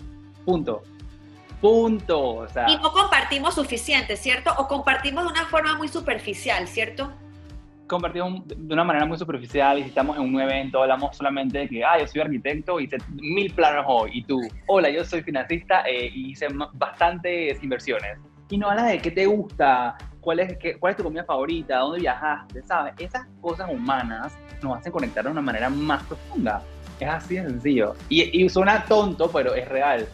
Punto. 0.44 0.82
Punto. 1.62 2.34
O 2.34 2.48
sea, 2.48 2.68
y 2.68 2.76
no 2.76 2.92
compartimos 2.92 3.54
suficiente, 3.54 4.18
¿cierto? 4.18 4.52
O 4.58 4.68
compartimos 4.68 5.24
de 5.24 5.30
una 5.30 5.46
forma 5.46 5.74
muy 5.78 5.88
superficial, 5.88 6.68
¿cierto? 6.68 7.14
Compartimos 7.86 8.42
de 8.46 8.72
una 8.72 8.84
manera 8.84 9.04
muy 9.04 9.18
superficial 9.18 9.78
y 9.78 9.82
si 9.82 9.88
estamos 9.88 10.16
en 10.16 10.22
un 10.22 10.40
evento 10.40 10.80
hablamos 10.82 11.16
solamente 11.16 11.58
de 11.58 11.68
que, 11.68 11.84
ah, 11.84 11.98
yo 11.98 12.06
soy 12.06 12.22
arquitecto, 12.22 12.80
hice 12.80 12.96
mil 13.10 13.52
planos 13.52 13.84
hoy. 13.86 14.10
Y 14.14 14.24
tú, 14.24 14.40
hola, 14.66 14.88
yo 14.88 15.04
soy 15.04 15.22
financista 15.22 15.82
eh, 15.86 16.10
y 16.12 16.30
hice 16.30 16.48
bastantes 16.74 17.62
inversiones. 17.62 18.18
Y 18.48 18.58
no 18.58 18.70
hablas 18.70 18.88
de 18.88 18.98
qué 18.98 19.10
te 19.10 19.26
gusta, 19.26 19.96
cuál 20.20 20.40
es, 20.40 20.56
qué, 20.58 20.78
cuál 20.78 20.92
es 20.92 20.96
tu 20.96 21.02
comida 21.02 21.24
favorita, 21.24 21.78
dónde 21.78 22.00
viajaste, 22.00 22.62
¿sabes? 22.62 22.94
Esas 22.98 23.26
cosas 23.40 23.68
humanas 23.70 24.32
nos 24.62 24.78
hacen 24.78 24.92
conectar 24.92 25.24
de 25.24 25.30
una 25.30 25.42
manera 25.42 25.68
más 25.68 26.02
profunda. 26.04 26.62
Es 26.98 27.08
así 27.08 27.36
de 27.36 27.42
sencillo. 27.42 27.94
Y, 28.08 28.42
y 28.42 28.48
suena 28.48 28.84
tonto, 28.84 29.30
pero 29.30 29.54
es 29.54 29.68
real. 29.68 30.06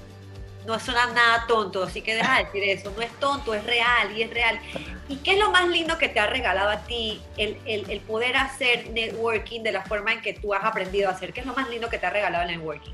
No 0.68 0.78
suena 0.78 1.06
nada 1.06 1.46
tonto, 1.48 1.82
así 1.82 2.02
que 2.02 2.14
deja 2.14 2.36
de 2.36 2.44
decir 2.44 2.62
eso. 2.64 2.92
No 2.94 3.00
es 3.00 3.10
tonto, 3.12 3.54
es 3.54 3.64
real 3.64 4.14
y 4.14 4.20
es 4.20 4.30
real. 4.30 4.60
¿Y 5.08 5.16
qué 5.16 5.32
es 5.32 5.38
lo 5.38 5.50
más 5.50 5.66
lindo 5.66 5.96
que 5.96 6.10
te 6.10 6.20
ha 6.20 6.26
regalado 6.26 6.68
a 6.68 6.84
ti 6.84 7.22
el, 7.38 7.56
el, 7.64 7.90
el 7.90 8.00
poder 8.00 8.36
hacer 8.36 8.90
networking 8.90 9.62
de 9.62 9.72
la 9.72 9.82
forma 9.86 10.12
en 10.12 10.20
que 10.20 10.34
tú 10.34 10.52
has 10.52 10.62
aprendido 10.62 11.08
a 11.08 11.12
hacer? 11.12 11.32
¿Qué 11.32 11.40
es 11.40 11.46
lo 11.46 11.54
más 11.54 11.70
lindo 11.70 11.88
que 11.88 11.96
te 11.96 12.04
ha 12.04 12.10
regalado 12.10 12.44
el 12.44 12.54
networking? 12.54 12.92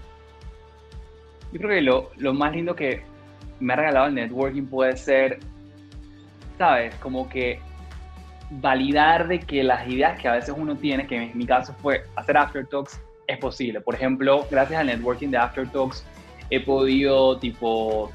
Yo 1.51 1.59
creo 1.59 1.71
que 1.71 1.81
lo, 1.81 2.13
lo 2.17 2.33
más 2.33 2.53
lindo 2.53 2.77
que 2.77 3.03
me 3.59 3.73
ha 3.73 3.77
regalado 3.77 4.07
el 4.07 4.15
networking 4.15 4.67
puede 4.67 4.97
ser, 4.97 5.41
¿sabes? 6.57 6.95
Como 6.97 7.29
que 7.29 7.59
validar 8.51 9.27
de 9.27 9.41
que 9.41 9.65
las 9.65 9.89
ideas 9.89 10.21
que 10.21 10.29
a 10.29 10.35
veces 10.35 10.55
uno 10.57 10.77
tiene, 10.77 11.09
que 11.09 11.17
en 11.17 11.37
mi 11.37 11.45
caso 11.45 11.75
fue 11.83 12.05
hacer 12.15 12.37
After 12.37 12.65
Talks, 12.69 13.01
es 13.27 13.39
posible. 13.39 13.81
Por 13.81 13.97
ejemplo, 13.97 14.47
gracias 14.49 14.79
al 14.79 14.87
networking 14.87 15.31
de 15.31 15.39
After 15.39 15.69
Talks, 15.73 16.05
he 16.55 16.61
podido 16.61 17.39
tipo 17.39 18.11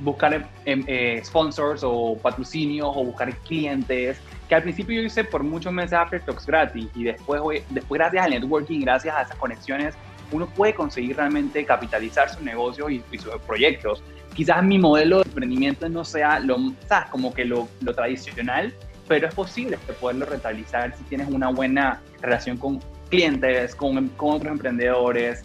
buscar 0.00 0.48
em, 0.64 0.84
eh, 0.86 1.20
sponsors 1.24 1.82
o 1.84 2.18
patrocinios 2.20 2.90
o 2.94 3.04
buscar 3.04 3.34
clientes 3.38 4.18
que 4.48 4.54
al 4.54 4.62
principio 4.62 5.00
yo 5.00 5.06
hice 5.06 5.24
por 5.24 5.42
muchos 5.42 5.72
meses 5.72 5.92
After 5.92 6.20
Talks 6.20 6.46
gratis 6.46 6.88
y 6.94 7.04
después, 7.04 7.62
después 7.70 7.98
gracias 7.98 8.24
al 8.24 8.30
networking, 8.32 8.80
gracias 8.80 9.14
a 9.14 9.22
esas 9.22 9.36
conexiones, 9.36 9.94
uno 10.32 10.46
puede 10.46 10.74
conseguir 10.74 11.16
realmente 11.16 11.64
capitalizar 11.64 12.28
su 12.28 12.42
negocio 12.42 12.90
y, 12.90 13.02
sus 13.18 13.34
proyectos. 13.46 14.02
Quizás 14.34 14.62
mi 14.64 14.78
modelo 14.78 15.18
de 15.18 15.28
emprendimiento 15.28 15.88
no 15.88 16.04
sea 16.04 16.40
lo, 16.40 16.56
¿sabes? 16.88 17.08
Como 17.10 17.32
que 17.32 17.44
lo, 17.44 17.68
lo 17.80 17.94
tradicional, 17.94 18.74
pero 19.06 19.28
es 19.28 19.34
posible 19.34 19.78
poderlo 20.00 20.26
rentabilizar 20.26 20.96
si 20.96 21.04
tienes 21.04 21.28
una 21.28 21.50
buena 21.50 22.00
relación 22.20 22.56
con 22.56 22.80
clientes, 23.10 23.74
con, 23.74 24.08
con 24.08 24.36
otros 24.36 24.52
emprendedores. 24.52 25.44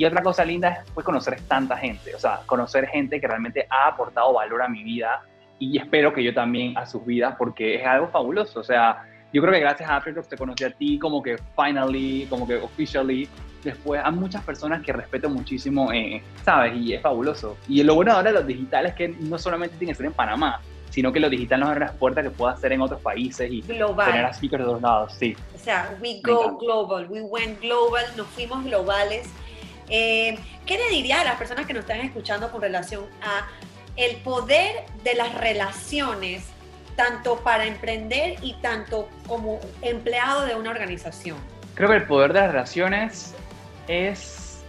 Y 0.00 0.06
otra 0.06 0.22
cosa 0.22 0.46
linda 0.46 0.70
es 0.70 0.90
pues, 0.94 1.04
conocer 1.04 1.38
tanta 1.42 1.76
gente, 1.76 2.14
o 2.14 2.18
sea, 2.18 2.40
conocer 2.46 2.86
gente 2.86 3.20
que 3.20 3.28
realmente 3.28 3.66
ha 3.68 3.88
aportado 3.88 4.32
valor 4.32 4.62
a 4.62 4.66
mi 4.66 4.82
vida 4.82 5.20
y 5.58 5.76
espero 5.76 6.10
que 6.14 6.24
yo 6.24 6.32
también 6.32 6.74
a 6.78 6.86
sus 6.86 7.04
vidas 7.04 7.34
porque 7.36 7.74
es 7.74 7.86
algo 7.86 8.08
fabuloso. 8.08 8.60
O 8.60 8.64
sea, 8.64 9.04
yo 9.30 9.42
creo 9.42 9.52
que 9.52 9.60
gracias 9.60 9.90
a 9.90 9.96
Aftertalks 9.96 10.30
te 10.30 10.38
conocí 10.38 10.64
a 10.64 10.70
ti 10.70 10.98
como 10.98 11.22
que 11.22 11.36
finally, 11.54 12.26
como 12.30 12.48
que 12.48 12.56
officially. 12.56 13.28
Después 13.62 14.00
a 14.02 14.10
muchas 14.10 14.42
personas 14.42 14.82
que 14.82 14.90
respeto 14.90 15.28
muchísimo, 15.28 15.92
eh, 15.92 16.22
¿sabes? 16.46 16.74
Y 16.76 16.94
es 16.94 17.02
fabuloso. 17.02 17.58
Y 17.68 17.82
lo 17.82 17.94
bueno 17.94 18.12
ahora 18.12 18.32
de 18.32 18.38
los 18.38 18.46
digitales 18.46 18.92
es 18.92 18.96
que 18.96 19.08
no 19.08 19.36
solamente 19.36 19.76
tiene 19.76 19.92
que 19.92 19.98
ser 19.98 20.06
en 20.06 20.14
Panamá, 20.14 20.62
sino 20.88 21.12
que 21.12 21.20
lo 21.20 21.28
digital 21.28 21.60
nos 21.60 21.68
abre 21.68 21.80
las 21.80 21.92
puertas 21.92 22.24
que 22.24 22.30
pueda 22.30 22.54
hacer 22.54 22.72
en 22.72 22.80
otros 22.80 23.02
países 23.02 23.52
y 23.52 23.60
global. 23.60 24.06
tener 24.06 24.24
a 24.24 24.32
speakers 24.32 24.62
de 24.62 24.66
todos 24.66 24.80
lados, 24.80 25.12
sí. 25.12 25.36
O 25.54 25.58
sea, 25.58 25.94
we 26.00 26.22
go 26.24 26.56
global, 26.56 27.06
we 27.10 27.20
went 27.20 27.60
global, 27.60 28.02
nos 28.16 28.26
fuimos 28.28 28.64
globales. 28.64 29.30
Eh, 29.90 30.38
¿Qué 30.64 30.78
le 30.78 30.88
diría 30.90 31.20
a 31.20 31.24
las 31.24 31.36
personas 31.36 31.66
que 31.66 31.74
nos 31.74 31.82
están 31.82 32.00
escuchando 32.00 32.50
con 32.50 32.62
relación 32.62 33.04
a 33.22 33.48
el 33.96 34.16
poder 34.18 34.84
de 35.02 35.14
las 35.14 35.34
relaciones, 35.34 36.46
tanto 36.96 37.40
para 37.40 37.66
emprender 37.66 38.36
y 38.40 38.54
tanto 38.62 39.08
como 39.26 39.58
empleado 39.82 40.46
de 40.46 40.54
una 40.54 40.70
organización? 40.70 41.36
Creo 41.74 41.88
que 41.88 41.96
el 41.96 42.06
poder 42.06 42.32
de 42.32 42.40
las 42.40 42.52
relaciones 42.52 43.34
es, 43.88 44.62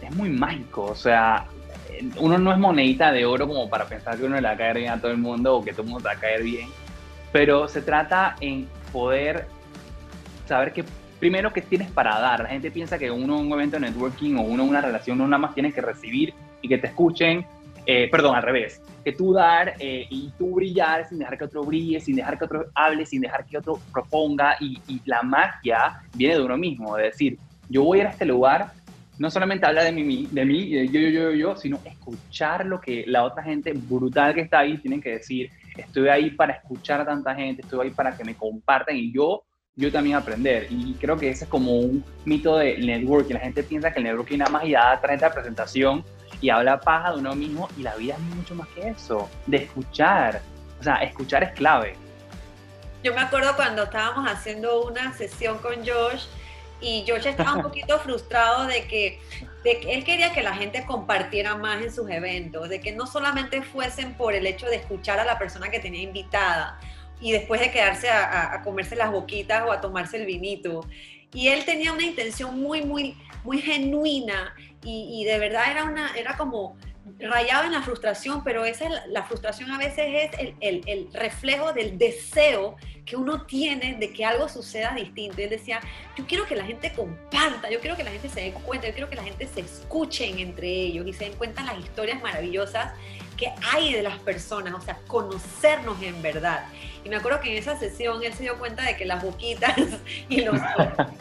es 0.00 0.16
muy 0.16 0.30
mágico, 0.30 0.84
o 0.84 0.94
sea, 0.94 1.46
uno 2.16 2.38
no 2.38 2.52
es 2.52 2.58
monedita 2.58 3.12
de 3.12 3.26
oro 3.26 3.46
como 3.46 3.68
para 3.68 3.86
pensar 3.86 4.16
que 4.16 4.24
uno 4.24 4.36
le 4.36 4.42
va 4.42 4.54
a 4.54 4.56
caer 4.56 4.78
bien 4.78 4.90
a 4.90 5.00
todo 5.00 5.10
el 5.10 5.18
mundo 5.18 5.56
o 5.56 5.64
que 5.64 5.72
todo 5.72 5.82
el 5.82 5.88
mundo 5.88 6.04
va 6.06 6.12
a 6.12 6.20
caer 6.20 6.42
bien, 6.42 6.70
pero 7.30 7.68
se 7.68 7.82
trata 7.82 8.36
en 8.40 8.68
poder 8.90 9.46
saber 10.46 10.72
que 10.72 10.84
primero 11.20 11.52
que 11.52 11.60
tienes 11.60 11.90
para 11.90 12.18
dar. 12.18 12.40
La 12.40 12.48
gente 12.48 12.70
piensa 12.70 12.98
que 12.98 13.10
uno 13.10 13.38
en 13.38 13.46
un 13.46 13.52
evento 13.52 13.76
de 13.76 13.82
networking 13.82 14.36
o 14.36 14.42
uno 14.42 14.64
una 14.64 14.80
relación 14.80 15.18
no 15.18 15.28
nada 15.28 15.38
más 15.38 15.54
tienes 15.54 15.74
que 15.74 15.82
recibir 15.82 16.34
y 16.62 16.68
que 16.68 16.78
te 16.78 16.88
escuchen, 16.88 17.44
eh, 17.86 18.08
perdón, 18.10 18.34
al 18.34 18.42
revés, 18.42 18.82
que 19.04 19.12
tú 19.12 19.32
dar 19.32 19.74
eh, 19.78 20.06
y 20.10 20.32
tú 20.38 20.54
brillar 20.56 21.08
sin 21.08 21.18
dejar 21.18 21.38
que 21.38 21.44
otro 21.44 21.62
brille, 21.62 22.00
sin 22.00 22.16
dejar 22.16 22.38
que 22.38 22.46
otro 22.46 22.66
hable, 22.74 23.06
sin 23.06 23.20
dejar 23.20 23.44
que 23.44 23.58
otro 23.58 23.78
proponga 23.92 24.56
y, 24.60 24.80
la 25.04 25.22
magia 25.22 26.00
viene 26.14 26.34
de 26.34 26.42
uno 26.42 26.56
mismo, 26.56 26.96
de 26.96 27.04
decir, 27.04 27.38
yo 27.68 27.84
voy 27.84 27.98
a 27.98 28.00
ir 28.02 28.06
a 28.08 28.10
este 28.10 28.24
lugar 28.24 28.72
no 29.18 29.30
solamente 29.30 29.66
habla 29.66 29.84
de 29.84 29.92
mí, 29.92 30.26
de 30.30 30.44
mí, 30.46 30.70
yo, 30.70 30.98
yo, 30.98 31.08
yo, 31.10 31.32
yo, 31.32 31.54
sino 31.54 31.78
escuchar 31.84 32.64
lo 32.64 32.80
que 32.80 33.04
la 33.06 33.22
otra 33.22 33.42
gente 33.42 33.74
brutal 33.74 34.32
que 34.32 34.40
está 34.40 34.60
ahí 34.60 34.78
tiene 34.78 34.98
que 34.98 35.10
decir. 35.10 35.50
Estoy 35.76 36.08
ahí 36.08 36.30
para 36.30 36.54
escuchar 36.54 37.02
a 37.02 37.04
tanta 37.04 37.34
gente, 37.34 37.60
estoy 37.60 37.86
ahí 37.86 37.90
para 37.90 38.16
que 38.16 38.24
me 38.24 38.34
compartan 38.34 38.96
y 38.96 39.12
yo, 39.12 39.44
yo 39.76 39.90
también 39.90 40.16
aprender. 40.16 40.66
Y 40.70 40.94
creo 40.94 41.16
que 41.16 41.30
ese 41.30 41.44
es 41.44 41.50
como 41.50 41.72
un 41.72 42.04
mito 42.24 42.56
de 42.56 42.78
networking. 42.78 43.34
La 43.34 43.40
gente 43.40 43.62
piensa 43.62 43.92
que 43.92 43.98
el 43.98 44.04
networking 44.04 44.38
nada 44.38 44.50
más 44.50 44.64
ya 44.64 44.84
da 44.84 45.00
30 45.00 45.32
presentación 45.32 46.04
y 46.40 46.50
habla 46.50 46.80
paja 46.80 47.12
de 47.12 47.18
uno 47.18 47.34
mismo 47.34 47.68
y 47.76 47.82
la 47.82 47.94
vida 47.96 48.14
es 48.14 48.20
mucho 48.36 48.54
más 48.54 48.68
que 48.68 48.88
eso, 48.88 49.28
de 49.46 49.58
escuchar. 49.58 50.42
O 50.78 50.82
sea, 50.82 50.96
escuchar 50.96 51.42
es 51.42 51.52
clave. 51.52 51.94
Yo 53.02 53.14
me 53.14 53.20
acuerdo 53.20 53.56
cuando 53.56 53.84
estábamos 53.84 54.30
haciendo 54.30 54.86
una 54.86 55.14
sesión 55.14 55.58
con 55.58 55.76
Josh 55.76 56.26
y 56.82 57.04
Josh 57.08 57.26
estaba 57.26 57.54
un 57.54 57.62
poquito 57.70 57.98
frustrado 58.00 58.66
de 58.66 58.86
que, 58.86 59.20
de 59.64 59.80
que 59.80 59.94
él 59.94 60.04
quería 60.04 60.32
que 60.32 60.42
la 60.42 60.54
gente 60.54 60.84
compartiera 60.86 61.56
más 61.56 61.82
en 61.82 61.92
sus 61.92 62.10
eventos, 62.10 62.68
de 62.68 62.80
que 62.80 62.92
no 62.92 63.06
solamente 63.06 63.62
fuesen 63.62 64.14
por 64.14 64.34
el 64.34 64.46
hecho 64.46 64.66
de 64.66 64.76
escuchar 64.76 65.18
a 65.18 65.24
la 65.24 65.38
persona 65.38 65.70
que 65.70 65.80
tenía 65.80 66.02
invitada 66.02 66.78
y 67.20 67.32
después 67.32 67.60
de 67.60 67.70
quedarse 67.70 68.08
a, 68.08 68.60
comerse 68.64 68.96
las 68.96 69.10
boquitas 69.10 69.62
o 69.66 69.72
a 69.72 69.80
tomarse 69.80 70.16
el 70.16 70.26
vinito. 70.26 70.86
Y 71.32 71.48
él 71.48 71.64
tenía 71.64 71.92
una 71.92 72.02
intención 72.02 72.60
muy, 72.60 72.82
muy, 72.82 73.16
muy 73.44 73.60
genuina 73.60 74.54
y, 74.82 75.20
y 75.20 75.24
de 75.24 75.38
verdad 75.38 75.70
era, 75.70 75.84
una, 75.84 76.14
era 76.16 76.36
como 76.36 76.76
rayado 77.18 77.64
en 77.64 77.72
la 77.72 77.82
frustración, 77.82 78.42
pero 78.44 78.64
esa 78.64 78.86
es 78.86 78.92
la, 79.08 79.24
frustración 79.24 79.70
a 79.70 79.78
veces 79.78 80.32
es 80.34 80.54
el, 80.60 81.08
reflejo 81.12 81.72
del 81.72 81.98
deseo 81.98 82.76
que 83.04 83.16
uno 83.16 83.46
tiene 83.46 83.94
de 83.94 84.12
que 84.12 84.24
algo 84.24 84.48
suceda 84.48 84.94
distinto. 84.94 85.40
Él 85.40 85.50
decía, 85.50 85.80
yo 86.16 86.26
quiero 86.26 86.46
que 86.46 86.56
la 86.56 86.64
gente 86.64 86.92
comparta, 86.92 87.70
yo 87.70 87.80
quiero 87.80 87.96
que 87.96 88.04
la 88.04 88.10
gente 88.10 88.28
se 88.28 88.40
dé 88.40 88.52
cuenta, 88.52 88.86
yo 88.86 88.92
quiero 88.92 89.10
que 89.10 89.16
la 89.16 89.24
gente 89.24 89.46
se 89.46 89.60
escuchen 89.60 90.38
entre 90.38 90.68
ellos 90.68 91.06
y 91.06 91.12
se 91.12 91.24
den 91.24 91.34
cuenta 91.34 91.64
las 91.64 91.78
historias 91.78 92.22
maravillosas 92.22 92.92
que 93.40 93.50
hay 93.72 93.94
de 93.94 94.02
las 94.02 94.18
personas, 94.18 94.74
o 94.74 94.80
sea, 94.82 94.98
conocernos 95.06 96.00
en 96.02 96.20
verdad. 96.20 96.66
Y 97.02 97.08
me 97.08 97.16
acuerdo 97.16 97.40
que 97.40 97.50
en 97.50 97.56
esa 97.56 97.78
sesión 97.78 98.22
él 98.22 98.34
se 98.34 98.42
dio 98.42 98.58
cuenta 98.58 98.84
de 98.84 98.98
que 98.98 99.06
las 99.06 99.22
boquitas 99.24 99.74
y 100.28 100.42
los, 100.42 100.60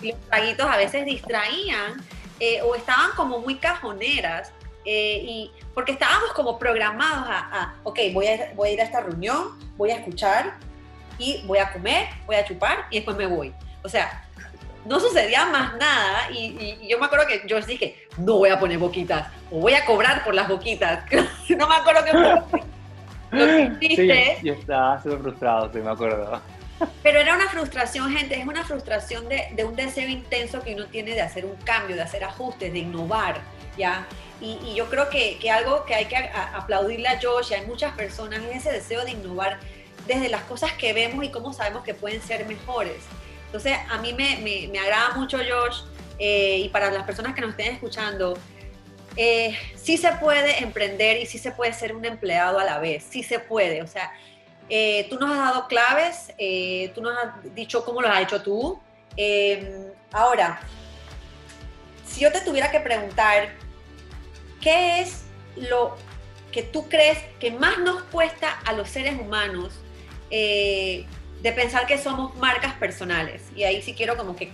y 0.01 0.11
los 0.11 0.19
traguitos 0.27 0.67
a 0.67 0.75
veces 0.75 1.05
distraían 1.05 2.03
eh, 2.41 2.61
o 2.61 2.75
estaban 2.75 3.11
como 3.15 3.39
muy 3.39 3.55
cajoneras. 3.55 4.51
Eh, 4.83 5.21
y 5.23 5.51
porque 5.73 5.93
estábamos 5.93 6.33
como 6.33 6.59
programados 6.59 7.25
a, 7.29 7.39
a 7.39 7.75
ok, 7.83 7.99
voy 8.13 8.27
a, 8.27 8.51
voy 8.53 8.69
a 8.69 8.71
ir 8.73 8.81
a 8.81 8.83
esta 8.83 8.99
reunión, 9.01 9.57
voy 9.77 9.91
a 9.91 9.95
escuchar 9.95 10.57
y 11.17 11.41
voy 11.45 11.59
a 11.59 11.71
comer, 11.71 12.07
voy 12.25 12.35
a 12.35 12.43
chupar 12.43 12.85
y 12.89 12.97
después 12.97 13.15
me 13.15 13.27
voy. 13.27 13.53
O 13.81 13.87
sea, 13.87 14.27
no 14.89 14.99
sucedía 14.99 15.45
más 15.45 15.77
nada 15.77 16.31
y, 16.31 16.77
y, 16.81 16.87
yo 16.89 16.97
me 16.99 17.05
acuerdo 17.05 17.27
que 17.27 17.43
yo 17.45 17.61
dije, 17.61 18.07
no 18.17 18.37
voy 18.37 18.49
a 18.49 18.59
poner 18.59 18.79
boquitas 18.79 19.27
o 19.51 19.59
voy 19.59 19.73
a 19.73 19.85
cobrar 19.85 20.23
por 20.23 20.33
las 20.33 20.49
boquitas. 20.49 21.05
no 21.49 21.67
me 21.67 21.75
acuerdo 21.75 22.03
qué 22.03 22.11
fue 22.11 22.63
lo 23.31 23.45
que 23.45 23.85
hiciste. 23.85 24.37
Sí, 24.39 24.47
yo 24.47 24.53
estaba 24.53 25.01
súper 25.01 25.19
frustrado, 25.19 25.71
sí, 25.71 25.79
me 25.79 25.91
acuerdo. 25.91 26.41
Pero 27.03 27.19
era 27.19 27.35
una 27.35 27.47
frustración, 27.49 28.11
gente, 28.11 28.39
es 28.39 28.47
una 28.47 28.63
frustración 28.63 29.29
de, 29.29 29.49
de, 29.53 29.63
un 29.63 29.75
deseo 29.75 30.09
intenso 30.09 30.61
que 30.61 30.73
uno 30.73 30.87
tiene 30.87 31.11
de 31.11 31.21
hacer 31.21 31.45
un 31.45 31.55
cambio, 31.57 31.95
de 31.95 32.01
hacer 32.01 32.23
ajustes, 32.23 32.73
de 32.73 32.79
innovar, 32.79 33.41
¿ya? 33.77 34.07
Y, 34.41 34.57
y 34.65 34.73
yo 34.73 34.89
creo 34.89 35.09
que, 35.09 35.37
que, 35.37 35.51
algo 35.51 35.85
que 35.85 35.93
hay 35.93 36.05
que 36.05 36.15
aplaudirle 36.15 37.09
a 37.09 37.19
Josh 37.21 37.51
y 37.51 37.53
hay 37.53 37.65
muchas 37.67 37.93
personas 37.93 38.41
es 38.45 38.65
ese 38.65 38.71
deseo 38.71 39.05
de 39.05 39.11
innovar 39.11 39.59
desde 40.07 40.29
las 40.29 40.41
cosas 40.43 40.71
que 40.71 40.93
vemos 40.93 41.23
y 41.23 41.29
cómo 41.29 41.53
sabemos 41.53 41.83
que 41.83 41.93
pueden 41.93 42.21
ser 42.21 42.47
mejores. 42.47 43.03
Entonces, 43.49 43.77
a 43.89 43.97
mí 43.97 44.13
me, 44.13 44.37
me, 44.71 44.79
agrada 44.79 45.15
mucho 45.15 45.39
Josh 45.39 45.81
eh, 46.19 46.59
y 46.59 46.69
para 46.69 46.91
las 46.91 47.03
personas 47.03 47.33
que 47.33 47.41
nos 47.41 47.49
estén 47.49 47.73
escuchando, 47.73 48.37
eh, 49.15 49.57
sí 49.75 49.97
se 49.97 50.11
puede 50.13 50.61
emprender 50.63 51.17
y 51.17 51.25
sí 51.25 51.39
se 51.39 51.51
puede 51.51 51.73
ser 51.73 51.95
un 51.95 52.05
empleado 52.05 52.59
a 52.59 52.63
la 52.63 52.77
vez, 52.77 53.03
sí 53.09 53.23
se 53.23 53.39
puede, 53.39 53.81
o 53.81 53.87
sea, 53.87 54.13
eh, 54.69 55.07
tú 55.09 55.17
nos 55.19 55.31
has 55.31 55.37
dado 55.39 55.67
claves, 55.67 56.27
tú 56.93 57.01
nos 57.01 57.17
has 57.17 57.55
dicho 57.55 57.83
cómo 57.83 58.01
lo 58.01 58.07
has 58.07 58.21
hecho 58.21 58.43
tú. 58.43 58.79
Eh, 59.17 59.91
ahora, 60.11 60.61
si 62.05 62.21
yo 62.21 62.31
te 62.31 62.41
tuviera 62.41 62.69
que 62.69 62.79
preguntar, 62.79 63.49
¿qué 64.61 65.01
es 65.01 65.23
lo 65.55 65.97
que 66.51 66.61
tú 66.61 66.87
crees 66.87 67.17
que 67.39 67.49
más 67.49 67.79
nos 67.79 68.03
cuesta 68.03 68.59
a 68.63 68.73
los 68.73 68.89
seres 68.89 69.19
humanos 69.19 69.73
de 71.41 71.51
pensar 71.51 71.85
que 71.85 71.97
somos 71.97 72.35
marcas 72.37 72.73
personales? 72.73 73.43
Y 73.55 73.63
ahí 73.63 73.81
sí 73.81 73.93
quiero 73.93 74.17
como 74.17 74.35
que 74.35 74.51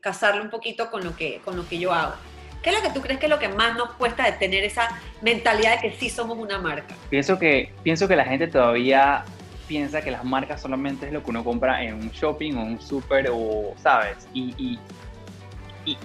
casarlo 0.00 0.42
un 0.42 0.50
poquito 0.50 0.90
con 0.90 1.04
lo, 1.04 1.16
que, 1.16 1.40
con 1.44 1.56
lo 1.56 1.68
que 1.68 1.78
yo 1.78 1.92
hago. 1.92 2.14
¿Qué 2.62 2.70
es 2.70 2.76
lo 2.76 2.82
que 2.82 2.92
tú 2.92 3.00
crees 3.00 3.18
que 3.18 3.26
es 3.26 3.30
lo 3.30 3.38
que 3.38 3.48
más 3.48 3.76
nos 3.76 3.92
cuesta 3.92 4.24
de 4.24 4.32
tener 4.32 4.64
esa 4.64 4.88
mentalidad 5.22 5.76
de 5.76 5.88
que 5.90 5.96
sí 5.96 6.10
somos 6.10 6.36
una 6.36 6.58
marca? 6.58 6.94
Pienso 7.08 7.38
que, 7.38 7.72
pienso 7.82 8.06
que 8.06 8.16
la 8.16 8.24
gente 8.24 8.48
todavía 8.48 9.24
piensa 9.66 10.02
que 10.02 10.10
las 10.10 10.24
marcas 10.24 10.60
solamente 10.60 11.06
es 11.06 11.12
lo 11.12 11.22
que 11.22 11.30
uno 11.30 11.44
compra 11.44 11.82
en 11.82 11.94
un 11.94 12.10
shopping 12.10 12.54
o 12.56 12.62
un 12.64 12.80
súper 12.80 13.30
o, 13.32 13.72
¿sabes? 13.80 14.28
Y, 14.34 14.52
y, 14.58 14.78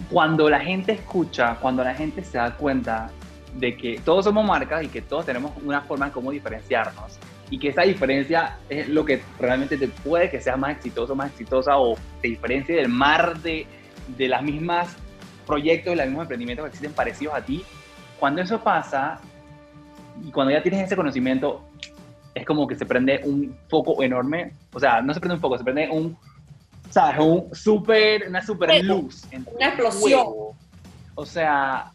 cuando 0.09 0.49
la 0.49 0.59
gente 0.59 0.93
escucha, 0.93 1.57
cuando 1.61 1.83
la 1.83 1.93
gente 1.93 2.23
se 2.23 2.37
da 2.37 2.55
cuenta 2.55 3.11
de 3.53 3.75
que 3.75 3.99
todos 4.03 4.25
somos 4.25 4.43
marcas 4.45 4.83
y 4.83 4.87
que 4.87 5.01
todos 5.01 5.25
tenemos 5.25 5.51
una 5.63 5.81
forma 5.81 6.07
en 6.07 6.11
cómo 6.11 6.31
diferenciarnos 6.31 7.19
y 7.49 7.59
que 7.59 7.69
esa 7.69 7.83
diferencia 7.83 8.57
es 8.69 8.89
lo 8.89 9.05
que 9.05 9.21
realmente 9.39 9.77
te 9.77 9.87
puede 9.87 10.29
que 10.29 10.41
seas 10.41 10.57
más 10.57 10.75
exitoso, 10.75 11.15
más 11.15 11.31
exitosa 11.31 11.77
o 11.77 11.95
te 12.21 12.29
diferencie 12.29 12.75
del 12.75 12.89
mar 12.89 13.39
de, 13.39 13.67
de 14.17 14.27
las 14.27 14.41
mismas 14.41 14.95
proyectos 15.45 15.93
y 15.93 15.95
los 15.95 16.05
mismos 16.05 16.23
emprendimientos 16.23 16.63
que 16.63 16.69
existen 16.69 16.93
parecidos 16.93 17.35
a 17.35 17.41
ti, 17.45 17.63
cuando 18.19 18.41
eso 18.41 18.59
pasa 18.61 19.19
y 20.25 20.31
cuando 20.31 20.51
ya 20.51 20.63
tienes 20.63 20.81
ese 20.85 20.95
conocimiento, 20.95 21.61
es 22.33 22.45
como 22.45 22.67
que 22.67 22.75
se 22.75 22.85
prende 22.85 23.21
un 23.23 23.55
foco 23.67 24.01
enorme, 24.01 24.53
o 24.73 24.79
sea, 24.79 25.01
no 25.01 25.13
se 25.13 25.19
prende 25.19 25.35
un 25.35 25.41
foco, 25.41 25.57
se 25.57 25.63
prende 25.63 25.89
un, 25.89 26.17
¿sabes? 26.89 27.19
Un 27.19 27.53
super, 27.53 28.27
una 28.27 28.41
super 28.41 28.83
luz. 28.83 29.23
Una 29.55 29.67
explosión. 29.67 30.25
O 31.15 31.25
sea, 31.25 31.91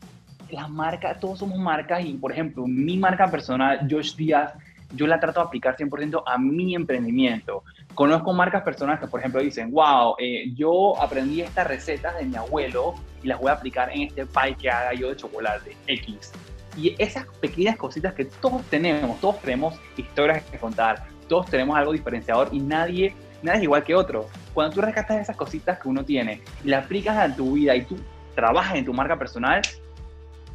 las 0.51 0.71
marcas, 0.71 1.21
todos 1.21 1.39
somos 1.39 1.59
marcas 1.59 2.05
y, 2.05 2.15
por 2.15 2.33
ejemplo, 2.33 2.67
mi 2.67 2.97
marca 2.97 3.31
personal, 3.31 3.87
Josh 3.91 4.15
Díaz, 4.15 4.53
yo 4.93 5.07
la 5.07 5.21
trato 5.21 5.41
de 5.41 5.47
aplicar 5.47 5.77
100% 5.77 6.23
a 6.27 6.39
mi 6.39 6.75
emprendimiento. 6.75 7.63
Conozco 7.95 8.33
marcas 8.33 8.63
personales 8.63 9.01
que, 9.01 9.07
por 9.07 9.21
ejemplo, 9.21 9.41
dicen, 9.41 9.71
wow, 9.71 10.15
eh, 10.19 10.53
yo 10.55 11.01
aprendí 11.01 11.41
estas 11.43 11.67
recetas 11.67 12.17
de 12.19 12.25
mi 12.25 12.37
abuelo 12.37 12.95
y 13.23 13.29
las 13.29 13.39
voy 13.39 13.51
a 13.51 13.55
aplicar 13.55 13.91
en 13.93 14.03
este 14.03 14.27
pie 14.27 14.57
que 14.59 14.71
haga 14.71 14.95
yo 14.95 15.09
de 15.09 15.17
chocolate 15.17 15.77
X. 15.87 16.33
Y 16.77 16.95
esas 16.99 17.27
pequeñas 17.41 17.77
cositas 17.77 18.15
que 18.15 18.25
todos 18.25 18.63
tenemos, 18.65 19.21
todos 19.21 19.41
tenemos 19.41 19.75
historias 19.97 20.45
que 20.45 20.59
contar, 20.59 21.07
todos 21.29 21.47
tenemos 21.47 21.77
algo 21.77 21.93
diferenciador 21.93 22.49
y 22.53 22.61
nadie, 22.61 23.15
nadie 23.43 23.59
es 23.59 23.65
igual 23.65 23.83
que 23.83 23.95
otro. 23.95 24.29
Cuando 24.55 24.75
tú 24.75 24.81
rescatas 24.81 25.21
esas 25.21 25.37
cositas 25.37 25.79
que 25.79 25.89
uno 25.89 26.05
tiene 26.05 26.43
y 26.65 26.69
las 26.69 26.85
aplicas 26.85 27.17
a 27.17 27.35
tu 27.35 27.53
vida 27.53 27.75
y 27.75 27.85
tú 27.85 27.97
trabajas 28.35 28.77
en 28.77 28.85
tu 28.85 28.93
marca 28.93 29.19
personal, 29.19 29.61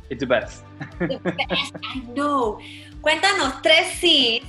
it's 0.10 0.20
the 0.20 0.26
best. 0.26 0.64
The 1.00 1.20
best, 1.20 1.76
I 1.96 2.02
know. 2.14 2.60
Cuéntanos 3.06 3.62
tres 3.62 4.00
sí 4.00 4.42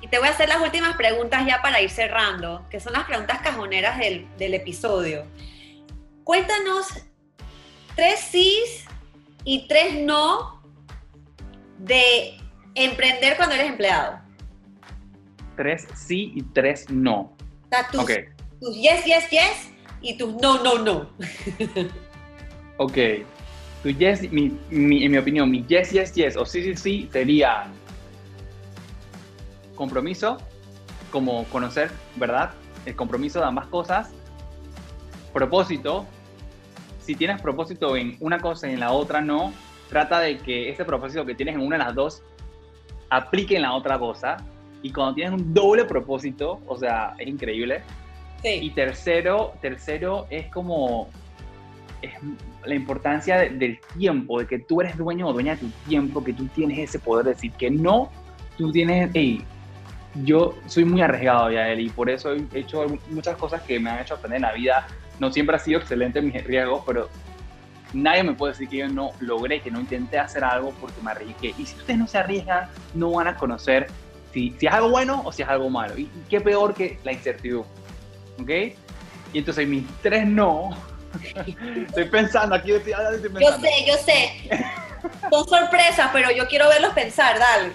y 0.00 0.08
te 0.08 0.18
voy 0.18 0.26
a 0.26 0.32
hacer 0.32 0.48
las 0.48 0.60
últimas 0.60 0.96
preguntas 0.96 1.46
ya 1.46 1.62
para 1.62 1.80
ir 1.80 1.88
cerrando, 1.88 2.66
que 2.68 2.80
son 2.80 2.94
las 2.94 3.04
preguntas 3.04 3.40
cajoneras 3.42 3.96
del, 3.96 4.26
del 4.38 4.54
episodio. 4.54 5.24
Cuéntanos 6.24 6.88
tres 7.94 8.18
sí 8.18 8.60
y 9.44 9.68
tres 9.68 9.94
no 10.02 10.64
de 11.78 12.40
emprender 12.74 13.36
cuando 13.36 13.54
eres 13.54 13.68
empleado? 13.68 14.18
Tres 15.54 15.86
sí 15.94 16.32
y 16.34 16.42
tres 16.42 16.90
no. 16.90 17.20
O 17.20 17.36
sea, 17.70 17.88
tus, 17.88 18.04
tus 18.60 18.74
yes, 18.74 19.04
yes, 19.04 19.30
yes 19.30 19.70
y 20.00 20.18
tus 20.18 20.34
no, 20.42 20.60
no, 20.60 20.78
no. 20.78 21.08
ok. 22.78 22.98
Tu 23.84 23.90
yes, 23.90 24.28
mi, 24.32 24.58
mi, 24.70 25.04
en 25.04 25.12
mi 25.12 25.18
opinión, 25.18 25.48
mi 25.48 25.64
yes, 25.66 25.92
yes, 25.92 26.12
yes 26.14 26.36
o 26.36 26.44
sí, 26.44 26.64
sí, 26.64 26.76
sí 26.76 27.08
sería 27.12 27.68
compromiso, 29.82 30.38
como 31.10 31.44
conocer, 31.46 31.90
¿verdad? 32.14 32.52
El 32.86 32.94
compromiso 32.94 33.40
de 33.40 33.46
ambas 33.46 33.66
cosas. 33.66 34.12
Propósito. 35.32 36.06
Si 37.00 37.16
tienes 37.16 37.42
propósito 37.42 37.96
en 37.96 38.16
una 38.20 38.38
cosa 38.38 38.68
y 38.68 38.74
en 38.74 38.80
la 38.80 38.92
otra 38.92 39.20
no, 39.20 39.52
trata 39.88 40.20
de 40.20 40.38
que 40.38 40.70
ese 40.70 40.84
propósito 40.84 41.26
que 41.26 41.34
tienes 41.34 41.56
en 41.56 41.62
una 41.62 41.78
de 41.78 41.84
las 41.84 41.94
dos 41.96 42.22
aplique 43.10 43.56
en 43.56 43.62
la 43.62 43.72
otra 43.74 43.98
cosa. 43.98 44.36
Y 44.82 44.92
cuando 44.92 45.14
tienes 45.14 45.32
un 45.32 45.52
doble 45.52 45.84
propósito, 45.84 46.60
o 46.68 46.76
sea, 46.76 47.14
es 47.18 47.26
increíble. 47.26 47.82
Sí. 48.40 48.50
Y 48.62 48.70
tercero, 48.70 49.54
tercero 49.60 50.28
es 50.30 50.46
como 50.46 51.08
es 52.02 52.12
la 52.64 52.74
importancia 52.74 53.38
de, 53.38 53.50
del 53.50 53.80
tiempo, 53.98 54.38
de 54.38 54.46
que 54.46 54.60
tú 54.60 54.80
eres 54.80 54.96
dueño 54.96 55.26
o 55.26 55.32
dueña 55.32 55.56
de 55.56 55.62
tu 55.62 55.70
tiempo, 55.88 56.22
que 56.22 56.32
tú 56.32 56.46
tienes 56.54 56.78
ese 56.78 57.00
poder 57.00 57.24
de 57.24 57.32
decir 57.32 57.50
que 57.52 57.68
no, 57.70 58.10
tú 58.56 58.70
tienes, 58.70 59.10
hey, 59.14 59.44
yo 60.14 60.54
soy 60.66 60.84
muy 60.84 61.00
arriesgado 61.00 61.50
ya 61.50 61.68
él 61.68 61.80
y 61.80 61.88
por 61.88 62.10
eso 62.10 62.32
he 62.32 62.46
hecho 62.52 62.86
muchas 63.08 63.36
cosas 63.36 63.62
que 63.62 63.80
me 63.80 63.90
han 63.90 64.00
hecho 64.00 64.14
aprender 64.14 64.36
en 64.36 64.42
la 64.42 64.52
vida. 64.52 64.86
No 65.18 65.32
siempre 65.32 65.56
ha 65.56 65.58
sido 65.58 65.80
excelente 65.80 66.18
en 66.18 66.26
mis 66.26 66.44
riesgos, 66.44 66.82
pero 66.86 67.08
nadie 67.92 68.22
me 68.22 68.34
puede 68.34 68.52
decir 68.52 68.68
que 68.68 68.78
yo 68.78 68.88
no 68.88 69.12
logré, 69.20 69.60
que 69.60 69.70
no 69.70 69.80
intenté 69.80 70.18
hacer 70.18 70.44
algo 70.44 70.72
porque 70.80 71.00
me 71.02 71.12
arriesgué. 71.12 71.54
Y 71.58 71.66
si 71.66 71.76
ustedes 71.76 71.98
no 71.98 72.06
se 72.06 72.18
arriesgan, 72.18 72.68
no 72.94 73.12
van 73.12 73.28
a 73.28 73.36
conocer 73.36 73.88
si, 74.32 74.54
si 74.58 74.66
es 74.66 74.72
algo 74.72 74.90
bueno 74.90 75.22
o 75.24 75.32
si 75.32 75.42
es 75.42 75.48
algo 75.48 75.70
malo. 75.70 75.96
Y, 75.96 76.10
qué 76.28 76.40
peor 76.40 76.74
que 76.74 76.98
la 77.04 77.12
incertidumbre. 77.12 77.70
¿Ok? 78.40 78.76
Y 79.32 79.38
entonces 79.38 79.66
mis 79.66 79.84
tres 80.02 80.26
no. 80.26 80.70
estoy 81.86 82.04
pensando, 82.06 82.54
aquí 82.54 82.72
estoy, 82.72 82.92
estoy 82.92 83.30
pensando. 83.30 83.40
Yo 83.40 83.60
sé, 83.60 83.70
yo 83.86 83.96
sé. 83.96 84.50
Son 85.30 85.48
sorpresas, 85.48 86.10
pero 86.12 86.30
yo 86.30 86.46
quiero 86.48 86.68
verlos 86.68 86.92
pensar, 86.92 87.38
dale. 87.38 87.72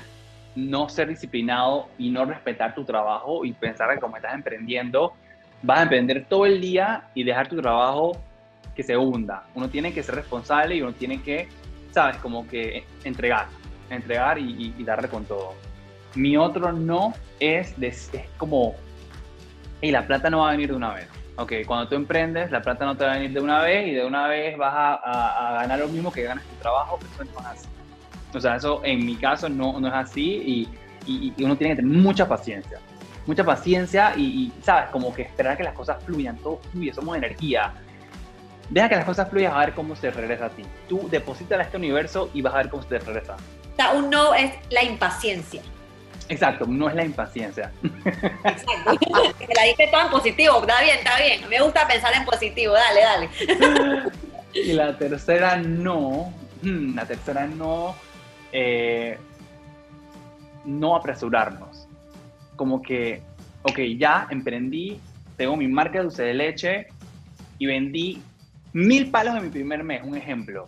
No 0.57 0.89
ser 0.89 1.07
disciplinado 1.07 1.87
y 1.99 2.09
no 2.09 2.25
respetar 2.25 2.73
tu 2.73 2.83
trabajo 2.83 3.45
y 3.45 3.53
pensar 3.53 3.93
que 3.93 3.99
como 3.99 4.15
estás 4.15 4.33
emprendiendo, 4.33 5.13
vas 5.61 5.79
a 5.79 5.83
emprender 5.83 6.25
todo 6.27 6.47
el 6.47 6.59
día 6.59 7.03
y 7.13 7.23
dejar 7.23 7.47
tu 7.47 7.61
trabajo 7.61 8.17
que 8.75 8.81
se 8.81 8.97
hunda. 8.97 9.43
Uno 9.53 9.69
tiene 9.69 9.93
que 9.93 10.01
ser 10.01 10.15
responsable 10.15 10.75
y 10.75 10.81
uno 10.81 10.93
tiene 10.93 11.21
que, 11.21 11.47
¿sabes? 11.91 12.17
Como 12.17 12.47
que 12.47 12.83
entregar, 13.03 13.47
entregar 13.91 14.39
y, 14.39 14.73
darle 14.83 15.07
con 15.09 15.25
todo. 15.25 15.53
Mi 16.15 16.37
otro 16.37 16.71
no 16.71 17.13
es, 17.39 17.75
es 17.79 18.09
como, 18.37 18.75
y 19.79 19.91
la 19.91 20.07
plata 20.07 20.31
no 20.31 20.39
va 20.39 20.49
a 20.49 20.51
venir 20.53 20.69
de 20.69 20.75
una 20.75 20.93
vez. 20.93 21.07
Ok, 21.37 21.53
cuando 21.67 21.87
tú 21.87 21.93
emprendes, 21.93 22.49
la 22.49 22.63
plata 22.63 22.83
no 22.83 22.97
te 22.97 23.05
va 23.05 23.11
a 23.11 23.15
venir 23.17 23.31
de 23.31 23.41
una 23.41 23.61
vez 23.61 23.87
y 23.87 23.91
de 23.91 24.03
una 24.03 24.27
vez 24.27 24.57
vas 24.57 24.73
a, 24.75 25.59
ganar 25.61 25.77
lo 25.77 25.87
mismo 25.87 26.11
que 26.11 26.23
ganas 26.23 26.43
tu 26.43 26.55
trabajo, 26.55 26.97
pero 26.99 27.29
eso 27.29 27.41
no 27.41 27.47
así. 27.47 27.67
O 28.33 28.39
sea, 28.39 28.55
eso 28.55 28.81
en 28.83 29.05
mi 29.05 29.15
caso 29.15 29.49
no, 29.49 29.79
no 29.79 29.87
es 29.87 29.93
así 29.93 30.67
y, 31.05 31.31
y, 31.37 31.43
uno 31.43 31.55
tiene 31.55 31.75
que 31.75 31.81
tener 31.81 31.97
mucha 31.97 32.27
paciencia. 32.27 32.79
Mucha 33.25 33.43
paciencia 33.43 34.13
y, 34.15 34.51
¿sabes? 34.61 34.89
Como 34.89 35.13
que 35.13 35.23
esperar 35.23 35.57
que 35.57 35.63
las 35.63 35.73
cosas 35.73 36.01
fluyan, 36.03 36.37
todo 36.37 36.59
fluye, 36.71 36.93
somos 36.93 37.17
energía. 37.17 37.73
Deja 38.69 38.89
que 38.89 38.95
las 38.95 39.05
cosas 39.05 39.29
fluyan 39.29 39.53
a 39.53 39.59
ver 39.59 39.73
cómo 39.73 39.95
se 39.95 40.11
regresa 40.11 40.45
a 40.45 40.49
ti. 40.49 40.63
Tú 40.87 41.07
deposítala 41.09 41.63
a 41.63 41.65
este 41.65 41.77
universo 41.77 42.29
y 42.33 42.41
vas 42.41 42.53
a 42.53 42.57
ver 42.57 42.69
cómo 42.69 42.83
se 42.83 42.89
te 42.89 42.99
regresa. 42.99 43.35
O 43.35 43.75
sea, 43.75 43.91
un 43.91 44.09
no 44.09 44.33
es 44.33 44.53
la 44.69 44.83
impaciencia. 44.83 45.61
Exacto, 46.29 46.65
no 46.67 46.89
es 46.89 46.95
la 46.95 47.05
impaciencia. 47.05 47.71
Exacto. 47.83 48.99
la 49.55 49.63
dije 49.63 49.89
todo 49.91 50.01
en 50.01 50.09
positivo, 50.09 50.61
está 50.61 50.81
bien, 50.81 50.97
está 50.97 51.17
bien. 51.17 51.49
Me 51.49 51.61
gusta 51.61 51.87
pensar 51.87 52.13
en 52.13 52.25
positivo, 52.25 52.73
dale, 52.73 53.01
dale. 53.01 53.29
Y 54.53 54.73
la 54.73 54.97
tercera 54.97 55.57
no, 55.57 56.33
hmm, 56.63 56.95
la 56.95 57.05
tercera 57.05 57.45
no, 57.45 57.95
eh, 58.51 59.17
no 60.65 60.95
apresurarnos. 60.95 61.87
Como 62.55 62.81
que, 62.81 63.21
ok, 63.63 63.79
ya 63.97 64.27
emprendí, 64.29 64.99
tengo 65.35 65.55
mi 65.55 65.67
marca 65.67 65.99
de 65.99 66.05
dulce 66.05 66.23
de 66.23 66.33
leche 66.33 66.87
y 67.59 67.65
vendí 67.65 68.21
mil 68.73 69.09
palos 69.11 69.35
en 69.35 69.43
mi 69.43 69.49
primer 69.49 69.83
mes, 69.83 70.01
un 70.03 70.15
ejemplo. 70.15 70.67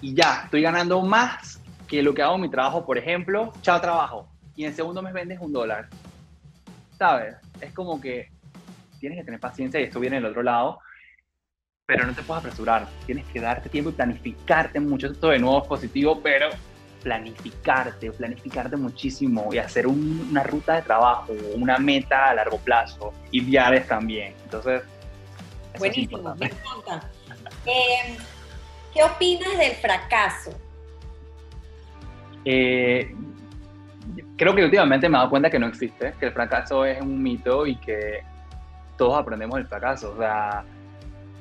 Y 0.00 0.14
ya, 0.14 0.42
estoy 0.44 0.62
ganando 0.62 1.02
más 1.02 1.60
que 1.86 2.02
lo 2.02 2.14
que 2.14 2.22
hago 2.22 2.36
en 2.36 2.42
mi 2.42 2.50
trabajo, 2.50 2.86
por 2.86 2.96
ejemplo, 2.96 3.52
chao 3.62 3.80
trabajo. 3.80 4.28
Y 4.56 4.64
en 4.64 4.74
segundo 4.74 5.02
mes 5.02 5.12
vendes 5.12 5.40
un 5.40 5.52
dólar. 5.52 5.88
¿Sabes? 6.98 7.36
Es 7.60 7.72
como 7.72 8.00
que 8.00 8.30
tienes 8.98 9.18
que 9.18 9.24
tener 9.24 9.40
paciencia 9.40 9.80
y 9.80 9.84
esto 9.84 10.00
viene 10.00 10.16
del 10.16 10.26
otro 10.26 10.42
lado 10.42 10.80
pero 11.90 12.06
no 12.06 12.14
te 12.14 12.22
puedes 12.22 12.44
apresurar. 12.44 12.86
Tienes 13.04 13.26
que 13.26 13.40
darte 13.40 13.68
tiempo 13.68 13.90
y 13.90 13.94
planificarte 13.94 14.78
mucho. 14.78 15.08
Esto 15.08 15.30
de 15.30 15.40
nuevo 15.40 15.60
es 15.60 15.66
positivo, 15.66 16.20
pero 16.22 16.48
planificarte, 17.02 18.10
planificarte 18.12 18.76
muchísimo 18.76 19.48
y 19.52 19.58
hacer 19.58 19.86
una 19.86 20.42
ruta 20.42 20.76
de 20.76 20.82
trabajo, 20.82 21.32
una 21.54 21.78
meta 21.78 22.30
a 22.30 22.34
largo 22.34 22.58
plazo 22.58 23.12
y 23.30 23.40
viajes 23.40 23.86
también. 23.86 24.34
Entonces, 24.44 24.82
buenísimo, 25.78 26.34
me 26.36 26.46
encanta. 26.46 27.08
Em, 27.64 28.16
¿Qué 28.92 29.04
opinas 29.04 29.56
del 29.58 29.72
fracaso? 29.72 30.50
Eh, 32.44 33.14
creo 34.36 34.54
que 34.54 34.64
últimamente 34.64 35.08
me 35.08 35.16
he 35.16 35.18
dado 35.18 35.30
cuenta 35.30 35.50
que 35.50 35.58
no 35.58 35.66
existe, 35.66 36.14
que 36.18 36.26
el 36.26 36.32
fracaso 36.32 36.84
es 36.84 37.00
un 37.00 37.22
mito 37.22 37.66
y 37.66 37.76
que 37.76 38.24
todos 38.96 39.18
aprendemos 39.18 39.56
del 39.56 39.66
fracaso. 39.66 40.12
O 40.12 40.18
sea, 40.18 40.64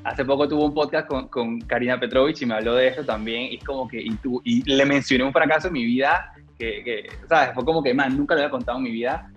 hace 0.04 0.26
poco 0.26 0.48
tuve 0.48 0.64
un 0.64 0.74
podcast 0.74 1.08
con, 1.08 1.28
con, 1.28 1.60
Karina 1.62 2.00
Petrovich 2.00 2.42
y 2.42 2.46
me 2.46 2.56
habló 2.56 2.76
de 2.76 2.88
eso 2.88 3.04
también. 3.04 3.52
Y 3.52 3.58
es 3.58 3.64
como 3.64 3.88
que, 3.88 4.02
y, 4.02 4.18
y 4.44 4.64
le 4.64 4.86
mencioné 4.86 5.24
un 5.24 5.34
fracaso 5.34 5.68
en 5.68 5.74
mi 5.74 5.86
vida 5.86 6.34
que, 6.58 6.84
que, 6.84 7.10
¿sabes? 7.28 7.54
Fue 7.54 7.66
como 7.66 7.84
que, 7.84 7.94
man, 7.94 8.18
nunca 8.18 8.36
lo 8.36 8.42
había 8.42 8.52
contado 8.52 8.78
en 8.78 8.84
mi 8.84 8.92
vida. 8.92 9.32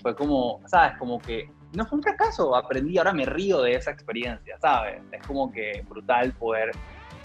Fue 0.00 0.14
como, 0.14 0.60
¿sabes? 0.66 0.96
Como 0.98 1.20
que 1.20 1.48
no 1.72 1.86
fue 1.86 1.98
un 1.98 2.02
fracaso, 2.02 2.54
aprendí, 2.54 2.98
ahora 2.98 3.12
me 3.12 3.24
río 3.24 3.62
de 3.62 3.74
esa 3.74 3.90
experiencia, 3.90 4.56
¿sabes? 4.60 5.00
Es 5.10 5.26
como 5.26 5.50
que 5.50 5.84
brutal 5.88 6.32
poder 6.32 6.72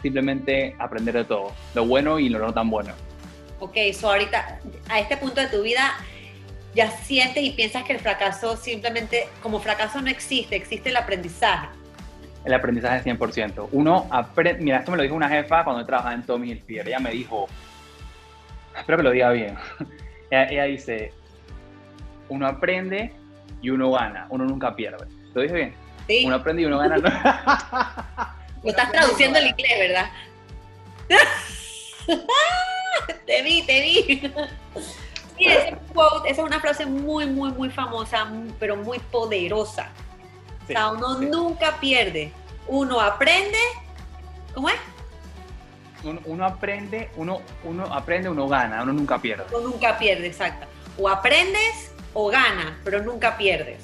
simplemente 0.01 0.75
aprender 0.79 1.15
de 1.15 1.23
todo, 1.25 1.51
lo 1.73 1.85
bueno 1.85 2.19
y 2.19 2.29
lo 2.29 2.39
no 2.39 2.53
tan 2.53 2.69
bueno. 2.69 2.93
Ok, 3.59 3.75
so 3.93 4.09
ahorita, 4.09 4.59
a 4.89 4.99
este 4.99 5.17
punto 5.17 5.41
de 5.41 5.47
tu 5.47 5.63
vida, 5.63 5.95
ya 6.75 6.91
sientes 6.91 7.43
y 7.43 7.51
piensas 7.51 7.83
que 7.83 7.93
el 7.93 7.99
fracaso 7.99 8.55
simplemente, 8.55 9.27
como 9.41 9.59
fracaso 9.59 10.01
no 10.01 10.09
existe, 10.09 10.55
existe 10.55 10.89
el 10.89 10.97
aprendizaje 10.97 11.76
el 12.47 12.53
aprendizaje 12.53 13.03
100%. 13.03 13.67
Uno 13.73 14.07
aprende, 14.09 14.63
mira, 14.63 14.77
esto 14.77 14.91
me 14.91 14.97
lo 14.97 15.03
dijo 15.03 15.15
una 15.15 15.27
jefa 15.27 15.65
cuando 15.65 15.85
trabajaba 15.85 16.15
en 16.15 16.23
Tommy 16.23 16.51
Hilfiger. 16.51 16.87
Ella 16.87 16.99
me 16.99 17.11
dijo, 17.11 17.47
espero 18.75 18.99
que 18.99 19.03
lo 19.03 19.11
diga 19.11 19.31
bien. 19.31 19.57
ella, 20.31 20.63
dice, 20.63 21.11
uno 22.29 22.47
aprende 22.47 23.11
y 23.61 23.69
uno 23.69 23.91
gana, 23.91 24.27
uno 24.29 24.45
nunca 24.45 24.73
pierde. 24.73 25.05
¿Lo 25.33 25.41
dije 25.41 25.53
bien? 25.53 25.73
Sí. 26.07 26.23
Uno 26.25 26.37
aprende 26.37 26.61
y 26.61 26.65
uno 26.65 26.77
gana. 26.77 26.97
lo 28.63 28.69
estás 28.69 28.91
traduciendo 28.91 29.39
el 29.39 29.47
inglés, 29.47 29.71
¿verdad? 29.77 30.09
te 33.25 33.41
vi, 33.41 33.61
te 33.63 33.81
vi. 33.81 34.31
Sí, 35.37 35.45
ese 35.45 35.77
quote, 35.93 36.29
esa 36.29 36.43
es 36.43 36.47
una 36.47 36.61
frase 36.61 36.85
muy, 36.85 37.25
muy, 37.25 37.51
muy 37.51 37.69
famosa, 37.69 38.25
pero 38.57 38.77
muy 38.77 38.99
poderosa. 38.99 39.89
O 40.67 40.71
sea, 40.71 40.91
uno 40.91 41.19
nunca 41.19 41.79
pierde. 41.79 42.31
Uno 42.67 42.99
aprende. 42.99 43.57
¿Cómo 44.53 44.69
es? 44.69 44.75
Uno, 46.25 46.45
aprende, 46.45 47.09
uno, 47.15 47.41
uno 47.63 47.85
aprende, 47.85 48.29
uno 48.29 48.47
gana, 48.47 48.83
uno 48.83 48.93
nunca 48.93 49.17
pierde. 49.17 49.45
Uno 49.51 49.69
nunca 49.69 49.97
pierde, 49.97 50.27
exacto. 50.27 50.67
O 50.97 51.09
aprendes 51.09 51.91
o 52.13 52.27
ganas, 52.27 52.73
pero 52.83 53.01
nunca 53.01 53.37
pierdes. 53.37 53.83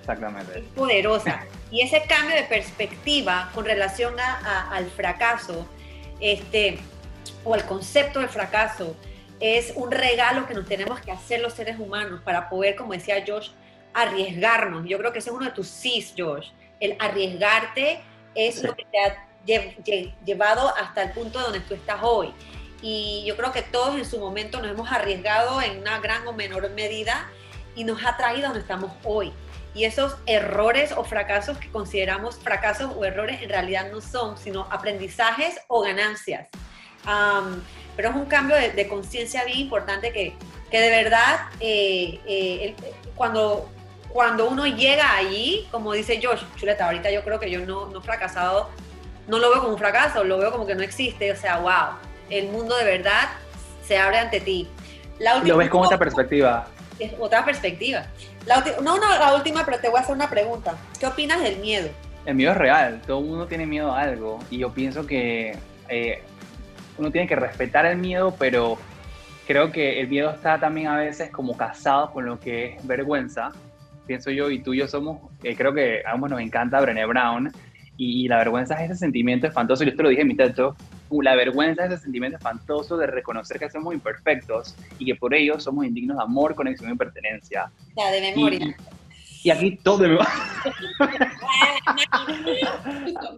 Exactamente. 0.00 0.58
Es 0.58 0.64
poderosa. 0.74 1.44
y 1.70 1.82
ese 1.82 2.02
cambio 2.08 2.36
de 2.36 2.44
perspectiva 2.44 3.50
con 3.54 3.64
relación 3.64 4.14
al 4.18 4.90
fracaso, 4.90 5.66
este, 6.20 6.78
o 7.44 7.54
al 7.54 7.64
concepto 7.66 8.20
del 8.20 8.28
fracaso, 8.28 8.96
es 9.40 9.72
un 9.74 9.90
regalo 9.90 10.46
que 10.46 10.54
nos 10.54 10.66
tenemos 10.66 11.00
que 11.00 11.10
hacer 11.10 11.40
los 11.40 11.52
seres 11.52 11.78
humanos 11.78 12.20
para 12.24 12.48
poder, 12.48 12.76
como 12.76 12.92
decía 12.92 13.24
Josh, 13.26 13.50
arriesgarnos. 13.94 14.86
Yo 14.86 14.98
creo 14.98 15.12
que 15.12 15.18
ese 15.18 15.30
es 15.30 15.36
uno 15.36 15.46
de 15.46 15.52
tus 15.52 15.68
sís, 15.68 16.14
Josh. 16.16 16.48
El 16.80 16.96
arriesgarte 16.98 18.02
es 18.34 18.62
lo 18.62 18.74
que 18.74 18.84
te 18.84 18.98
ha 18.98 20.24
llevado 20.24 20.74
hasta 20.76 21.02
el 21.02 21.12
punto 21.12 21.40
donde 21.40 21.60
tú 21.60 21.74
estás 21.74 21.98
hoy. 22.02 22.32
Y 22.80 23.24
yo 23.26 23.36
creo 23.36 23.52
que 23.52 23.62
todos 23.62 23.96
en 23.96 24.04
su 24.04 24.18
momento 24.18 24.60
nos 24.60 24.70
hemos 24.70 24.90
arriesgado 24.90 25.62
en 25.62 25.78
una 25.78 26.00
gran 26.00 26.26
o 26.26 26.32
menor 26.32 26.68
medida 26.70 27.28
y 27.76 27.84
nos 27.84 28.04
ha 28.04 28.16
traído 28.16 28.46
a 28.46 28.48
donde 28.48 28.60
estamos 28.60 28.92
hoy. 29.04 29.32
Y 29.74 29.84
esos 29.84 30.16
errores 30.26 30.92
o 30.92 31.04
fracasos 31.04 31.56
que 31.58 31.70
consideramos 31.70 32.36
fracasos 32.36 32.92
o 32.94 33.04
errores 33.04 33.40
en 33.40 33.48
realidad 33.48 33.90
no 33.90 34.00
son, 34.00 34.36
sino 34.36 34.66
aprendizajes 34.70 35.60
o 35.68 35.80
ganancias. 35.82 36.48
pero 37.96 38.10
es 38.10 38.14
un 38.16 38.26
cambio 38.26 38.56
de, 38.56 38.88
conciencia 38.88 39.44
bien 39.44 39.60
importante 39.60 40.12
que, 40.12 40.34
que 40.70 40.80
de 40.80 40.90
verdad 40.90 41.40
eh, 41.60 42.20
eh, 42.26 42.74
cuando 43.14 43.70
cuando 44.12 44.48
uno 44.48 44.66
llega 44.66 45.16
allí, 45.16 45.66
como 45.70 45.92
dice 45.92 46.20
Josh, 46.22 46.42
chuleta, 46.56 46.86
ahorita 46.86 47.10
yo 47.10 47.24
creo 47.24 47.40
que 47.40 47.50
yo 47.50 47.60
no, 47.64 47.86
no 47.86 48.00
he 48.00 48.02
fracasado, 48.02 48.68
no 49.26 49.38
lo 49.38 49.50
veo 49.50 49.60
como 49.60 49.72
un 49.72 49.78
fracaso, 49.78 50.22
lo 50.22 50.38
veo 50.38 50.52
como 50.52 50.66
que 50.66 50.74
no 50.74 50.82
existe, 50.82 51.32
o 51.32 51.36
sea, 51.36 51.58
wow, 51.58 51.96
el 52.28 52.48
mundo 52.48 52.76
de 52.76 52.84
verdad 52.84 53.30
se 53.86 53.96
abre 53.96 54.18
ante 54.18 54.40
ti. 54.40 54.68
lo 55.44 55.56
ves 55.56 55.70
con 55.70 55.84
otra 55.84 55.98
perspectiva. 55.98 56.66
Es 56.98 57.12
otra 57.18 57.44
perspectiva. 57.44 58.06
no, 58.82 58.98
no, 58.98 59.18
la 59.18 59.34
última, 59.34 59.64
pero 59.64 59.78
te 59.78 59.88
voy 59.88 59.98
a 59.98 60.02
hacer 60.02 60.14
una 60.14 60.28
pregunta. 60.28 60.76
¿Qué 61.00 61.06
opinas 61.06 61.42
del 61.42 61.56
miedo? 61.58 61.88
El 62.26 62.34
miedo 62.34 62.52
es 62.52 62.58
real, 62.58 63.00
todo 63.06 63.18
el 63.20 63.24
mundo 63.24 63.46
tiene 63.46 63.66
miedo 63.66 63.92
a 63.92 64.02
algo 64.02 64.38
y 64.50 64.58
yo 64.58 64.72
pienso 64.72 65.06
que 65.06 65.58
eh, 65.88 66.22
uno 66.98 67.10
tiene 67.10 67.26
que 67.26 67.34
respetar 67.34 67.86
el 67.86 67.96
miedo, 67.96 68.34
pero 68.38 68.78
creo 69.46 69.72
que 69.72 70.00
el 70.00 70.08
miedo 70.08 70.30
está 70.30 70.60
también 70.60 70.88
a 70.88 70.96
veces 70.96 71.30
como 71.30 71.56
casado 71.56 72.12
con 72.12 72.26
lo 72.26 72.38
que 72.38 72.74
es 72.74 72.86
vergüenza 72.86 73.52
pienso 74.06 74.30
yo, 74.30 74.50
y 74.50 74.62
tú 74.62 74.74
y 74.74 74.78
yo 74.78 74.88
somos, 74.88 75.18
eh, 75.42 75.54
creo 75.56 75.72
que 75.72 76.02
a 76.04 76.12
ambos 76.12 76.30
nos 76.30 76.40
encanta 76.40 76.80
Brené 76.80 77.06
Brown, 77.06 77.52
y, 77.98 78.26
la 78.26 78.38
vergüenza 78.38 78.74
es 78.82 78.90
ese 78.90 79.00
sentimiento 79.00 79.46
espantoso, 79.46 79.84
yo 79.84 79.94
te 79.94 80.02
lo 80.02 80.08
dije 80.08 80.22
en 80.22 80.28
mi 80.28 80.34
texto, 80.34 80.74
la 81.10 81.36
vergüenza 81.36 81.84
es 81.84 81.92
ese 81.92 82.04
sentimiento 82.04 82.38
espantoso 82.38 82.96
de 82.96 83.06
reconocer 83.06 83.58
que 83.58 83.68
somos 83.70 83.92
imperfectos 83.94 84.74
y 84.98 85.04
que 85.04 85.14
por 85.14 85.34
ello 85.34 85.60
somos 85.60 85.84
indignos 85.84 86.16
de 86.16 86.22
amor, 86.22 86.54
conexión 86.54 86.90
y 86.92 86.96
pertenencia. 86.96 87.70
Ya, 87.96 88.10
de 88.10 88.20
memoria. 88.20 88.74
Y, 89.44 89.50
aquí 89.50 89.78
todo 89.82 90.04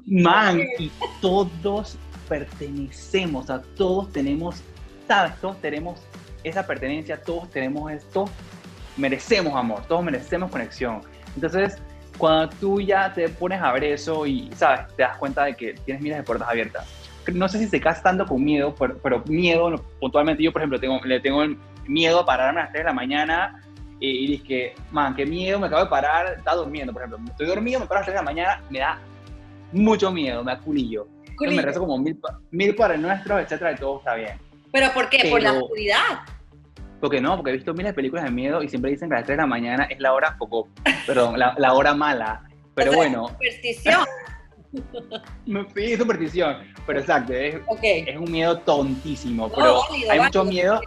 Man, 0.07 0.61
y 0.79 0.91
todos 1.21 1.99
pertenecemos, 2.29 3.51
a 3.51 3.61
todos 3.61 4.13
tenemos, 4.13 4.63
sabes, 5.09 5.39
todos 5.41 5.61
tenemos 5.61 6.01
esa 6.45 6.67
pertenencia, 6.67 7.21
todos 7.21 7.51
tenemos 7.51 7.91
esto, 7.91 8.29
merecemos 8.97 9.55
amor, 9.57 9.83
todos 9.87 10.05
merecemos 10.05 10.51
conexión. 10.51 11.01
Entonces, 11.35 11.79
cuando 12.19 12.49
tú 12.61 12.81
ya 12.81 13.13
te 13.13 13.29
pones 13.29 13.61
a 13.61 13.73
ver 13.73 13.85
eso 13.85 14.27
y, 14.27 14.51
¿sabes? 14.55 14.87
Te 14.97 15.03
das 15.03 15.17
cuenta 15.17 15.45
de 15.45 15.55
que 15.55 15.75
tienes 15.85 16.03
miles 16.03 16.19
de 16.19 16.25
puertas 16.25 16.49
abiertas. 16.49 16.87
No 17.33 17.49
sé 17.49 17.59
si 17.59 17.71
te 17.71 17.81
casas 17.81 18.03
tanto 18.03 18.27
con 18.27 18.45
miedo, 18.45 18.75
pero, 19.03 19.23
miedo, 19.27 19.83
puntualmente 19.99 20.43
yo, 20.43 20.53
por 20.53 20.61
ejemplo, 20.61 20.79
tengo, 20.79 21.01
le 21.05 21.21
tengo 21.21 21.43
miedo 21.87 22.21
a 22.21 22.27
pararme 22.27 22.61
a 22.61 22.65
las 22.65 22.73
3 22.73 22.85
de 22.85 22.89
la 22.91 22.95
mañana 22.95 23.63
y, 23.99 24.35
y 24.35 24.39
que, 24.39 24.75
man, 24.91 25.15
qué 25.15 25.25
miedo, 25.25 25.59
me 25.59 25.67
acabo 25.67 25.85
de 25.85 25.89
parar, 25.89 26.35
está 26.37 26.55
durmiendo, 26.55 26.93
por 26.93 27.03
ejemplo. 27.03 27.31
Estoy 27.31 27.47
dormido, 27.47 27.81
me 27.81 27.87
paro 27.87 27.99
a 27.99 28.01
las 28.01 28.07
3 28.07 28.15
de 28.15 28.21
la 28.21 28.25
mañana, 28.25 28.63
me 28.69 28.79
da 28.79 29.01
mucho 29.73 30.11
miedo, 30.13 30.45
me 30.45 30.53
da 30.53 30.61
culillo. 30.61 31.09
me 31.41 31.63
rezo 31.63 31.81
como 31.81 31.99
mil, 31.99 32.19
mil 32.51 32.75
para 32.75 32.95
el 32.95 33.03
nuestro, 33.03 33.39
etcétera, 33.39 33.73
y 33.73 33.77
todo 33.77 33.99
está 33.99 34.15
bien. 34.15 34.39
¿Pero 34.71 34.93
por 34.93 35.09
qué? 35.09 35.31
¿Por 35.31 35.43
la 35.43 35.53
oscuridad? 35.53 36.21
Porque 37.05 37.21
no, 37.21 37.37
porque 37.37 37.51
he 37.51 37.53
visto 37.53 37.75
miles 37.75 37.91
de 37.91 37.93
películas 37.93 38.25
de 38.25 38.31
miedo 38.31 38.63
y 38.63 38.69
siempre 38.71 38.91
dicen 38.91 39.11
que 39.11 39.17
a 39.17 39.19
las 39.19 39.27
3 39.27 39.37
de 39.37 39.43
la 39.43 39.47
mañana 39.47 39.85
es 39.91 40.01
la 40.01 40.15
hora 40.15 40.37
poco, 40.39 40.71
perdón, 41.07 41.39
la, 41.39 41.73
hora 41.75 41.93
mala. 41.93 42.45
Pero 42.75 42.95
bueno. 42.95 43.29
Superstición. 43.29 44.07
Sí, 45.77 45.97
superstición. 45.99 46.57
Pero 46.87 47.01
exacto, 47.01 47.35
es, 47.35 47.57
okay. 47.67 48.07
es 48.09 48.17
un 48.17 48.33
miedo 48.33 48.59
tontísimo. 48.61 49.51
Pero 49.51 49.83
hay 50.11 50.19
muchos 50.19 50.47
miedos. 50.47 50.81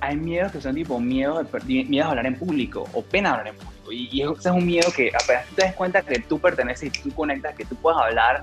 Hay 0.00 0.16
miedos 0.16 0.50
que 0.50 0.60
son 0.60 0.74
tipo 0.74 0.98
miedo 0.98 1.40
de, 1.40 1.84
miedo 1.84 2.06
a 2.06 2.08
hablar 2.10 2.26
en 2.26 2.34
público 2.34 2.84
o 2.92 3.02
pena 3.02 3.30
de 3.30 3.38
hablar 3.38 3.54
en 3.54 3.60
público. 3.60 3.92
Y, 3.92 4.22
ese 4.22 4.48
es 4.48 4.54
un 4.54 4.66
miedo 4.66 4.90
que 4.90 5.12
apenas 5.14 5.46
tú 5.46 5.54
te 5.54 5.62
das 5.62 5.74
cuenta 5.74 6.02
que 6.02 6.18
tú 6.18 6.40
perteneces 6.40 6.88
y 6.88 6.90
tú 6.90 7.14
conectas, 7.14 7.54
que 7.54 7.64
tú 7.64 7.76
puedas 7.76 8.02
hablar, 8.02 8.42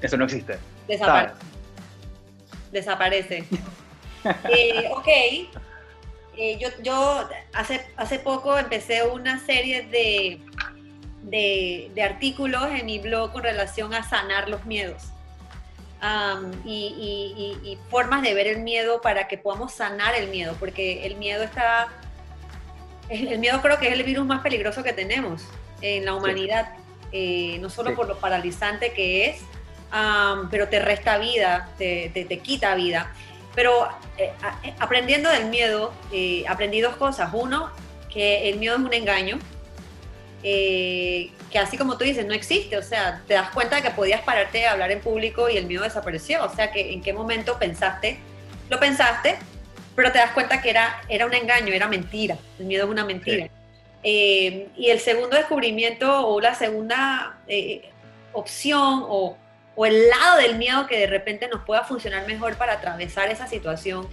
eso 0.00 0.16
no 0.16 0.26
existe. 0.26 0.58
Desaparece. 0.86 1.34
Desaparece. 2.70 3.44
eh, 4.48 4.88
ok. 4.92 5.08
Eh, 6.36 6.58
yo 6.58 6.68
yo 6.82 7.28
hace, 7.52 7.84
hace 7.96 8.18
poco 8.18 8.56
empecé 8.56 9.02
una 9.06 9.44
serie 9.44 9.82
de 9.82 10.40
de, 11.22 12.02
artículos 12.02 12.66
en 12.70 12.86
mi 12.86 12.98
blog 12.98 13.32
con 13.32 13.42
relación 13.42 13.94
a 13.94 14.08
sanar 14.08 14.48
los 14.48 14.64
miedos. 14.66 15.04
y, 16.64 17.78
formas 17.90 18.22
de 18.22 18.34
ver 18.34 18.46
el 18.46 18.60
miedo 18.60 19.00
para 19.00 19.28
que 19.28 19.36
podamos 19.36 19.72
sanar 19.72 20.14
el 20.14 20.28
miedo, 20.28 20.56
porque 20.58 21.06
el 21.06 21.16
miedo 21.16 21.42
está, 21.42 21.88
el 23.08 23.38
miedo 23.38 23.60
creo 23.60 23.78
que 23.78 23.88
es 23.88 23.92
el 23.94 24.02
virus 24.02 24.26
más 24.26 24.42
peligroso 24.42 24.82
que 24.82 24.92
tenemos 24.92 25.42
en 25.82 26.04
la 26.04 26.14
humanidad, 26.14 26.74
eh, 27.12 27.58
no 27.60 27.68
solo 27.68 27.94
por 27.94 28.06
lo 28.06 28.18
paralizante 28.18 28.92
que 28.92 29.26
es, 29.26 29.42
pero 30.50 30.68
te 30.68 30.78
resta 30.78 31.18
vida, 31.18 31.68
te, 31.76 32.10
te, 32.10 32.38
quita 32.38 32.74
vida. 32.74 33.12
Pero 33.54 33.88
eh, 34.16 34.32
eh, 34.64 34.74
aprendiendo 34.78 35.30
del 35.30 35.46
miedo, 35.46 35.92
aprendí 36.48 36.80
dos 36.80 36.96
cosas. 36.96 37.30
Uno, 37.32 37.70
que 38.12 38.48
el 38.48 38.58
miedo 38.58 38.76
es 38.76 38.82
un 38.82 38.92
engaño, 38.92 39.38
eh, 40.42 41.30
que 41.50 41.58
así 41.58 41.76
como 41.76 41.98
tú 41.98 42.04
dices, 42.04 42.26
no 42.26 42.32
existe, 42.32 42.76
o 42.76 42.82
sea, 42.82 43.22
te 43.26 43.34
das 43.34 43.50
cuenta 43.50 43.76
de 43.76 43.82
que 43.82 43.90
podías 43.90 44.22
pararte 44.22 44.66
a 44.66 44.72
hablar 44.72 44.90
en 44.90 45.00
público 45.00 45.48
y 45.50 45.56
el 45.56 45.66
miedo 45.66 45.82
desapareció, 45.82 46.44
o 46.44 46.54
sea, 46.54 46.72
que 46.72 46.92
en 46.92 47.02
qué 47.02 47.12
momento 47.12 47.58
pensaste, 47.58 48.18
lo 48.70 48.78
pensaste, 48.78 49.36
pero 49.94 50.12
te 50.12 50.18
das 50.18 50.30
cuenta 50.32 50.62
que 50.62 50.70
era, 50.70 51.02
era 51.08 51.26
un 51.26 51.34
engaño, 51.34 51.72
era 51.72 51.88
mentira, 51.88 52.38
el 52.58 52.66
miedo 52.66 52.84
es 52.84 52.90
una 52.90 53.04
mentira. 53.04 53.48
Eh, 54.02 54.68
y 54.76 54.88
el 54.88 54.98
segundo 54.98 55.36
descubrimiento 55.36 56.26
o 56.26 56.40
la 56.40 56.54
segunda 56.54 57.38
eh, 57.46 57.90
opción 58.32 59.04
o, 59.06 59.36
o 59.76 59.86
el 59.86 60.08
lado 60.08 60.38
del 60.38 60.56
miedo 60.58 60.86
que 60.86 60.98
de 60.98 61.06
repente 61.06 61.48
nos 61.48 61.64
pueda 61.64 61.84
funcionar 61.84 62.26
mejor 62.26 62.56
para 62.56 62.74
atravesar 62.74 63.30
esa 63.30 63.46
situación 63.46 64.08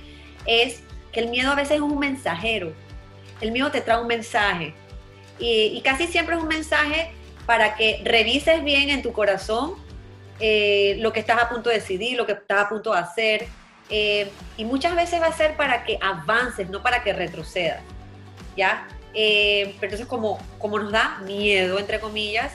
es 0.46 0.82
que 1.12 1.20
el 1.20 1.30
miedo 1.30 1.52
a 1.52 1.56
veces 1.56 1.78
es 1.78 1.82
un 1.82 2.00
mensajero, 2.00 2.74
el 3.42 3.52
miedo 3.52 3.72
te 3.72 3.82
trae 3.82 4.00
un 4.00 4.08
mensaje, 4.08 4.74
y, 5.40 5.82
casi 5.82 6.08
siempre 6.08 6.36
es 6.36 6.42
un 6.42 6.48
mensaje 6.48 7.12
para 7.46 7.76
que 7.76 8.02
revises 8.04 8.64
bien 8.64 8.90
en 8.90 9.02
tu 9.02 9.14
corazón 9.14 9.76
eh, 10.40 10.98
lo 11.00 11.14
que 11.14 11.20
estás 11.20 11.42
a 11.42 11.50
punto 11.50 11.70
de 11.70 11.76
decidir, 11.76 12.18
lo 12.18 12.26
que 12.26 12.34
estás 12.34 12.66
a 12.66 12.70
punto 12.70 12.94
de 12.94 13.00
hacer. 13.00 13.48
Eh, 13.90 14.30
y 14.58 14.66
muchas 14.66 14.96
veces 14.96 15.22
va 15.22 15.28
a 15.28 15.32
ser 15.32 15.56
para 15.56 15.84
que 15.86 15.98
avances, 16.02 16.70
no 16.70 16.84
para 16.84 17.04
que 17.04 17.14
retrocedas. 17.14 17.82
¿Ya? 18.56 18.88
Eh, 19.14 19.76
pero 19.80 19.94
entonces 19.94 20.08
como, 20.08 20.40
como 20.60 20.80
nos 20.80 20.92
da 20.92 21.20
miedo, 21.26 21.80
entre 21.80 22.00
comillas, 22.00 22.54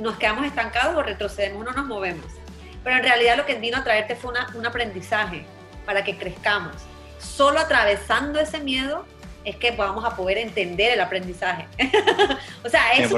nos 0.00 0.16
quedamos 0.16 0.46
estancados 0.46 0.96
o 0.96 1.02
retrocedemos, 1.02 1.64
no 1.64 1.72
nos 1.72 1.86
movemos. 1.86 2.26
Pero 2.82 2.96
en 2.96 3.02
realidad 3.02 3.36
lo 3.36 3.46
que 3.46 3.54
vino 3.54 3.76
a 3.76 3.84
traerte 3.84 4.16
fue 4.16 4.32
un 4.54 4.66
aprendizaje 4.66 5.44
para 5.84 6.02
que 6.04 6.16
crezcamos. 6.16 6.74
Solo 7.18 7.60
atravesando 7.60 8.40
ese 8.40 8.60
miedo 8.60 9.04
es 9.44 9.56
que 9.56 9.70
vamos 9.72 10.04
a 10.04 10.16
poder 10.16 10.38
entender 10.38 10.92
el 10.92 11.00
aprendizaje. 11.00 11.66
o 12.64 12.68
sea, 12.68 12.92
es 12.92 13.08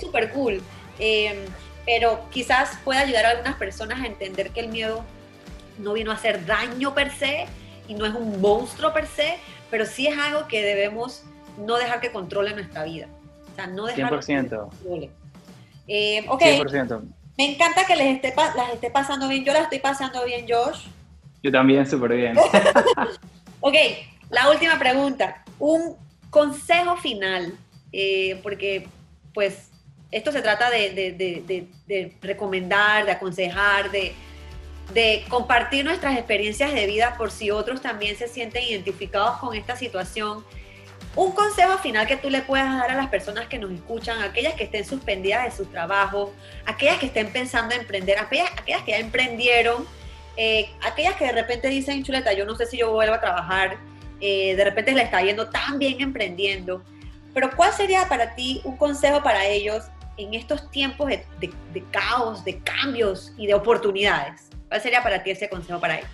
súper 0.00 0.30
cool, 0.30 0.62
em, 0.98 1.36
pero 1.84 2.26
quizás 2.30 2.78
pueda 2.84 3.00
ayudar 3.00 3.26
a 3.26 3.30
algunas 3.30 3.56
personas 3.56 4.00
a 4.02 4.06
entender 4.06 4.50
que 4.50 4.60
el 4.60 4.68
miedo 4.68 5.04
no 5.78 5.92
vino 5.92 6.10
a 6.10 6.14
hacer 6.14 6.46
daño 6.46 6.94
per 6.94 7.10
se 7.10 7.46
y 7.88 7.94
no 7.94 8.06
es 8.06 8.14
un 8.14 8.40
monstruo 8.40 8.92
per 8.92 9.06
se, 9.06 9.38
pero 9.70 9.84
sí 9.86 10.06
es 10.06 10.18
algo 10.18 10.46
que 10.46 10.62
debemos 10.62 11.24
no 11.58 11.76
dejar 11.76 12.00
que 12.00 12.10
controle 12.10 12.54
nuestra 12.54 12.84
vida. 12.84 13.06
O 13.52 13.54
sea, 13.54 13.66
no 13.66 13.86
dejar 13.86 14.12
100%. 14.12 14.48
que 14.48 14.56
controle. 14.56 15.10
Eh, 15.86 16.24
ok. 16.28 16.42
100%. 16.42 17.02
Me 17.36 17.52
encanta 17.52 17.84
que 17.84 17.96
les 17.96 18.16
esté, 18.16 18.32
las 18.36 18.72
esté 18.72 18.90
pasando 18.90 19.28
bien. 19.28 19.44
Yo 19.44 19.52
las 19.52 19.64
estoy 19.64 19.80
pasando 19.80 20.24
bien, 20.24 20.46
Josh. 20.48 20.86
Yo 21.42 21.50
también, 21.50 21.86
súper 21.86 22.14
bien. 22.14 22.36
ok, 23.60 23.74
la 24.30 24.50
última 24.50 24.78
pregunta 24.78 25.44
un 25.58 25.96
consejo 26.30 26.96
final, 26.96 27.54
eh, 27.92 28.40
porque 28.42 28.86
pues 29.32 29.70
esto 30.10 30.32
se 30.32 30.42
trata 30.42 30.70
de, 30.70 31.66
recomendar, 32.20 33.04
de 33.04 33.12
aconsejar, 33.12 33.90
de, 33.90 34.14
compartir 35.28 35.84
nuestras 35.84 36.16
experiencias 36.16 36.72
de 36.72 36.86
vida 36.86 37.14
por 37.16 37.30
si 37.30 37.50
otros 37.50 37.80
también 37.80 38.16
se 38.16 38.28
sienten 38.28 38.62
identificados 38.64 39.38
con 39.38 39.54
esta 39.54 39.76
situación. 39.76 40.44
Un 41.16 41.30
consejo 41.30 41.78
final 41.78 42.06
que 42.08 42.16
tú 42.16 42.28
le 42.28 42.42
puedas 42.42 42.76
dar 42.76 42.90
a 42.90 42.96
las 42.96 43.08
personas 43.08 43.46
que 43.46 43.58
nos 43.58 43.70
escuchan, 43.70 44.20
aquellas 44.22 44.54
que 44.54 44.64
estén 44.64 44.84
suspendidas 44.84 45.44
de 45.44 45.50
su 45.52 45.66
trabajo, 45.66 46.32
aquellas 46.66 46.98
que 46.98 47.06
estén 47.06 47.28
pensando 47.28 47.74
en 47.74 47.82
emprender, 47.82 48.18
aquellas, 48.18 48.50
que 48.84 48.90
ya 48.90 48.98
emprendieron, 48.98 49.86
eh, 50.36 50.70
aquellas 50.82 51.14
que 51.14 51.26
de 51.26 51.32
repente 51.32 51.68
dicen, 51.68 52.02
chuleta, 52.02 52.32
yo 52.32 52.44
no 52.44 52.56
sé 52.56 52.66
si 52.66 52.78
yo 52.78 52.90
vuelvo 52.90 53.14
a 53.14 53.20
trabajar, 53.20 53.76
eh, 54.20 54.56
de 54.56 54.64
repente 54.64 54.92
le 54.92 55.02
está 55.02 55.22
yendo 55.22 55.50
tan 55.50 55.78
bien 55.78 56.00
emprendiendo. 56.00 56.82
Pero 57.32 57.50
¿cuál 57.54 57.72
sería 57.72 58.08
para 58.08 58.34
ti 58.34 58.60
un 58.64 58.76
consejo 58.76 59.22
para 59.22 59.46
ellos 59.46 59.84
en 60.16 60.34
estos 60.34 60.68
tiempos 60.72 61.08
de, 61.08 61.84
caos, 61.92 62.44
de 62.44 62.58
cambios 62.58 63.32
y 63.36 63.46
de 63.46 63.54
oportunidades? 63.54 64.48
¿Cuál 64.68 64.80
sería 64.80 65.02
para 65.02 65.22
ti 65.22 65.30
ese 65.30 65.48
consejo 65.48 65.80
para 65.80 65.98
ellos? 65.98 66.10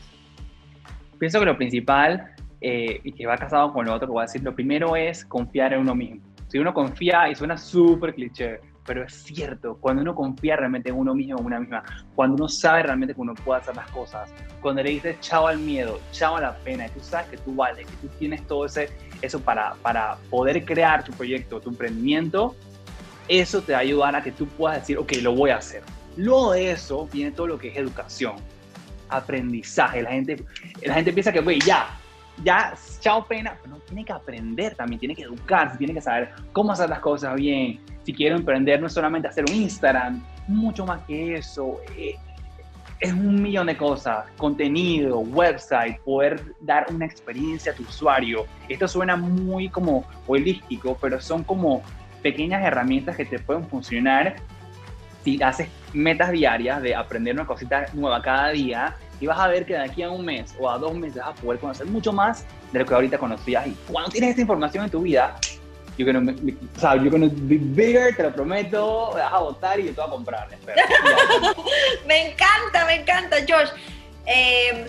Pienso 1.19 1.39
que 1.39 1.47
lo 1.47 1.57
principal, 1.57 2.35
eh, 2.61 3.01
y 3.03 3.13
que 3.13 3.27
va 3.27 3.37
casado 3.37 3.73
con 3.73 3.87
lo 3.87 3.95
otro 3.95 4.09
que 4.09 4.13
voy 4.13 4.23
a 4.23 4.27
decir, 4.27 4.43
lo 4.43 4.55
primero 4.55 4.97
es 4.97 5.25
confiar 5.25 5.73
en 5.73 5.81
uno 5.81 5.95
mismo. 5.95 6.21
Si 6.49 6.59
uno 6.59 6.75
confía, 6.75 7.29
y 7.29 7.35
suena 7.35 7.57
súper 7.57 8.15
cliché, 8.15 8.61
pero 8.85 9.05
es 9.05 9.15
cierto, 9.15 9.77
cuando 9.81 10.03
uno 10.03 10.15
confía 10.15 10.57
realmente 10.57 10.89
en 10.89 10.97
uno 10.97 11.15
mismo, 11.15 11.39
en 11.39 11.47
una 11.47 11.61
misma, 11.61 11.85
cuando 12.15 12.37
uno 12.37 12.49
sabe 12.49 12.83
realmente 12.83 13.15
que 13.15 13.21
uno 13.21 13.35
puede 13.35 13.61
hacer 13.61 13.77
las 13.77 13.89
cosas, 13.91 14.33
cuando 14.61 14.83
le 14.83 14.91
dices 14.91 15.21
chao 15.21 15.47
al 15.47 15.59
miedo, 15.59 16.01
chao 16.13 16.37
a 16.37 16.41
la 16.41 16.57
pena, 16.57 16.87
y 16.87 16.91
tú 16.91 17.01
sabes 17.01 17.29
que 17.29 17.37
tú 17.37 17.55
vales, 17.55 17.87
que 17.87 17.97
tú 17.97 18.09
tienes 18.19 18.45
todo 18.47 18.67
ese, 18.67 18.91
eso 19.23 19.41
para, 19.41 19.75
para 19.83 20.17
poder 20.29 20.65
crear 20.65 21.05
tu 21.05 21.13
proyecto, 21.13 21.61
tu 21.61 21.71
emprendimiento, 21.71 22.57
eso 23.29 23.63
te 23.63 23.73
va 23.73 23.79
a 23.79 23.83
ayudar 23.83 24.17
a 24.17 24.23
que 24.23 24.33
tú 24.33 24.47
puedas 24.49 24.81
decir, 24.81 24.99
ok, 24.99 25.13
lo 25.23 25.35
voy 25.37 25.51
a 25.51 25.59
hacer. 25.59 25.83
Luego 26.17 26.53
de 26.53 26.73
eso 26.73 27.09
viene 27.13 27.31
todo 27.31 27.47
lo 27.47 27.59
que 27.59 27.69
es 27.69 27.77
educación, 27.77 28.35
aprendizaje. 29.09 30.03
La 30.03 30.11
gente, 30.11 30.45
la 30.83 30.95
gente 30.95 31.13
piensa 31.13 31.31
que, 31.31 31.41
güey, 31.41 31.61
ya, 31.61 31.97
ya, 32.45 32.75
chao 33.01 33.25
pena, 33.27 33.57
pero 33.63 33.77
tiene 33.87 34.05
que 34.05 34.13
aprender 34.13 34.75
también, 34.75 34.99
tiene 34.99 35.15
que 35.15 35.23
educarse, 35.23 35.79
tiene 35.79 35.95
que 35.95 36.01
saber 36.01 36.31
cómo 36.53 36.73
hacer 36.73 36.89
las 36.89 37.01
cosas 37.01 37.35
bien, 37.35 37.81
si 38.05 38.13
quiero 38.13 38.37
emprender 38.37 38.81
no 38.81 38.87
es 38.87 38.93
solamente 38.93 39.29
hacer 39.29 39.45
un 39.49 39.55
Instagram, 39.55 40.23
mucho 40.49 40.87
más 40.87 41.03
que 41.07 41.37
eso. 41.37 41.81
Eh, 41.97 42.17
es 42.99 43.13
un 43.13 43.41
millón 43.41 43.67
de 43.67 43.77
cosas, 43.77 44.27
contenido, 44.37 45.21
website, 45.21 45.99
poder 46.01 46.55
dar 46.61 46.87
una 46.91 47.07
experiencia 47.07 47.73
a 47.73 47.75
tu 47.75 47.83
usuario. 47.83 48.45
Esto 48.69 48.87
suena 48.87 49.17
muy 49.17 49.71
como 49.71 50.05
holístico, 50.27 50.99
pero 51.01 51.19
son 51.21 51.43
como 51.43 51.83
pequeñas 52.23 52.63
herramientas 52.63 53.17
que 53.17 53.25
te 53.25 53.39
pueden 53.39 53.67
funcionar 53.67 54.37
si 55.25 55.43
haces 55.43 55.69
metas 55.93 56.31
diarias 56.31 56.83
de 56.83 56.95
aprender 56.95 57.35
una 57.35 57.47
cosita 57.47 57.87
nueva 57.93 58.23
cada 58.23 58.51
día 58.51 58.97
y 59.21 59.27
vas 59.27 59.39
a 59.39 59.49
ver 59.49 59.67
que 59.67 59.75
de 59.75 59.81
aquí 59.81 60.03
a 60.03 60.11
un 60.11 60.25
mes 60.25 60.55
o 60.59 60.71
a 60.71 60.79
dos 60.79 60.95
meses 60.95 61.17
vas 61.17 61.29
a 61.29 61.35
poder 61.35 61.61
conocer 61.61 61.87
mucho 61.87 62.13
más 62.13 62.45
de 62.73 62.79
lo 62.79 62.87
que 62.87 62.95
ahorita 62.95 63.19
conocías. 63.19 63.67
Y 63.67 63.77
cuando 63.87 64.11
tienes 64.11 64.31
esta 64.31 64.43
información 64.43 64.85
en 64.85 64.91
tu 64.91 65.03
vida, 65.03 65.37
you're 65.99 66.11
gonna, 66.11 66.33
o 66.33 66.81
sea, 66.81 66.95
you're 66.97 67.11
gonna 67.11 67.31
be 67.31 67.59
bigger, 67.59 68.17
te 68.17 68.23
lo 68.23 68.33
prometo, 68.33 69.11
vas 69.13 69.33
a 69.33 69.39
votar 69.39 69.79
y 69.79 69.87
yo 69.87 69.91
te 69.91 70.01
voy 70.01 70.07
a 70.07 70.11
comprar. 70.11 70.49
me 72.07 72.31
encanta, 72.31 72.87
me 72.87 72.95
encanta, 73.01 73.37
Josh. 73.47 73.71
Em, 74.25 74.87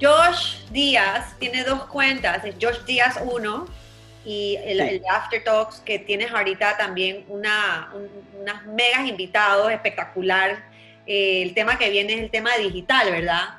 Josh 0.00 0.64
Díaz 0.70 1.34
tiene 1.38 1.64
dos 1.64 1.84
cuentas, 1.86 2.44
es 2.44 2.54
Josh 2.60 2.84
Díaz 2.86 3.20
1 3.22 3.79
y 4.24 4.56
el, 4.64 5.02
After 5.10 5.42
Talks 5.42 5.80
que 5.80 5.98
tienes 5.98 6.30
ahorita 6.30 6.76
también 6.76 7.24
una, 7.28 7.92
unas 8.38 8.66
megas 8.66 9.06
invitados 9.06 9.72
espectacular. 9.72 10.62
Eh, 11.06 11.42
el 11.42 11.54
tema 11.54 11.78
que 11.78 11.90
viene 11.90 12.14
es 12.14 12.20
el 12.20 12.30
tema 12.30 12.56
digital, 12.56 13.10
¿verdad? 13.10 13.54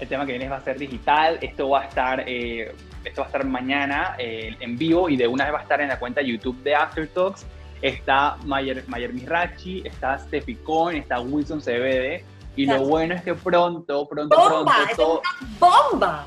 El 0.00 0.08
tema 0.08 0.26
que 0.26 0.32
viene 0.32 0.48
va 0.48 0.56
a 0.56 0.64
ser 0.64 0.78
digital. 0.78 1.38
Esto 1.40 1.68
va 1.68 1.82
a 1.82 1.84
estar 1.84 2.24
eh, 2.26 2.74
esto 3.04 3.20
va 3.20 3.26
a 3.26 3.28
estar 3.28 3.44
mañana 3.44 4.16
eh, 4.18 4.56
en 4.60 4.76
vivo 4.76 5.08
y 5.08 5.16
de 5.16 5.28
una 5.28 5.44
vez 5.44 5.54
va 5.54 5.58
a 5.58 5.62
estar 5.62 5.80
en 5.80 5.88
la 5.88 5.98
cuenta 5.98 6.22
YouTube 6.22 6.62
de 6.62 6.74
After 6.74 7.06
Talks. 7.08 7.46
Está 7.82 8.36
Mayer, 8.44 8.82
Mayer 8.88 9.12
Mirachi, 9.12 9.82
está 9.84 10.18
Steffi 10.18 10.54
Cohen, 10.56 10.96
está 10.96 11.20
Wilson 11.20 11.60
CBD. 11.60 12.24
Y 12.56 12.66
lo 12.66 12.84
bueno 12.84 13.14
es 13.14 13.22
que 13.22 13.34
pronto, 13.34 14.08
pronto, 14.08 14.36
¡Bomba! 14.36 14.74
pronto. 14.86 15.22
¡Es 15.22 15.42
una 15.42 15.58
bomba! 15.58 16.26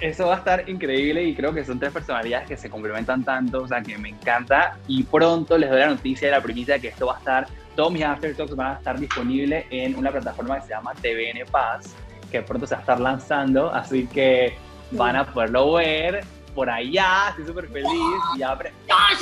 Eso 0.00 0.26
va 0.26 0.36
a 0.36 0.38
estar 0.38 0.68
increíble 0.68 1.22
y 1.24 1.34
creo 1.34 1.52
que 1.52 1.64
son 1.64 1.78
tres 1.78 1.92
personalidades 1.92 2.48
que 2.48 2.56
se 2.56 2.70
complementan 2.70 3.22
tanto, 3.22 3.62
o 3.62 3.68
sea, 3.68 3.82
que 3.82 3.98
me 3.98 4.08
encanta. 4.08 4.78
Y 4.86 5.02
pronto 5.02 5.58
les 5.58 5.68
doy 5.70 5.80
la 5.80 5.88
noticia 5.88 6.28
de 6.28 6.32
la 6.32 6.42
primicia 6.42 6.74
de 6.74 6.80
que 6.80 6.88
esto 6.88 7.06
va 7.06 7.16
a 7.16 7.18
estar 7.18 7.46
todos 7.76 7.92
mis 7.92 8.02
After 8.02 8.34
Talks 8.36 8.54
van 8.56 8.72
a 8.72 8.74
estar 8.74 8.98
disponibles 8.98 9.64
en 9.70 9.96
una 9.96 10.10
plataforma 10.10 10.56
que 10.56 10.66
se 10.66 10.68
llama 10.70 10.92
TVN 10.94 11.50
Paz, 11.50 11.94
que 12.30 12.42
pronto 12.42 12.66
se 12.66 12.74
va 12.74 12.78
a 12.78 12.82
estar 12.82 13.00
lanzando, 13.00 13.72
así 13.72 14.06
que 14.06 14.56
van 14.90 15.16
a 15.16 15.24
poderlo 15.24 15.74
ver 15.74 16.24
por 16.54 16.68
allá, 16.68 17.28
estoy 17.30 17.46
súper 17.46 17.68
feliz. 17.68 17.90
Y, 18.36 18.42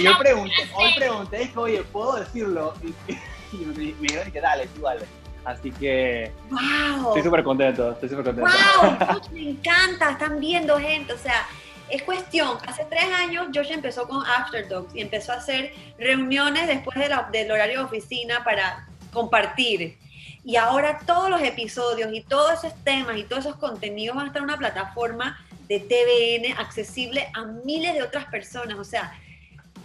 y 0.01 0.05
yo 0.05 0.19
pregunté, 0.19 0.55
hoy 0.75 0.91
pregunté, 0.97 1.53
oye, 1.55 1.83
¿puedo 1.85 2.17
decirlo? 2.17 2.75
Y, 3.51 3.65
me, 3.65 3.73
dijeron 3.75 4.31
que 4.31 4.43
dale, 4.43 4.67
tú 4.77 4.83
dale. 4.83 5.07
Así 5.49 5.71
que 5.71 6.31
wow. 6.51 7.09
estoy 7.09 7.23
súper 7.23 7.43
contento, 7.43 7.93
estoy 7.93 8.11
súper 8.11 8.25
contento. 8.27 8.51
¡Wow! 8.51 9.21
me 9.33 9.49
encanta, 9.49 10.11
están 10.11 10.39
viendo 10.39 10.79
gente, 10.79 11.15
o 11.15 11.19
sea, 11.19 11.47
es 11.89 12.03
cuestión, 12.03 12.59
hace 12.67 12.85
tres 12.85 13.07
años 13.15 13.47
Josh 13.55 13.71
empezó 13.71 14.07
con 14.07 14.23
After 14.27 14.69
Dogs 14.69 14.95
y 14.95 15.01
empezó 15.01 15.33
a 15.33 15.37
hacer 15.37 15.73
reuniones 15.99 16.67
después 16.67 16.99
de 16.99 17.09
del 17.33 17.51
horario 17.51 17.79
de 17.79 17.85
oficina 17.87 18.45
para 18.45 18.87
compartir. 19.11 19.97
Y 20.45 20.57
ahora 20.57 20.99
todos 21.07 21.31
los 21.31 21.41
episodios 21.41 22.11
y 22.13 22.21
todos 22.21 22.53
esos 22.63 22.75
temas 22.85 23.17
y 23.17 23.25
todos 23.25 23.47
esos 23.47 23.57
contenidos 23.57 24.17
van 24.17 24.27
a 24.27 24.29
estar 24.29 24.41
en 24.41 24.51
una 24.51 24.59
plataforma 24.59 25.39
de 25.67 25.81
TVN 25.81 26.59
accesible 26.59 27.31
a 27.33 27.45
miles 27.45 27.95
de 27.95 28.03
otras 28.03 28.27
personas. 28.27 28.79
O 28.79 28.85
sea, 28.85 29.19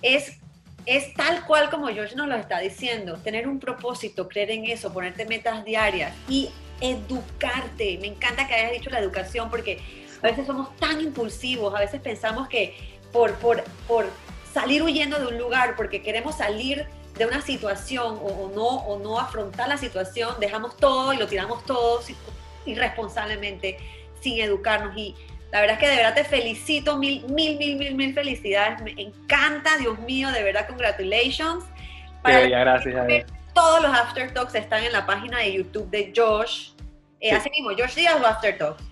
es, 0.01 0.39
es 0.85 1.13
tal 1.13 1.45
cual 1.45 1.69
como 1.69 1.87
George 1.87 2.15
nos 2.15 2.27
lo 2.27 2.35
está 2.35 2.59
diciendo, 2.59 3.17
tener 3.17 3.47
un 3.47 3.59
propósito, 3.59 4.27
creer 4.27 4.51
en 4.51 4.65
eso, 4.65 4.91
ponerte 4.91 5.25
metas 5.25 5.63
diarias 5.63 6.13
y 6.27 6.49
educarte. 6.81 7.97
Me 8.01 8.07
encanta 8.07 8.47
que 8.47 8.53
hayas 8.53 8.71
dicho 8.71 8.89
la 8.89 8.99
educación 8.99 9.49
porque 9.49 9.79
a 10.21 10.27
veces 10.27 10.45
somos 10.45 10.75
tan 10.77 11.01
impulsivos, 11.01 11.73
a 11.73 11.79
veces 11.79 12.01
pensamos 12.01 12.47
que 12.47 12.75
por, 13.11 13.33
por, 13.35 13.63
por 13.87 14.05
salir 14.53 14.83
huyendo 14.83 15.19
de 15.19 15.27
un 15.27 15.37
lugar, 15.37 15.75
porque 15.75 16.01
queremos 16.01 16.35
salir 16.37 16.85
de 17.17 17.25
una 17.25 17.41
situación 17.41 18.19
o, 18.21 18.51
no, 18.53 18.65
o 18.65 18.99
no 18.99 19.19
afrontar 19.19 19.69
la 19.69 19.77
situación, 19.77 20.35
dejamos 20.39 20.77
todo 20.77 21.13
y 21.13 21.17
lo 21.17 21.27
tiramos 21.27 21.63
todo 21.65 22.01
irresponsablemente 22.65 23.77
sin 24.19 24.39
educarnos. 24.39 24.97
Y 24.97 25.15
la 25.53 25.61
verdad 25.61 25.75
es 25.75 25.79
que 25.81 25.87
de 25.87 25.95
verdad 25.97 26.15
te 26.15 26.23
felicito, 26.23 26.97
mil, 26.97 27.23
mil, 27.29 27.59
mil, 27.59 27.77
mil, 27.77 27.93
mil 27.93 28.11
felicidades. 28.11 28.81
Me 28.81 28.91
encanta, 28.99 29.77
Dios 29.77 29.99
mío, 29.99 30.31
de 30.31 30.41
verdad, 30.41 30.67
congratulations. 30.67 31.63
Para 32.23 32.39
bella, 32.39 32.59
gracias. 32.61 33.31
Todos 33.53 33.83
los 33.83 33.93
After 33.93 34.33
Talks 34.33 34.55
están 34.55 34.83
en 34.83 34.91
la 34.91 35.05
página 35.05 35.37
de 35.37 35.53
YouTube 35.53 35.87
de 35.91 36.11
Josh. 36.15 36.71
Eh, 37.19 37.31
Así 37.31 37.51
mismo, 37.51 37.69
Josh 37.69 37.93
Díaz 37.93 38.19
o 38.19 38.25
After 38.25 38.57
Talks. 38.57 38.83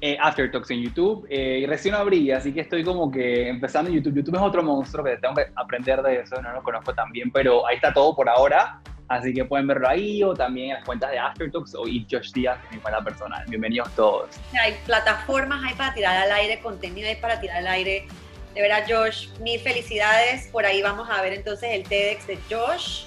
Eh, 0.00 0.16
After 0.20 0.50
Talks 0.50 0.72
en 0.72 0.82
YouTube 0.82 1.28
eh, 1.30 1.60
y 1.62 1.66
recién 1.66 1.94
abrí, 1.94 2.32
así 2.32 2.52
que 2.52 2.62
estoy 2.62 2.82
como 2.82 3.08
que 3.08 3.46
empezando 3.46 3.88
en 3.88 3.96
YouTube. 3.98 4.16
YouTube 4.16 4.34
es 4.34 4.42
otro 4.42 4.64
monstruo 4.64 5.04
que 5.04 5.16
tengo 5.18 5.36
que 5.36 5.46
aprender 5.54 6.02
de 6.02 6.22
eso, 6.22 6.42
no 6.42 6.52
lo 6.52 6.62
conozco 6.64 6.92
tan 6.92 7.12
bien, 7.12 7.30
pero 7.30 7.64
ahí 7.68 7.76
está 7.76 7.94
todo 7.94 8.16
por 8.16 8.28
ahora. 8.28 8.80
Así 9.10 9.34
que 9.34 9.44
pueden 9.44 9.66
verlo 9.66 9.88
ahí 9.88 10.22
o 10.22 10.32
también 10.34 10.68
en 10.68 10.76
las 10.76 10.84
cuentas 10.84 11.10
de 11.10 11.18
Aftertalks 11.18 11.74
o 11.74 11.88
y 11.88 12.06
Josh 12.08 12.30
Díaz 12.30 12.60
mi 12.70 12.78
cuenta 12.78 13.02
personal. 13.02 13.44
Bienvenidos 13.48 13.90
todos. 13.96 14.30
Hay 14.62 14.76
plataformas, 14.86 15.64
hay 15.64 15.74
para 15.74 15.92
tirar 15.92 16.16
al 16.16 16.30
aire, 16.30 16.60
contenido 16.60 17.08
hay 17.08 17.16
para 17.16 17.40
tirar 17.40 17.56
al 17.56 17.66
aire. 17.66 18.06
De 18.54 18.62
verdad, 18.62 18.84
Josh, 18.88 19.30
mil 19.40 19.58
felicidades. 19.58 20.46
Por 20.52 20.64
ahí 20.64 20.80
vamos 20.80 21.10
a 21.10 21.20
ver 21.22 21.32
entonces 21.32 21.70
el 21.72 21.82
TEDx 21.82 22.28
de 22.28 22.38
Josh. 22.48 23.06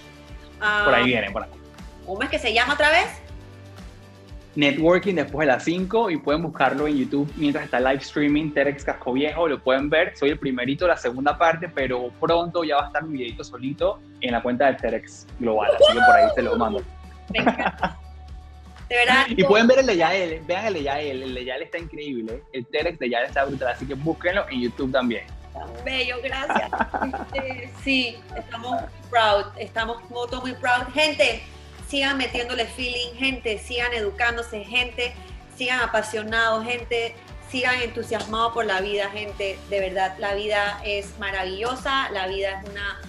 por 0.60 0.93
ahí 0.93 1.06
viene, 1.06 1.32
por 1.32 1.43
ahí. 1.43 1.49
¿Cómo 2.06 2.22
es 2.22 2.30
que 2.30 2.38
se 2.38 2.54
llama 2.54 2.74
otra 2.74 2.89
vez? 2.89 3.08
Networking 4.56 5.16
después 5.16 5.47
de 5.47 5.54
las 5.54 5.64
5 5.64 6.12
y 6.12 6.18
pueden 6.18 6.43
buscarlo 6.43 6.88
en 6.88 6.97
YouTube 6.97 7.32
mientras 7.36 7.66
está 7.66 7.80
live 7.80 8.01
streaming 8.01 8.51
TEDx 8.51 8.84
Casco 8.84 9.14
Viejo, 9.14 9.47
lo 9.47 9.60
pueden 9.60 9.89
ver. 9.89 10.16
Soy 10.16 10.30
el 10.30 10.39
primerito 10.39 10.86
de 10.86 10.89
la 10.89 10.97
segunda 10.97 11.38
parte, 11.38 11.68
pero 11.68 12.12
pronto 12.20 12.64
ya 12.64 12.76
va 12.78 12.84
a 12.84 12.88
estar 12.88 13.04
un 13.04 13.14
videito 13.14 13.43
solito 13.43 13.99
en 14.22 14.32
la 14.32 14.43
cuenta 14.43 14.72
de 14.72 14.74
TEDx 14.76 15.28
Global, 15.39 15.72
así 15.76 15.93
que 15.93 15.99
por 15.99 16.16
ahí 16.16 16.30
se 16.36 16.41
lo 16.43 16.58
mando. 16.58 16.84
De 18.89 18.95
verdad. 18.95 19.26
Y 19.30 19.43
pueden 19.43 19.66
ver 19.66 19.80
el 19.80 19.86
de 19.88 19.97
Yael, 19.97 20.41
vean 20.45 20.68
el 20.68 20.74
de 20.76 20.84
Yael, 20.84 21.24
el 21.24 21.34
de 21.34 21.45
Yael 21.45 21.64
está 21.64 21.80
increíble, 21.80 22.43
el 22.54 22.66
TEDx 22.68 22.99
de 22.99 23.10
Yael 23.10 23.26
está 23.26 23.45
brutal, 23.45 23.70
así 23.70 23.88
que 23.88 23.95
búsquenlo 23.95 24.45
en 24.49 24.62
YouTube 24.62 24.91
también. 24.91 25.24
Bello, 25.86 26.18
gracias. 26.24 26.70
Este, 27.34 27.70
sí, 27.84 28.18
estamos 28.38 28.82
proud, 29.10 29.45
estamos 29.58 29.97
muy, 30.10 30.28
muy 30.41 30.54
proud. 30.54 30.88
Gente, 30.93 31.43
sigan 31.94 32.18
metiéndole 32.18 32.66
feeling, 32.66 33.14
gente, 33.20 33.60
sigan 33.60 33.94
educándose, 33.94 34.64
gente, 34.64 35.14
sigan 35.56 35.80
apasionados, 35.80 36.66
gente, 36.66 37.14
sigan 37.52 37.80
entusiasmados 37.84 38.52
por 38.52 38.66
la 38.66 38.82
vida, 38.82 39.12
gente. 39.12 39.60
De 39.70 39.80
verdad, 39.80 40.16
la 40.18 40.34
vida 40.34 40.82
es 40.84 41.20
maravillosa, 41.20 42.10
la 42.10 42.26
vida 42.26 42.60
es, 42.60 42.72
una, 42.72 43.00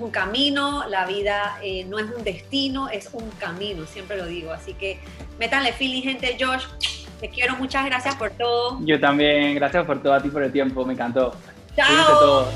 un 0.00 0.10
camino, 0.10 0.84
la 0.88 1.06
vida 1.06 1.60
eh, 1.62 1.84
no 1.84 2.00
es 2.00 2.06
un 2.06 2.24
destino, 2.24 2.88
es 2.88 3.08
un 3.12 3.30
camino, 3.38 3.86
siempre 3.86 4.16
lo 4.16 4.26
digo. 4.26 4.50
Así 4.50 4.74
que 4.74 4.98
métanle 5.38 5.72
feeling, 5.72 6.02
gente. 6.02 6.36
Josh, 6.36 6.64
te 7.20 7.28
quiero, 7.28 7.54
muchas 7.54 7.84
gracias 7.84 8.16
por 8.16 8.30
todo. 8.30 8.80
Yo 8.80 8.98
también, 8.98 9.54
gracias 9.54 9.86
por 9.86 10.02
todo 10.02 10.12
a 10.12 10.20
ti 10.20 10.28
por 10.28 10.42
el 10.42 10.50
tiempo, 10.50 10.84
me 10.84 10.94
encantó. 10.94 11.36
Chao. 11.76 12.48